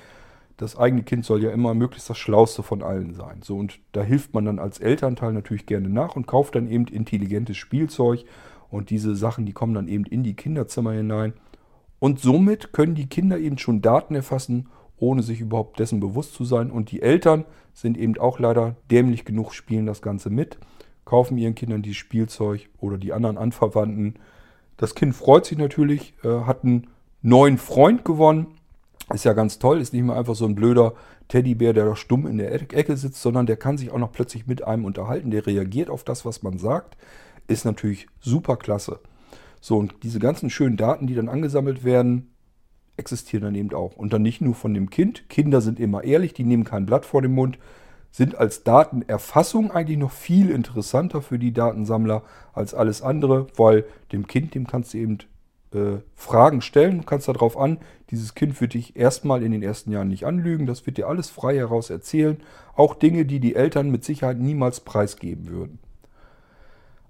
[0.61, 3.41] das eigene Kind soll ja immer möglichst das Schlauste von allen sein.
[3.43, 6.87] So, und da hilft man dann als Elternteil natürlich gerne nach und kauft dann eben
[6.87, 8.25] intelligentes Spielzeug.
[8.69, 11.33] Und diese Sachen, die kommen dann eben in die Kinderzimmer hinein.
[11.99, 14.69] Und somit können die Kinder eben schon Daten erfassen,
[14.99, 16.71] ohne sich überhaupt dessen bewusst zu sein.
[16.71, 20.59] Und die Eltern sind eben auch leider dämlich genug, spielen das Ganze mit,
[21.07, 24.17] kaufen ihren Kindern dieses Spielzeug oder die anderen Anverwandten.
[24.77, 26.89] Das Kind freut sich natürlich, äh, hat einen
[27.23, 28.60] neuen Freund gewonnen
[29.13, 30.95] ist ja ganz toll, ist nicht mehr einfach so ein blöder
[31.29, 34.47] Teddybär, der da stumm in der Ecke sitzt, sondern der kann sich auch noch plötzlich
[34.47, 36.97] mit einem unterhalten, der reagiert auf das, was man sagt.
[37.49, 39.01] Ist natürlich super klasse.
[39.61, 42.31] So, und diese ganzen schönen Daten, die dann angesammelt werden,
[42.97, 43.97] existieren dann eben auch.
[43.97, 45.29] Und dann nicht nur von dem Kind.
[45.29, 47.59] Kinder sind immer ehrlich, die nehmen kein Blatt vor den Mund,
[48.13, 52.23] sind als Datenerfassung eigentlich noch viel interessanter für die Datensammler
[52.53, 55.19] als alles andere, weil dem Kind, dem kannst du eben
[55.73, 56.99] äh, Fragen stellen.
[56.99, 57.79] Du kannst darauf an,
[58.11, 60.67] dieses Kind wird dich erstmal in den ersten Jahren nicht anlügen.
[60.67, 62.39] Das wird dir alles frei heraus erzählen.
[62.75, 65.79] Auch Dinge, die die Eltern mit Sicherheit niemals preisgeben würden.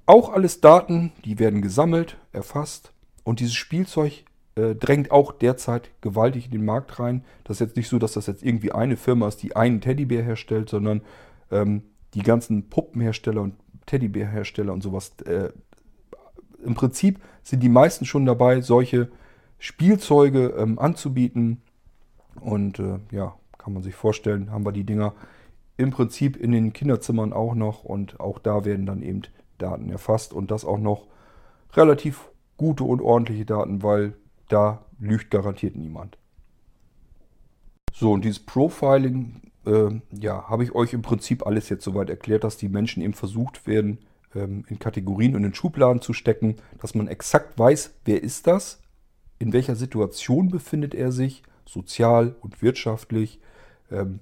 [0.07, 2.93] Auch alles Daten, die werden gesammelt, erfasst.
[3.23, 4.25] Und dieses Spielzeug
[4.57, 7.25] äh, drängt auch derzeit gewaltig in den Markt rein.
[7.45, 10.23] Das ist jetzt nicht so, dass das jetzt irgendwie eine Firma ist, die einen Teddybär
[10.23, 11.03] herstellt, sondern
[11.51, 11.83] ähm,
[12.15, 13.55] die ganzen Puppenhersteller und
[13.87, 15.51] Teddybärhersteller und sowas äh,
[16.65, 19.11] im Prinzip sind die meisten schon dabei, solche
[19.59, 21.63] Spielzeuge ähm, anzubieten.
[22.41, 25.15] Und äh, ja, kann man sich vorstellen, haben wir die Dinger
[25.77, 27.85] im Prinzip in den Kinderzimmern auch noch.
[27.85, 29.23] Und auch da werden dann eben
[29.59, 30.33] Daten erfasst.
[30.33, 31.07] Und das auch noch
[31.75, 34.15] relativ gute und ordentliche Daten, weil
[34.49, 36.19] da lügt garantiert niemand.
[37.93, 42.45] So, und dieses Profiling, äh, ja, habe ich euch im Prinzip alles jetzt soweit erklärt,
[42.45, 43.99] dass die Menschen eben versucht werden,
[44.35, 48.81] in Kategorien und in Schubladen zu stecken, dass man exakt weiß, wer ist das,
[49.39, 53.41] in welcher Situation befindet er sich, sozial und wirtschaftlich,
[53.91, 54.21] ähm,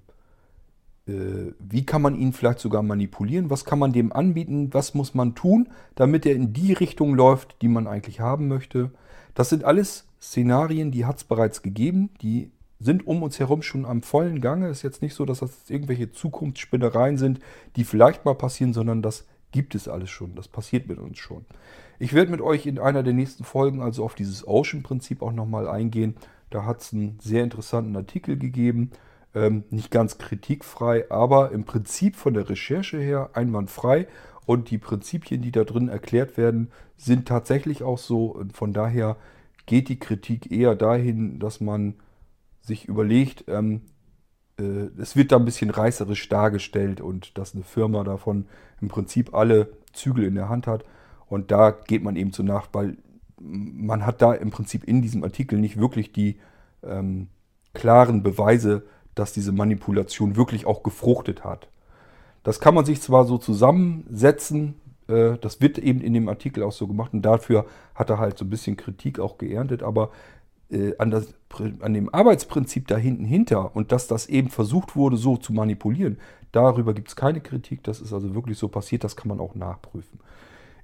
[1.06, 5.14] äh, wie kann man ihn vielleicht sogar manipulieren, was kann man dem anbieten, was muss
[5.14, 8.90] man tun, damit er in die Richtung läuft, die man eigentlich haben möchte.
[9.34, 13.84] Das sind alles Szenarien, die hat es bereits gegeben, die sind um uns herum schon
[13.84, 14.68] am vollen Gange.
[14.68, 17.40] Es ist jetzt nicht so, dass das irgendwelche Zukunftsspinnereien sind,
[17.76, 20.34] die vielleicht mal passieren, sondern das gibt es alles schon.
[20.34, 21.44] Das passiert mit uns schon.
[21.98, 25.68] Ich werde mit euch in einer der nächsten Folgen also auf dieses Ocean-Prinzip auch nochmal
[25.68, 26.16] eingehen.
[26.50, 28.90] Da hat es einen sehr interessanten Artikel gegeben.
[29.34, 34.06] Ähm, nicht ganz kritikfrei, aber im Prinzip von der Recherche her einwandfrei.
[34.46, 38.26] Und die Prinzipien, die da drin erklärt werden, sind tatsächlich auch so.
[38.26, 39.16] Und von daher
[39.66, 41.94] geht die Kritik eher dahin, dass man
[42.62, 43.97] sich überlegt, ähm, äh,
[44.58, 48.46] es wird da ein bisschen reißerisch dargestellt und dass eine Firma davon
[48.80, 50.84] im Prinzip alle Zügel in der Hand hat.
[51.28, 52.96] Und da geht man eben zu nach, weil
[53.40, 56.38] man hat da im Prinzip in diesem Artikel nicht wirklich die
[56.82, 57.28] ähm,
[57.74, 58.82] klaren Beweise,
[59.14, 61.68] dass diese Manipulation wirklich auch gefruchtet hat.
[62.42, 64.74] Das kann man sich zwar so zusammensetzen,
[65.08, 68.38] äh, das wird eben in dem Artikel auch so gemacht und dafür hat er halt
[68.38, 70.08] so ein bisschen Kritik auch geerntet, aber äh,
[70.98, 71.34] an, das,
[71.80, 76.18] an dem Arbeitsprinzip da hinten hinter und dass das eben versucht wurde, so zu manipulieren,
[76.52, 77.82] darüber gibt es keine Kritik.
[77.84, 80.20] Das ist also wirklich so passiert, das kann man auch nachprüfen.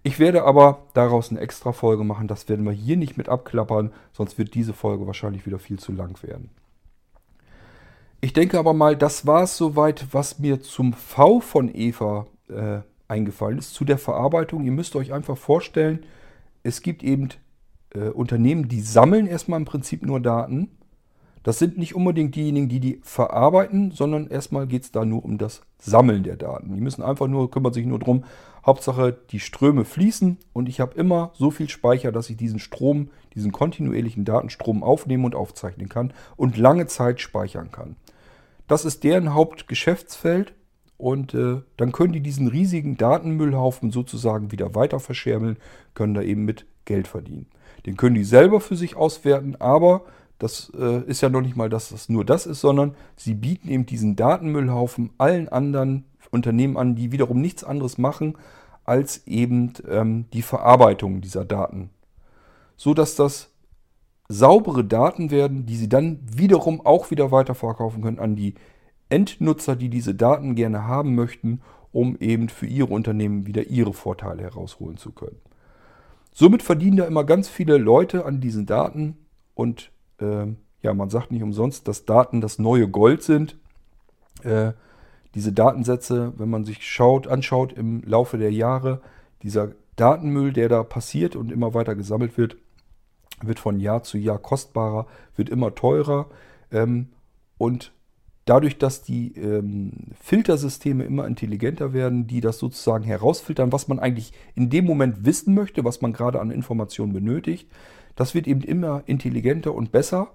[0.03, 3.91] Ich werde aber daraus eine extra Folge machen, das werden wir hier nicht mit abklappern,
[4.13, 6.51] sonst wird diese Folge wahrscheinlich wieder viel zu lang werden.
[8.21, 12.81] Ich denke aber mal, das war es soweit, was mir zum V von Eva äh,
[13.09, 14.65] eingefallen ist, zu der Verarbeitung.
[14.65, 16.05] Ihr müsst euch einfach vorstellen,
[16.63, 17.29] es gibt eben
[17.95, 20.69] äh, Unternehmen, die sammeln erstmal im Prinzip nur Daten.
[21.43, 25.37] Das sind nicht unbedingt diejenigen, die die verarbeiten, sondern erstmal geht es da nur um
[25.37, 26.75] das Sammeln der Daten.
[26.75, 28.25] Die müssen einfach nur, kümmern sich nur darum,
[28.65, 33.11] Hauptsache die Ströme fließen und ich habe immer so viel Speicher, dass ich diesen Strom,
[33.35, 37.97] diesen kontinuierlichen Datenstrom aufnehmen und aufzeichnen kann und lange Zeit speichern kann.
[38.67, 40.55] Das ist deren Hauptgeschäftsfeld
[40.97, 45.59] und äh, dann können die diesen riesigen Datenmüllhaufen sozusagen wieder weiter verschärmeln,
[45.93, 47.47] können da eben mit Geld verdienen.
[47.87, 50.03] Den können die selber für sich auswerten, aber
[50.39, 53.69] das äh, ist ja noch nicht mal, dass das nur das ist, sondern sie bieten
[53.69, 58.37] eben diesen Datenmüllhaufen allen anderen Unternehmen an, die wiederum nichts anderes machen,
[58.85, 61.91] als eben ähm, die Verarbeitung dieser Daten.
[62.77, 63.51] So dass das
[64.29, 68.55] saubere Daten werden, die sie dann wiederum auch wieder weiterverkaufen können an die
[69.09, 71.61] Endnutzer, die diese Daten gerne haben möchten,
[71.93, 75.39] um eben für ihre Unternehmen wieder ihre Vorteile herausholen zu können.
[76.35, 79.17] Somit verdienen da immer ganz viele Leute an diesen Daten
[79.55, 80.47] und äh,
[80.83, 83.57] ja, man sagt nicht umsonst, dass Daten das neue Gold sind.
[84.43, 84.73] Äh,
[85.35, 89.01] diese Datensätze, wenn man sich schaut, anschaut im Laufe der Jahre,
[89.43, 92.57] dieser Datenmüll, der da passiert und immer weiter gesammelt wird,
[93.41, 95.07] wird von Jahr zu Jahr kostbarer,
[95.37, 96.27] wird immer teurer.
[96.73, 97.11] Ähm,
[97.59, 97.93] und
[98.45, 104.33] dadurch, dass die ähm, Filtersysteme immer intelligenter werden, die das sozusagen herausfiltern, was man eigentlich
[104.55, 107.69] in dem Moment wissen möchte, was man gerade an Informationen benötigt,
[108.17, 110.29] das wird eben immer intelligenter und besser.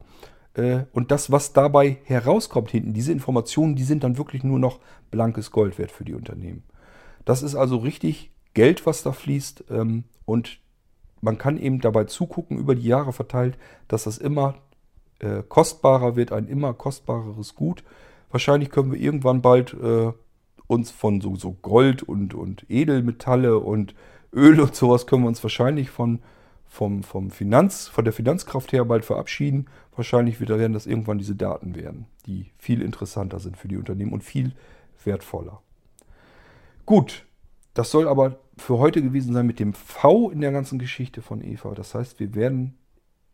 [0.55, 4.79] Äh, und das, was dabei herauskommt hinten, diese Informationen, die sind dann wirklich nur noch
[5.11, 6.63] blankes Gold wert für die Unternehmen.
[7.25, 9.65] Das ist also richtig Geld, was da fließt.
[9.69, 10.59] Ähm, und
[11.21, 13.57] man kann eben dabei zugucken, über die Jahre verteilt,
[13.87, 14.55] dass das immer
[15.19, 17.83] äh, kostbarer wird, ein immer kostbareres Gut.
[18.31, 20.11] Wahrscheinlich können wir irgendwann bald äh,
[20.67, 23.95] uns von so, so Gold und, und Edelmetalle und
[24.31, 26.19] Öl und sowas können wir uns wahrscheinlich von,
[26.67, 29.65] vom, vom Finanz, von der Finanzkraft her bald verabschieden.
[29.95, 34.13] Wahrscheinlich wird, werden das irgendwann diese Daten werden, die viel interessanter sind für die Unternehmen
[34.13, 34.53] und viel
[35.03, 35.61] wertvoller.
[36.85, 37.25] Gut,
[37.73, 41.43] das soll aber für heute gewesen sein mit dem V in der ganzen Geschichte von
[41.43, 41.73] Eva.
[41.73, 42.77] Das heißt, wir werden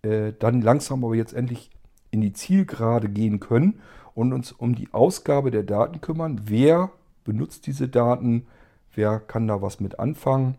[0.01, 1.69] äh, dann langsam aber jetzt endlich
[2.11, 3.79] in die Zielgerade gehen können
[4.13, 6.41] und uns um die Ausgabe der Daten kümmern.
[6.45, 6.91] Wer
[7.23, 8.47] benutzt diese Daten?
[8.93, 10.55] Wer kann da was mit anfangen?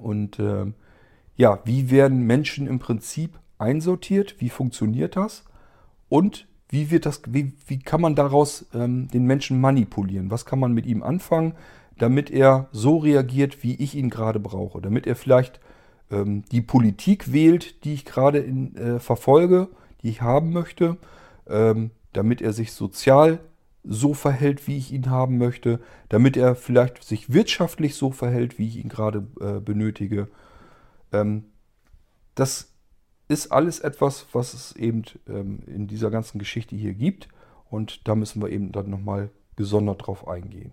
[0.00, 0.66] Und äh,
[1.36, 4.36] ja, wie werden Menschen im Prinzip einsortiert?
[4.38, 5.44] Wie funktioniert das?
[6.08, 10.30] Und wie wird das, wie, wie kann man daraus ähm, den Menschen manipulieren?
[10.30, 11.54] Was kann man mit ihm anfangen,
[11.98, 14.80] damit er so reagiert, wie ich ihn gerade brauche?
[14.80, 15.60] Damit er vielleicht
[16.10, 19.68] ähm, die Politik wählt, die ich gerade äh, verfolge,
[20.04, 20.98] die ich haben möchte,
[21.48, 23.40] ähm, damit er sich sozial
[23.82, 28.68] so verhält, wie ich ihn haben möchte, damit er vielleicht sich wirtschaftlich so verhält, wie
[28.68, 30.28] ich ihn gerade äh, benötige.
[31.12, 31.44] Ähm,
[32.34, 32.72] das
[33.28, 37.28] ist alles etwas, was es eben ähm, in dieser ganzen Geschichte hier gibt.
[37.68, 40.72] Und da müssen wir eben dann nochmal gesondert drauf eingehen.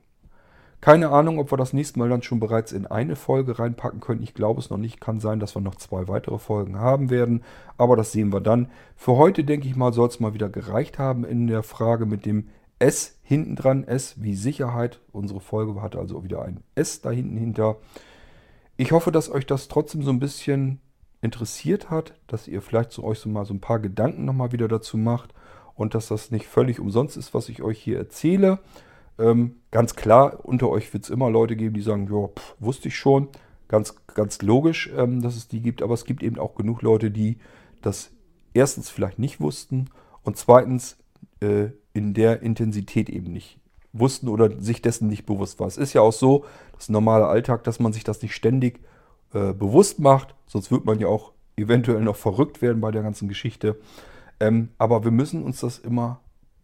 [0.82, 4.24] Keine Ahnung, ob wir das nächste Mal dann schon bereits in eine Folge reinpacken können.
[4.24, 5.00] Ich glaube es noch nicht.
[5.00, 7.44] Kann sein, dass wir noch zwei weitere Folgen haben werden.
[7.78, 8.68] Aber das sehen wir dann.
[8.96, 12.26] Für heute, denke ich mal, soll es mal wieder gereicht haben in der Frage mit
[12.26, 12.48] dem
[12.80, 13.84] S hinten dran.
[13.84, 15.00] S wie Sicherheit.
[15.12, 17.78] Unsere Folge hatte also wieder ein S da hinten hinter.
[18.76, 20.82] Ich hoffe, dass euch das trotzdem so ein bisschen
[21.22, 24.68] interessiert hat, dass ihr vielleicht zu euch so mal so ein paar Gedanken nochmal wieder
[24.68, 25.32] dazu macht
[25.76, 28.58] und dass das nicht völlig umsonst ist, was ich euch hier erzähle.
[29.20, 32.30] Ähm, ganz klar, unter euch wird es immer Leute geben, die sagen, ja,
[32.60, 33.30] wusste ich schon.
[33.68, 37.10] Ganz, ganz logisch, ähm, dass es die gibt, aber es gibt eben auch genug Leute,
[37.10, 37.38] die
[37.82, 38.12] das
[38.54, 39.90] erstens vielleicht nicht wussten
[40.24, 40.98] und zweitens
[41.40, 43.60] äh, in der Intensität eben nicht
[43.94, 45.68] wussten oder sich dessen nicht bewusst war.
[45.68, 48.80] Es ist ja auch so, das normale Alltag, dass man sich das nicht ständig
[49.34, 53.28] äh, bewusst macht, sonst wird man ja auch eventuell noch verrückt werden bei der ganzen
[53.28, 53.80] Geschichte.
[54.40, 56.22] Ähm, aber wir müssen uns das immer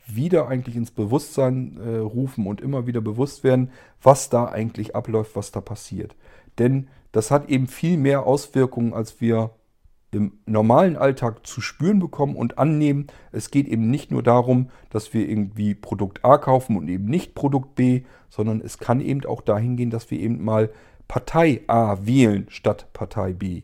[0.07, 3.71] wieder eigentlich ins Bewusstsein äh, rufen und immer wieder bewusst werden,
[4.01, 6.15] was da eigentlich abläuft, was da passiert.
[6.59, 9.51] Denn das hat eben viel mehr Auswirkungen, als wir
[10.11, 13.07] im normalen Alltag zu spüren bekommen und annehmen.
[13.31, 17.35] Es geht eben nicht nur darum, dass wir irgendwie Produkt A kaufen und eben nicht
[17.35, 20.69] Produkt B, sondern es kann eben auch dahin gehen, dass wir eben mal
[21.07, 23.63] Partei A wählen statt Partei B.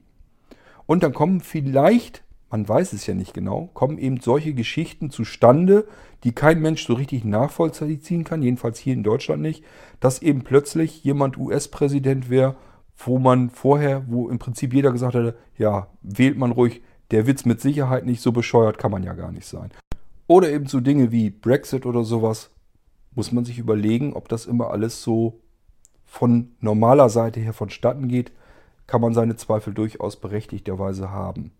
[0.85, 5.87] Und dann kommen vielleicht man weiß es ja nicht genau, kommen eben solche Geschichten zustande,
[6.23, 9.63] die kein Mensch so richtig nachvollziehen kann, jedenfalls hier in Deutschland nicht,
[9.99, 12.55] dass eben plötzlich jemand US-Präsident wäre,
[12.97, 16.81] wo man vorher, wo im Prinzip jeder gesagt hätte, ja, wählt man ruhig,
[17.11, 19.71] der Witz mit Sicherheit nicht, so bescheuert kann man ja gar nicht sein.
[20.27, 22.49] Oder eben so Dinge wie Brexit oder sowas,
[23.13, 25.41] muss man sich überlegen, ob das immer alles so
[26.05, 28.31] von normaler Seite her vonstatten geht,
[28.87, 31.51] kann man seine Zweifel durchaus berechtigterweise haben.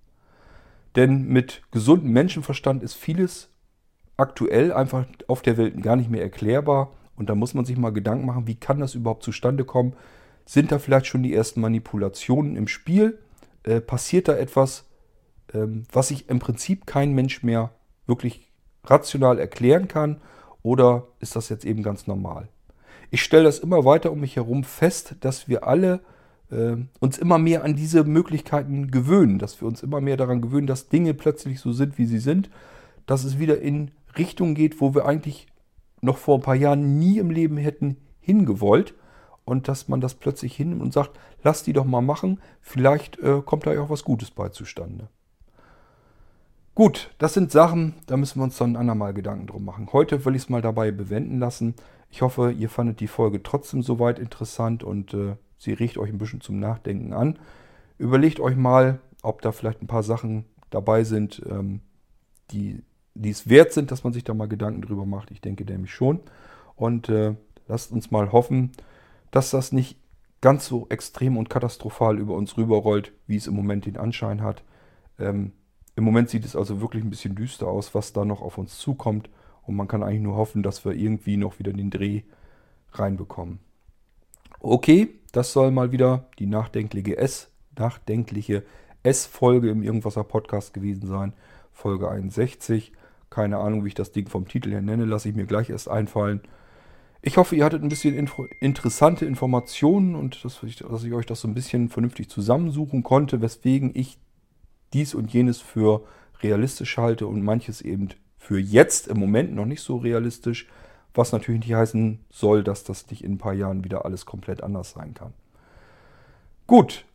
[0.95, 3.49] Denn mit gesundem Menschenverstand ist vieles
[4.17, 6.91] aktuell einfach auf der Welt gar nicht mehr erklärbar.
[7.15, 9.93] Und da muss man sich mal Gedanken machen, wie kann das überhaupt zustande kommen?
[10.45, 13.19] Sind da vielleicht schon die ersten Manipulationen im Spiel?
[13.63, 14.85] Äh, passiert da etwas,
[15.53, 17.71] ähm, was sich im Prinzip kein Mensch mehr
[18.07, 18.51] wirklich
[18.83, 20.21] rational erklären kann?
[20.63, 22.49] Oder ist das jetzt eben ganz normal?
[23.11, 26.01] Ich stelle das immer weiter um mich herum fest, dass wir alle
[26.49, 30.67] äh, uns immer mehr an diese Möglichkeiten gewöhnen, dass wir uns immer mehr daran gewöhnen,
[30.67, 32.49] dass Dinge plötzlich so sind, wie sie sind,
[33.05, 35.47] dass es wieder in Richtung geht, wo wir eigentlich
[36.01, 38.95] noch vor ein paar Jahren nie im Leben hätten hingewollt.
[39.45, 43.41] und dass man das plötzlich hinnimmt und sagt, lass die doch mal machen, vielleicht äh,
[43.45, 45.09] kommt da ja auch was Gutes bei zustande.
[46.75, 49.89] Gut, das sind Sachen, da müssen wir uns dann ein andermal Gedanken drum machen.
[49.93, 51.75] Heute will ich es mal dabei bewenden lassen.
[52.09, 56.17] Ich hoffe, ihr fandet die Folge trotzdem soweit interessant und äh, sie regt euch ein
[56.17, 57.37] bisschen zum Nachdenken an.
[57.97, 61.81] Überlegt euch mal, ob da vielleicht ein paar Sachen dabei sind, ähm,
[62.51, 62.81] die,
[63.15, 65.31] die es wert sind, dass man sich da mal Gedanken drüber macht.
[65.31, 66.19] Ich denke nämlich schon.
[66.75, 67.35] Und äh,
[67.67, 68.71] lasst uns mal hoffen,
[69.31, 69.97] dass das nicht
[70.41, 74.63] ganz so extrem und katastrophal über uns rüberrollt, wie es im Moment den Anschein hat.
[75.19, 75.53] Ähm,
[75.95, 78.77] Im Moment sieht es also wirklich ein bisschen düster aus, was da noch auf uns
[78.77, 79.29] zukommt.
[79.61, 82.23] Und man kann eigentlich nur hoffen, dass wir irgendwie noch wieder den Dreh
[82.91, 83.59] reinbekommen.
[84.59, 88.63] Okay, das soll mal wieder die nachdenkliche S, nachdenkliche
[89.03, 91.33] S-Folge im Irgendwasser Podcast gewesen sein.
[91.71, 92.91] Folge 61.
[93.33, 95.89] Keine Ahnung, wie ich das Ding vom Titel her nenne, lasse ich mir gleich erst
[95.89, 96.41] einfallen.
[97.23, 101.25] Ich hoffe, ihr hattet ein bisschen info interessante Informationen und dass ich, dass ich euch
[101.25, 104.19] das so ein bisschen vernünftig zusammensuchen konnte, weswegen ich
[104.93, 106.05] dies und jenes für
[106.43, 110.67] realistisch halte und manches eben für jetzt im Moment noch nicht so realistisch,
[111.15, 114.61] was natürlich nicht heißen soll, dass das nicht in ein paar Jahren wieder alles komplett
[114.61, 115.33] anders sein kann.
[116.67, 117.05] Gut,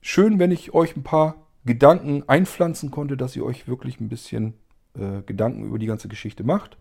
[0.00, 1.34] schön, wenn ich euch ein paar
[1.66, 4.54] Gedanken einpflanzen konnte, dass ihr euch wirklich ein bisschen
[4.98, 6.76] äh, Gedanken über die ganze Geschichte macht.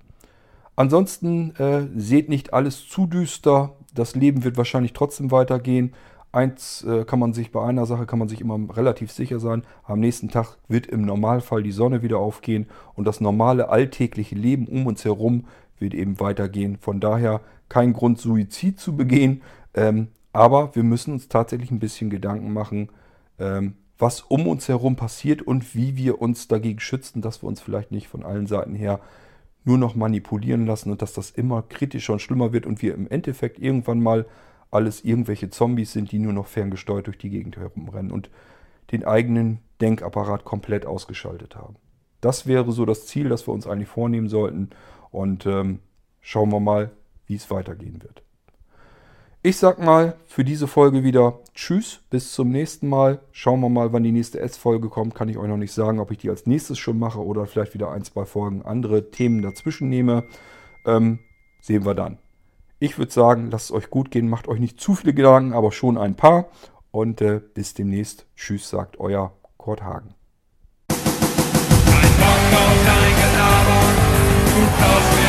[0.75, 3.75] Ansonsten äh, seht nicht alles zu düster.
[3.93, 5.93] Das Leben wird wahrscheinlich trotzdem weitergehen.
[6.31, 9.63] Eins äh, kann man sich bei einer Sache kann man sich immer relativ sicher sein.
[9.83, 12.65] Am nächsten Tag wird im Normalfall die Sonne wieder aufgehen
[12.95, 15.45] und das normale alltägliche Leben um uns herum
[15.77, 16.77] wird eben weitergehen.
[16.77, 19.43] Von daher kein Grund, Suizid zu begehen.
[19.75, 22.89] Ähm, aber wir müssen uns tatsächlich ein bisschen Gedanken machen,
[23.37, 27.61] ähm, was um uns herum passiert und wie wir uns dagegen schützen, dass wir uns
[27.61, 28.99] vielleicht nicht von allen Seiten her
[29.65, 33.07] nur noch manipulieren lassen und dass das immer kritischer und schlimmer wird und wir im
[33.07, 34.25] Endeffekt irgendwann mal
[34.71, 38.29] alles irgendwelche Zombies sind, die nur noch ferngesteuert durch die Gegend herumrennen und
[38.91, 41.75] den eigenen Denkapparat komplett ausgeschaltet haben.
[42.21, 44.71] Das wäre so das Ziel, das wir uns eigentlich vornehmen sollten
[45.11, 45.79] und ähm,
[46.21, 46.91] schauen wir mal,
[47.27, 48.23] wie es weitergehen wird.
[49.45, 53.19] Ich sag mal für diese Folge wieder Tschüss, bis zum nächsten Mal.
[53.33, 55.15] Schauen wir mal, wann die nächste S-Folge kommt.
[55.15, 57.73] Kann ich euch noch nicht sagen, ob ich die als nächstes schon mache oder vielleicht
[57.73, 60.23] wieder ein, zwei Folgen andere Themen dazwischen nehme.
[60.85, 61.19] Ähm,
[61.59, 62.19] sehen wir dann.
[62.79, 65.73] Ich würde sagen, lasst es euch gut gehen, macht euch nicht zu viele Gedanken, aber
[65.73, 66.45] schon ein paar.
[66.91, 68.25] Und äh, bis demnächst.
[68.37, 70.15] Tschüss, sagt euer Kurt Hagen.
[70.87, 70.97] Ein
[72.17, 73.81] Bock auf dein Gelaber,
[75.17, 75.22] du